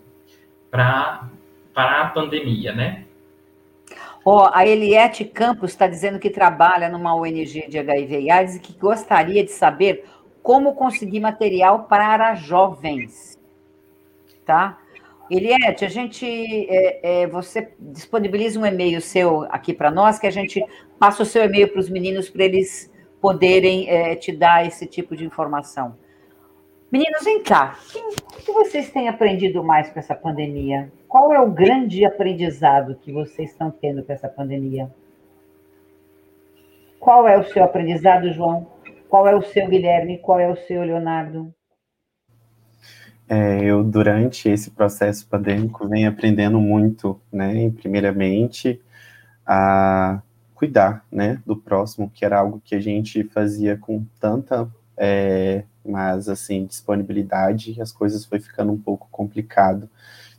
para 0.71 1.29
para 1.75 2.03
a 2.03 2.09
pandemia, 2.09 2.75
né? 2.75 3.05
Ó, 4.25 4.45
oh, 4.45 4.51
a 4.53 4.67
Eliette 4.67 5.25
Campos 5.25 5.71
está 5.71 5.87
dizendo 5.87 6.19
que 6.19 6.31
trabalha 6.31 6.89
numa 6.89 7.15
ONG 7.15 7.67
de 7.69 7.79
HIV 7.79 8.21
e 8.21 8.31
AIDS 8.31 8.57
e 8.57 8.61
que 8.61 8.73
gostaria 8.75 9.43
de 9.43 9.51
saber 9.51 10.05
como 10.43 10.75
conseguir 10.75 11.21
material 11.21 11.85
para 11.85 12.35
jovens, 12.35 13.39
tá? 14.45 14.79
Eliette, 15.31 15.85
a 15.85 15.89
gente, 15.89 16.27
é, 16.69 17.23
é, 17.23 17.27
você 17.27 17.73
disponibiliza 17.79 18.61
um 18.61 18.67
e-mail 18.67 19.01
seu 19.01 19.45
aqui 19.51 19.73
para 19.73 19.91
nós, 19.91 20.19
que 20.19 20.27
a 20.27 20.31
gente 20.31 20.63
passa 20.99 21.23
o 21.23 21.27
seu 21.27 21.45
e-mail 21.45 21.69
para 21.69 21.81
os 21.81 21.89
meninos 21.89 22.29
para 22.29 22.45
eles 22.45 22.93
poderem 23.21 23.89
é, 23.89 24.17
te 24.17 24.33
dar 24.33 24.67
esse 24.67 24.85
tipo 24.87 25.17
de 25.17 25.25
informação. 25.25 25.97
Meninos, 26.91 27.25
vem 27.25 27.43
cá, 27.43 27.79
o 28.35 28.43
que 28.43 28.53
vocês 28.53 28.91
têm 28.91 29.09
aprendido 29.09 29.65
mais 29.65 29.89
com 29.89 29.99
essa 29.99 30.15
pandemia? 30.15 30.93
Qual 31.09 31.33
é 31.33 31.41
o 31.41 31.51
grande 31.51 32.05
aprendizado 32.05 32.99
que 33.01 33.11
vocês 33.11 33.51
estão 33.51 33.71
tendo 33.71 34.03
com 34.03 34.13
essa 34.13 34.29
pandemia? 34.29 34.91
Qual 37.01 37.27
é 37.27 37.39
o 37.39 37.45
seu 37.45 37.65
aprendizado, 37.65 38.31
João? 38.33 38.72
Qual 39.13 39.29
é 39.29 39.37
o 39.37 39.43
seu, 39.43 39.69
Guilherme? 39.69 40.17
Qual 40.17 40.41
é 40.41 40.51
o 40.51 40.57
seu, 40.57 40.83
Leonardo? 40.83 41.55
É, 43.29 43.63
eu, 43.63 43.85
durante 43.85 44.49
esse 44.49 44.71
processo 44.71 45.27
pandêmico, 45.27 45.87
venho 45.87 46.09
aprendendo 46.09 46.59
muito, 46.59 47.21
né? 47.31 47.71
Primeiramente, 47.77 48.81
a 49.45 50.23
cuidar, 50.55 51.05
né, 51.13 51.43
do 51.45 51.55
próximo, 51.55 52.09
que 52.09 52.25
era 52.25 52.39
algo 52.39 52.63
que 52.65 52.75
a 52.75 52.81
gente 52.81 53.23
fazia 53.25 53.77
com 53.77 54.03
tanta, 54.19 54.67
é, 54.97 55.65
mas 55.85 56.31
assim, 56.31 56.65
disponibilidade, 56.65 57.83
as 57.83 57.93
coisas 57.93 58.25
foi 58.25 58.41
ficando 58.41 58.73
um 58.73 58.79
pouco 58.79 59.09
complicado. 59.11 59.91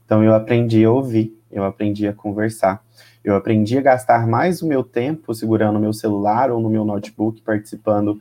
Então 0.04 0.24
eu 0.24 0.34
aprendi 0.34 0.84
a 0.84 0.90
ouvir, 0.90 1.40
eu 1.52 1.64
aprendi 1.64 2.08
a 2.08 2.14
conversar, 2.14 2.84
eu 3.24 3.36
aprendi 3.36 3.78
a 3.78 3.82
gastar 3.82 4.26
mais 4.26 4.64
o 4.64 4.68
meu 4.68 4.84
tempo 4.84 5.32
segurando 5.36 5.78
o 5.78 5.80
meu 5.80 5.94
celular 5.94 6.50
ou 6.50 6.60
no 6.60 6.72
meu 6.72 6.84
notebook, 6.84 7.40
participando 7.44 8.20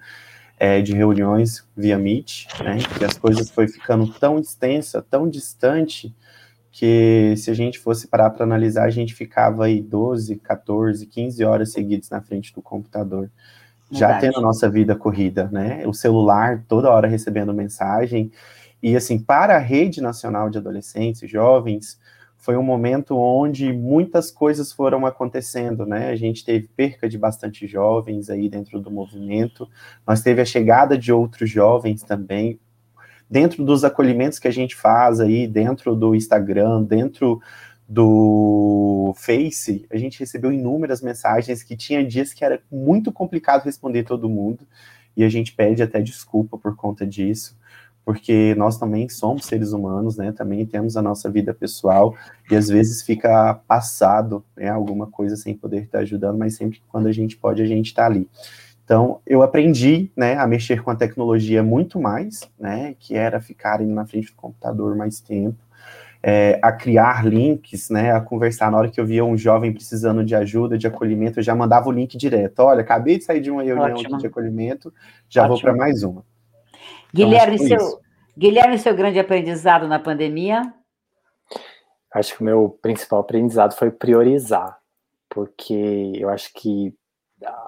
é, 0.63 0.81
de 0.81 0.93
reuniões 0.93 1.67
via 1.77 1.99
Meet, 1.99 2.47
né, 2.63 2.79
que 2.97 3.05
as 3.05 3.19
coisas 3.19 3.51
foi 3.51 3.67
ficando 3.67 4.07
tão 4.07 4.39
extensa, 4.39 5.03
tão 5.03 5.29
distante, 5.29 6.15
que 6.71 7.35
se 7.37 7.51
a 7.51 7.55
gente 7.55 7.81
fosse 7.81 8.07
parar 8.07 8.31
para 8.31 8.45
analisar, 8.45 8.85
a 8.85 8.91
gente 8.91 9.13
ficava 9.13 9.65
aí 9.65 9.83
12, 9.83 10.37
14, 10.37 11.05
15 11.05 11.45
horas 11.45 11.73
seguidas 11.73 12.09
na 12.11 12.21
frente 12.21 12.55
do 12.55 12.63
computador. 12.63 13.29
Já 13.91 14.21
tendo 14.21 14.39
a 14.39 14.41
nossa 14.41 14.71
vida 14.71 14.95
corrida, 14.95 15.51
né? 15.53 15.85
O 15.85 15.93
celular 15.93 16.65
toda 16.69 16.91
hora 16.91 17.09
recebendo 17.09 17.53
mensagem. 17.53 18.31
E 18.81 18.95
assim, 18.95 19.19
para 19.19 19.57
a 19.57 19.59
rede 19.59 20.01
nacional 20.01 20.49
de 20.49 20.59
adolescentes 20.59 21.25
e 21.25 21.27
jovens, 21.27 21.99
foi 22.43 22.57
um 22.57 22.63
momento 22.63 23.17
onde 23.17 23.73
muitas 23.73 24.29
coisas 24.29 24.73
foram 24.73 25.07
acontecendo, 25.07 25.87
né? 25.87 26.09
A 26.09 26.17
gente 26.17 26.45
teve 26.45 26.67
perca 26.67 27.09
de 27.09 27.17
bastante 27.17 27.69
jovens 27.69 28.29
aí 28.29 28.49
dentro 28.49 28.81
do 28.81 28.91
movimento, 28.91 29.71
nós 30.05 30.23
teve 30.23 30.43
a 30.43 30.45
chegada 30.45 30.99
de 30.99 31.13
outros 31.13 31.49
jovens 31.49 32.03
também, 32.03 32.59
dentro 33.31 33.65
dos 33.65 33.85
acolhimentos 33.85 34.41
que 34.41 34.49
a 34.49 34.53
gente 34.53 34.75
faz 34.75 35.21
aí, 35.21 35.47
dentro 35.47 35.95
do 35.95 36.17
Instagram, 36.17 36.83
dentro 36.83 37.41
do 37.89 39.15
Face, 39.17 39.87
a 39.89 39.97
gente 39.97 40.19
recebeu 40.19 40.51
inúmeras 40.51 41.01
mensagens 41.01 41.63
que 41.63 41.77
tinha 41.77 42.05
dias 42.05 42.35
que 42.35 42.45
era 42.45 42.61
muito 42.69 43.13
complicado 43.13 43.63
responder 43.63 44.03
todo 44.03 44.29
mundo, 44.29 44.67
e 45.17 45.23
a 45.23 45.29
gente 45.29 45.53
pede 45.53 45.81
até 45.81 46.03
desculpa 46.03 46.59
por 46.59 46.75
conta 46.75 47.07
disso, 47.07 47.57
porque 48.05 48.55
nós 48.57 48.79
também 48.79 49.09
somos 49.09 49.47
seres 49.47 49.73
humanos, 49.73 50.17
né? 50.17 50.33
Também 50.33 50.65
temos 50.67 50.97
a 50.97 51.03
nossa 51.03 51.31
vida 51.31 51.55
pessoal 51.55 52.15
e 52.51 52.57
às 52.57 52.69
vezes 52.69 53.03
fica 53.03 53.55
passado, 53.67 54.45
né? 54.57 54.69
Alguma 54.69 55.07
coisa 55.07 55.37
sem 55.37 55.55
poder 55.55 55.85
estar 55.85 56.01
ajudando, 56.01 56.39
mas 56.39 56.57
sempre 56.57 56.83
quando 56.89 57.07
a 57.07 57.13
gente 57.13 57.37
pode, 57.37 57.63
a 57.63 57.67
gente 57.67 57.87
está 57.87 58.07
ali. 58.07 58.29
Então, 58.85 59.21
eu 59.27 59.43
aprendi, 59.43 60.11
né, 60.17 60.37
a 60.37 60.47
mexer 60.47 60.83
com 60.83 60.91
a 60.91 60.97
tecnologia 60.97 61.63
muito 61.63 62.01
mais, 62.01 62.51
né, 62.59 62.95
que 62.99 63.15
era 63.15 63.41
ficar 63.41 63.81
na 63.81 64.05
frente 64.05 64.33
do 64.33 64.37
computador 64.37 64.97
mais 64.97 65.21
tempo, 65.21 65.57
é, 66.23 66.59
a 66.61 66.71
criar 66.71 67.25
links, 67.25 67.91
né, 67.91 68.13
a 68.13 68.21
conversar. 68.21 68.71
Na 68.71 68.79
hora 68.79 68.91
que 68.91 69.01
eu 69.01 69.07
via 69.07 69.25
um 69.25 69.37
jovem 69.37 69.73
precisando 69.73 70.25
de 70.25 70.35
ajuda, 70.35 70.77
de 70.77 70.87
acolhimento, 70.87 71.39
eu 71.39 71.43
já 71.43 71.55
mandava 71.55 71.89
o 71.89 71.93
link 71.93 72.17
direto. 72.17 72.61
Olha, 72.61 72.83
acabei 72.83 73.19
de 73.19 73.25
sair 73.25 73.41
de 73.41 73.51
uma 73.51 73.63
reunião 73.63 74.19
de 74.19 74.27
acolhimento, 74.27 74.93
já 75.29 75.43
Ótimo. 75.43 75.55
vou 75.55 75.63
para 75.63 75.75
mais 75.75 76.03
uma. 76.03 76.25
Guilherme, 77.13 77.57
então, 77.57 77.79
seu, 77.79 78.01
Guilherme, 78.37 78.79
seu 78.79 78.95
grande 78.95 79.19
aprendizado 79.19 79.87
na 79.87 79.99
pandemia? 79.99 80.73
Acho 82.13 82.37
que 82.37 82.43
o 82.43 82.45
meu 82.45 82.79
principal 82.83 83.21
aprendizado 83.21 83.75
foi 83.75 83.91
priorizar, 83.91 84.79
porque 85.29 86.13
eu 86.17 86.29
acho 86.29 86.53
que 86.55 86.95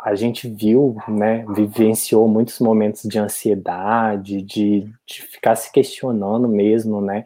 a 0.02 0.14
gente 0.14 0.48
viu, 0.48 0.96
né, 1.08 1.44
vivenciou 1.48 2.28
muitos 2.28 2.60
momentos 2.60 3.02
de 3.02 3.18
ansiedade, 3.18 4.42
de, 4.42 4.88
de 5.06 5.22
ficar 5.22 5.56
se 5.56 5.72
questionando 5.72 6.48
mesmo, 6.48 7.00
né, 7.00 7.24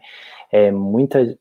é, 0.51 0.71
muita, 0.71 1.37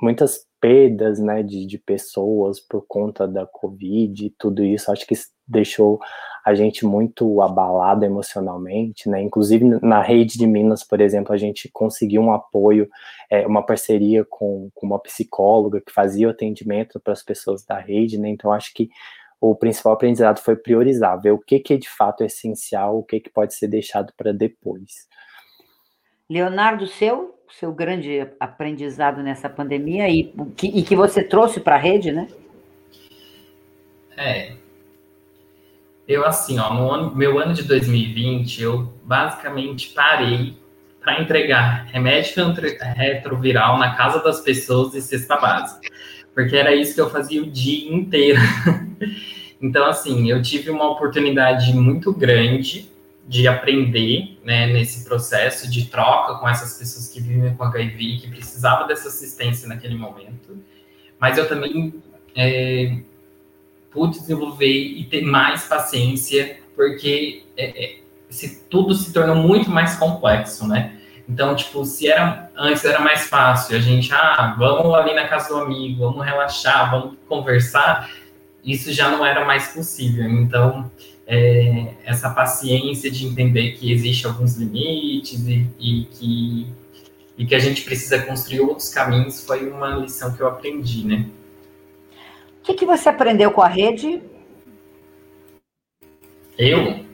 muitas 0.00 0.46
perdas, 0.60 1.18
né, 1.18 1.42
de, 1.42 1.66
de 1.66 1.78
pessoas 1.78 2.60
por 2.60 2.84
conta 2.86 3.26
da 3.26 3.46
Covid 3.46 4.26
e 4.26 4.30
tudo 4.30 4.62
isso, 4.62 4.90
acho 4.90 5.06
que 5.06 5.14
deixou 5.46 6.00
a 6.46 6.54
gente 6.54 6.86
muito 6.86 7.42
abalado 7.42 8.04
emocionalmente, 8.04 9.08
né, 9.08 9.20
inclusive 9.20 9.64
na 9.82 10.00
rede 10.00 10.38
de 10.38 10.46
Minas, 10.46 10.84
por 10.84 11.00
exemplo, 11.00 11.32
a 11.32 11.36
gente 11.36 11.68
conseguiu 11.68 12.22
um 12.22 12.32
apoio, 12.32 12.88
é, 13.28 13.44
uma 13.44 13.66
parceria 13.66 14.24
com, 14.24 14.70
com 14.72 14.86
uma 14.86 15.00
psicóloga 15.00 15.80
que 15.80 15.92
fazia 15.92 16.28
o 16.28 16.30
atendimento 16.30 17.00
para 17.00 17.12
as 17.12 17.20
pessoas 17.20 17.64
da 17.64 17.80
rede, 17.80 18.16
né, 18.16 18.28
então 18.28 18.52
acho 18.52 18.72
que 18.72 18.88
o 19.40 19.56
principal 19.56 19.94
aprendizado 19.94 20.38
foi 20.38 20.54
priorizar, 20.54 21.20
ver 21.20 21.32
o 21.32 21.38
que, 21.40 21.58
que 21.58 21.74
é 21.74 21.76
de 21.76 21.88
fato 21.88 22.22
essencial, 22.22 22.96
o 22.96 23.02
que, 23.02 23.18
que 23.18 23.28
pode 23.28 23.52
ser 23.52 23.66
deixado 23.66 24.12
para 24.16 24.32
depois. 24.32 25.08
Leonardo, 26.30 26.86
seu, 26.86 27.36
seu 27.58 27.72
grande 27.72 28.20
aprendizado 28.38 29.20
nessa 29.20 29.48
pandemia 29.48 30.08
e 30.08 30.32
que, 30.56 30.68
e 30.68 30.84
que 30.84 30.94
você 30.94 31.24
trouxe 31.24 31.58
para 31.58 31.74
a 31.74 31.78
rede, 31.80 32.12
né? 32.12 32.28
É. 34.16 34.65
Eu, 36.06 36.24
assim, 36.24 36.58
ó, 36.58 36.72
no 36.72 36.90
ano, 36.90 37.14
meu 37.14 37.38
ano 37.38 37.52
de 37.52 37.64
2020, 37.64 38.62
eu 38.62 38.92
basicamente 39.04 39.88
parei 39.88 40.56
para 41.00 41.20
entregar 41.20 41.86
remédio 41.86 42.52
retroviral 42.96 43.78
na 43.78 43.94
casa 43.94 44.22
das 44.22 44.40
pessoas 44.40 44.94
e 44.94 45.02
cesta 45.02 45.36
básica 45.36 45.88
porque 46.36 46.54
era 46.54 46.74
isso 46.74 46.94
que 46.94 47.00
eu 47.00 47.08
fazia 47.08 47.42
o 47.42 47.46
dia 47.46 47.90
inteiro. 47.90 48.38
então, 49.58 49.86
assim, 49.86 50.30
eu 50.30 50.42
tive 50.42 50.68
uma 50.68 50.90
oportunidade 50.90 51.72
muito 51.72 52.12
grande 52.12 52.90
de 53.26 53.48
aprender 53.48 54.38
né, 54.44 54.66
nesse 54.66 55.02
processo 55.02 55.68
de 55.70 55.86
troca 55.86 56.34
com 56.34 56.46
essas 56.46 56.78
pessoas 56.78 57.08
que 57.08 57.22
vivem 57.22 57.56
com 57.56 57.64
HIV, 57.64 58.18
que 58.18 58.28
precisavam 58.28 58.86
dessa 58.86 59.08
assistência 59.08 59.66
naquele 59.66 59.96
momento. 59.96 60.62
Mas 61.18 61.38
eu 61.38 61.48
também 61.48 61.94
é, 62.36 62.98
pude 63.96 64.20
desenvolver 64.20 64.70
e 64.70 65.02
ter 65.04 65.22
mais 65.22 65.64
paciência, 65.64 66.58
porque 66.76 67.44
é, 67.56 67.84
é, 67.84 67.96
se, 68.28 68.60
tudo 68.68 68.94
se 68.94 69.10
tornou 69.10 69.36
muito 69.36 69.70
mais 69.70 69.96
complexo, 69.96 70.68
né? 70.68 71.00
Então, 71.26 71.56
tipo, 71.56 71.82
se 71.86 72.06
era 72.06 72.50
antes 72.54 72.84
era 72.84 73.00
mais 73.00 73.26
fácil, 73.26 73.74
a 73.74 73.80
gente, 73.80 74.12
ah, 74.12 74.54
vamos 74.58 74.94
ali 74.94 75.14
na 75.14 75.26
casa 75.26 75.48
do 75.48 75.56
amigo, 75.56 76.04
vamos 76.10 76.24
relaxar, 76.24 76.90
vamos 76.90 77.16
conversar, 77.26 78.10
isso 78.62 78.92
já 78.92 79.08
não 79.10 79.24
era 79.24 79.46
mais 79.46 79.68
possível. 79.68 80.28
Então, 80.28 80.90
é, 81.26 81.94
essa 82.04 82.28
paciência 82.28 83.10
de 83.10 83.26
entender 83.26 83.72
que 83.72 83.90
existe 83.90 84.26
alguns 84.26 84.56
limites 84.56 85.48
e, 85.48 85.66
e, 85.80 86.04
que 86.04 86.66
e 87.38 87.44
que 87.44 87.54
a 87.54 87.58
gente 87.58 87.82
precisa 87.82 88.18
construir 88.20 88.60
outros 88.60 88.88
caminhos 88.88 89.44
foi 89.44 89.68
uma 89.68 89.88
lição 89.96 90.32
que 90.32 90.40
eu 90.40 90.48
aprendi, 90.48 91.04
né? 91.06 91.26
Que, 92.66 92.74
que 92.74 92.84
você 92.84 93.08
aprendeu 93.08 93.52
com 93.52 93.62
a 93.62 93.68
rede? 93.68 94.20
Eu? 96.58 97.06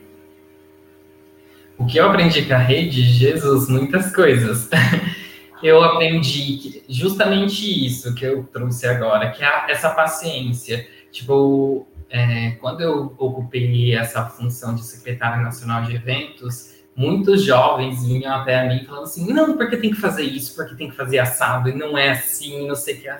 O 1.77 1.85
que 1.85 1.99
eu 1.99 2.09
aprendi 2.09 2.43
com 2.43 2.55
a 2.55 2.57
rede, 2.57 3.03
Jesus, 3.03 3.69
muitas 3.69 4.11
coisas. 4.15 4.67
eu 5.61 5.83
aprendi 5.83 6.81
justamente 6.89 7.85
isso 7.85 8.15
que 8.15 8.25
eu 8.25 8.43
trouxe 8.45 8.87
agora, 8.87 9.29
que 9.29 9.43
é 9.43 9.65
essa 9.69 9.91
paciência. 9.91 10.87
Tipo, 11.11 11.87
é, 12.09 12.51
quando 12.59 12.81
eu 12.81 13.13
ocupei 13.19 13.95
essa 13.95 14.25
função 14.25 14.73
de 14.73 14.83
secretária 14.83 15.39
nacional 15.43 15.83
de 15.83 15.95
eventos, 15.95 16.73
muitos 16.95 17.43
jovens 17.43 18.03
vinham 18.03 18.33
até 18.33 18.67
mim 18.67 18.83
falando 18.85 19.03
assim: 19.03 19.31
não, 19.31 19.55
porque 19.55 19.77
tem 19.77 19.91
que 19.91 20.01
fazer 20.01 20.23
isso, 20.23 20.55
porque 20.55 20.73
tem 20.73 20.89
que 20.89 20.95
fazer 20.95 21.19
assado, 21.19 21.69
e 21.69 21.75
não 21.75 21.95
é 21.95 22.09
assim, 22.09 22.67
não 22.67 22.75
sei 22.75 22.95
o 22.95 23.01
que 23.01 23.07
é. 23.07 23.19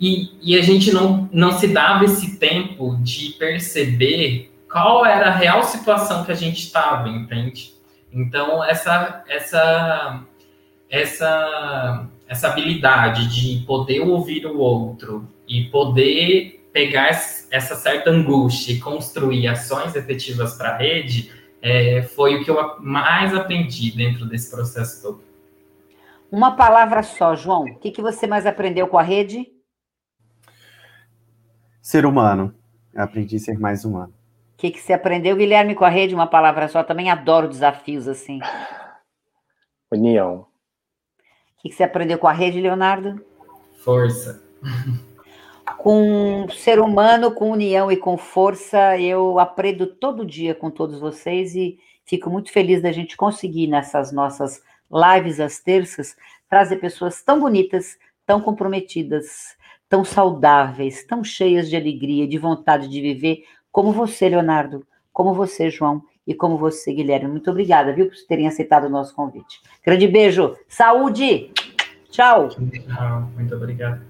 E, 0.00 0.30
e 0.40 0.58
a 0.58 0.62
gente 0.62 0.90
não, 0.92 1.28
não 1.30 1.52
se 1.52 1.68
dava 1.68 2.06
esse 2.06 2.38
tempo 2.38 2.96
de 3.02 3.34
perceber 3.34 4.50
qual 4.70 5.04
era 5.04 5.26
a 5.26 5.34
real 5.34 5.62
situação 5.62 6.24
que 6.24 6.32
a 6.32 6.34
gente 6.34 6.64
estava, 6.64 7.08
entende? 7.08 7.74
Então, 8.10 8.64
essa, 8.64 9.22
essa, 9.28 10.24
essa, 10.88 12.08
essa 12.26 12.48
habilidade 12.48 13.28
de 13.28 13.64
poder 13.66 14.00
ouvir 14.00 14.46
o 14.46 14.58
outro 14.58 15.28
e 15.46 15.64
poder 15.64 16.64
pegar 16.72 17.08
essa 17.08 17.74
certa 17.74 18.10
angústia 18.10 18.72
e 18.72 18.78
construir 18.78 19.48
ações 19.48 19.94
efetivas 19.94 20.54
para 20.54 20.70
a 20.70 20.76
rede 20.78 21.30
é, 21.60 22.02
foi 22.02 22.36
o 22.36 22.44
que 22.44 22.50
eu 22.50 22.76
mais 22.80 23.34
aprendi 23.34 23.90
dentro 23.94 24.24
desse 24.24 24.50
processo 24.50 25.02
todo. 25.02 25.20
Uma 26.30 26.52
palavra 26.52 27.02
só, 27.02 27.34
João. 27.34 27.64
O 27.64 27.78
que, 27.78 27.90
que 27.90 28.00
você 28.00 28.26
mais 28.26 28.46
aprendeu 28.46 28.86
com 28.86 28.96
a 28.96 29.02
rede? 29.02 29.59
Ser 31.80 32.06
humano. 32.06 32.54
Eu 32.92 33.02
aprendi 33.02 33.36
a 33.36 33.40
ser 33.40 33.58
mais 33.58 33.84
humano 33.84 34.12
que, 34.60 34.70
que 34.70 34.80
você 34.80 34.92
aprendeu, 34.92 35.36
Guilherme, 35.36 35.74
com 35.74 35.86
a 35.86 35.88
rede? 35.88 36.14
Uma 36.14 36.26
palavra 36.26 36.68
só. 36.68 36.84
Também 36.84 37.10
adoro 37.10 37.48
desafios 37.48 38.06
assim. 38.06 38.40
União. 39.90 40.40
O 40.40 41.62
que, 41.62 41.70
que 41.70 41.74
você 41.74 41.82
aprendeu 41.82 42.18
com 42.18 42.28
a 42.28 42.32
rede, 42.32 42.60
Leonardo? 42.60 43.24
Força. 43.82 44.42
Com 45.78 46.46
ser 46.50 46.78
humano, 46.78 47.32
com 47.32 47.50
união 47.50 47.90
e 47.90 47.96
com 47.96 48.18
força, 48.18 48.98
eu 48.98 49.38
aprendo 49.38 49.86
todo 49.86 50.26
dia 50.26 50.54
com 50.54 50.70
todos 50.70 51.00
vocês 51.00 51.54
e 51.54 51.78
fico 52.04 52.28
muito 52.28 52.52
feliz 52.52 52.82
da 52.82 52.92
gente 52.92 53.16
conseguir 53.16 53.66
nessas 53.66 54.12
nossas 54.12 54.62
lives 54.92 55.40
às 55.40 55.58
terças 55.58 56.14
trazer 56.50 56.76
pessoas 56.76 57.22
tão 57.22 57.40
bonitas, 57.40 57.96
tão 58.26 58.42
comprometidas, 58.42 59.56
tão 59.90 60.04
saudáveis, 60.04 61.04
tão 61.04 61.24
cheias 61.24 61.68
de 61.68 61.76
alegria, 61.76 62.26
de 62.26 62.38
vontade 62.38 62.88
de 62.88 63.00
viver, 63.00 63.44
como 63.72 63.92
você, 63.92 64.28
Leonardo, 64.28 64.86
como 65.12 65.34
você, 65.34 65.68
João, 65.68 66.00
e 66.24 66.32
como 66.32 66.56
você, 66.56 66.92
Guilherme. 66.92 67.28
Muito 67.28 67.50
obrigada, 67.50 67.92
viu, 67.92 68.06
por 68.06 68.16
terem 68.28 68.46
aceitado 68.46 68.84
o 68.84 68.88
nosso 68.88 69.12
convite. 69.14 69.60
Grande 69.84 70.06
beijo, 70.06 70.56
saúde! 70.68 71.50
Tchau! 72.08 72.50
Muito 73.36 73.54
obrigado. 73.56 74.00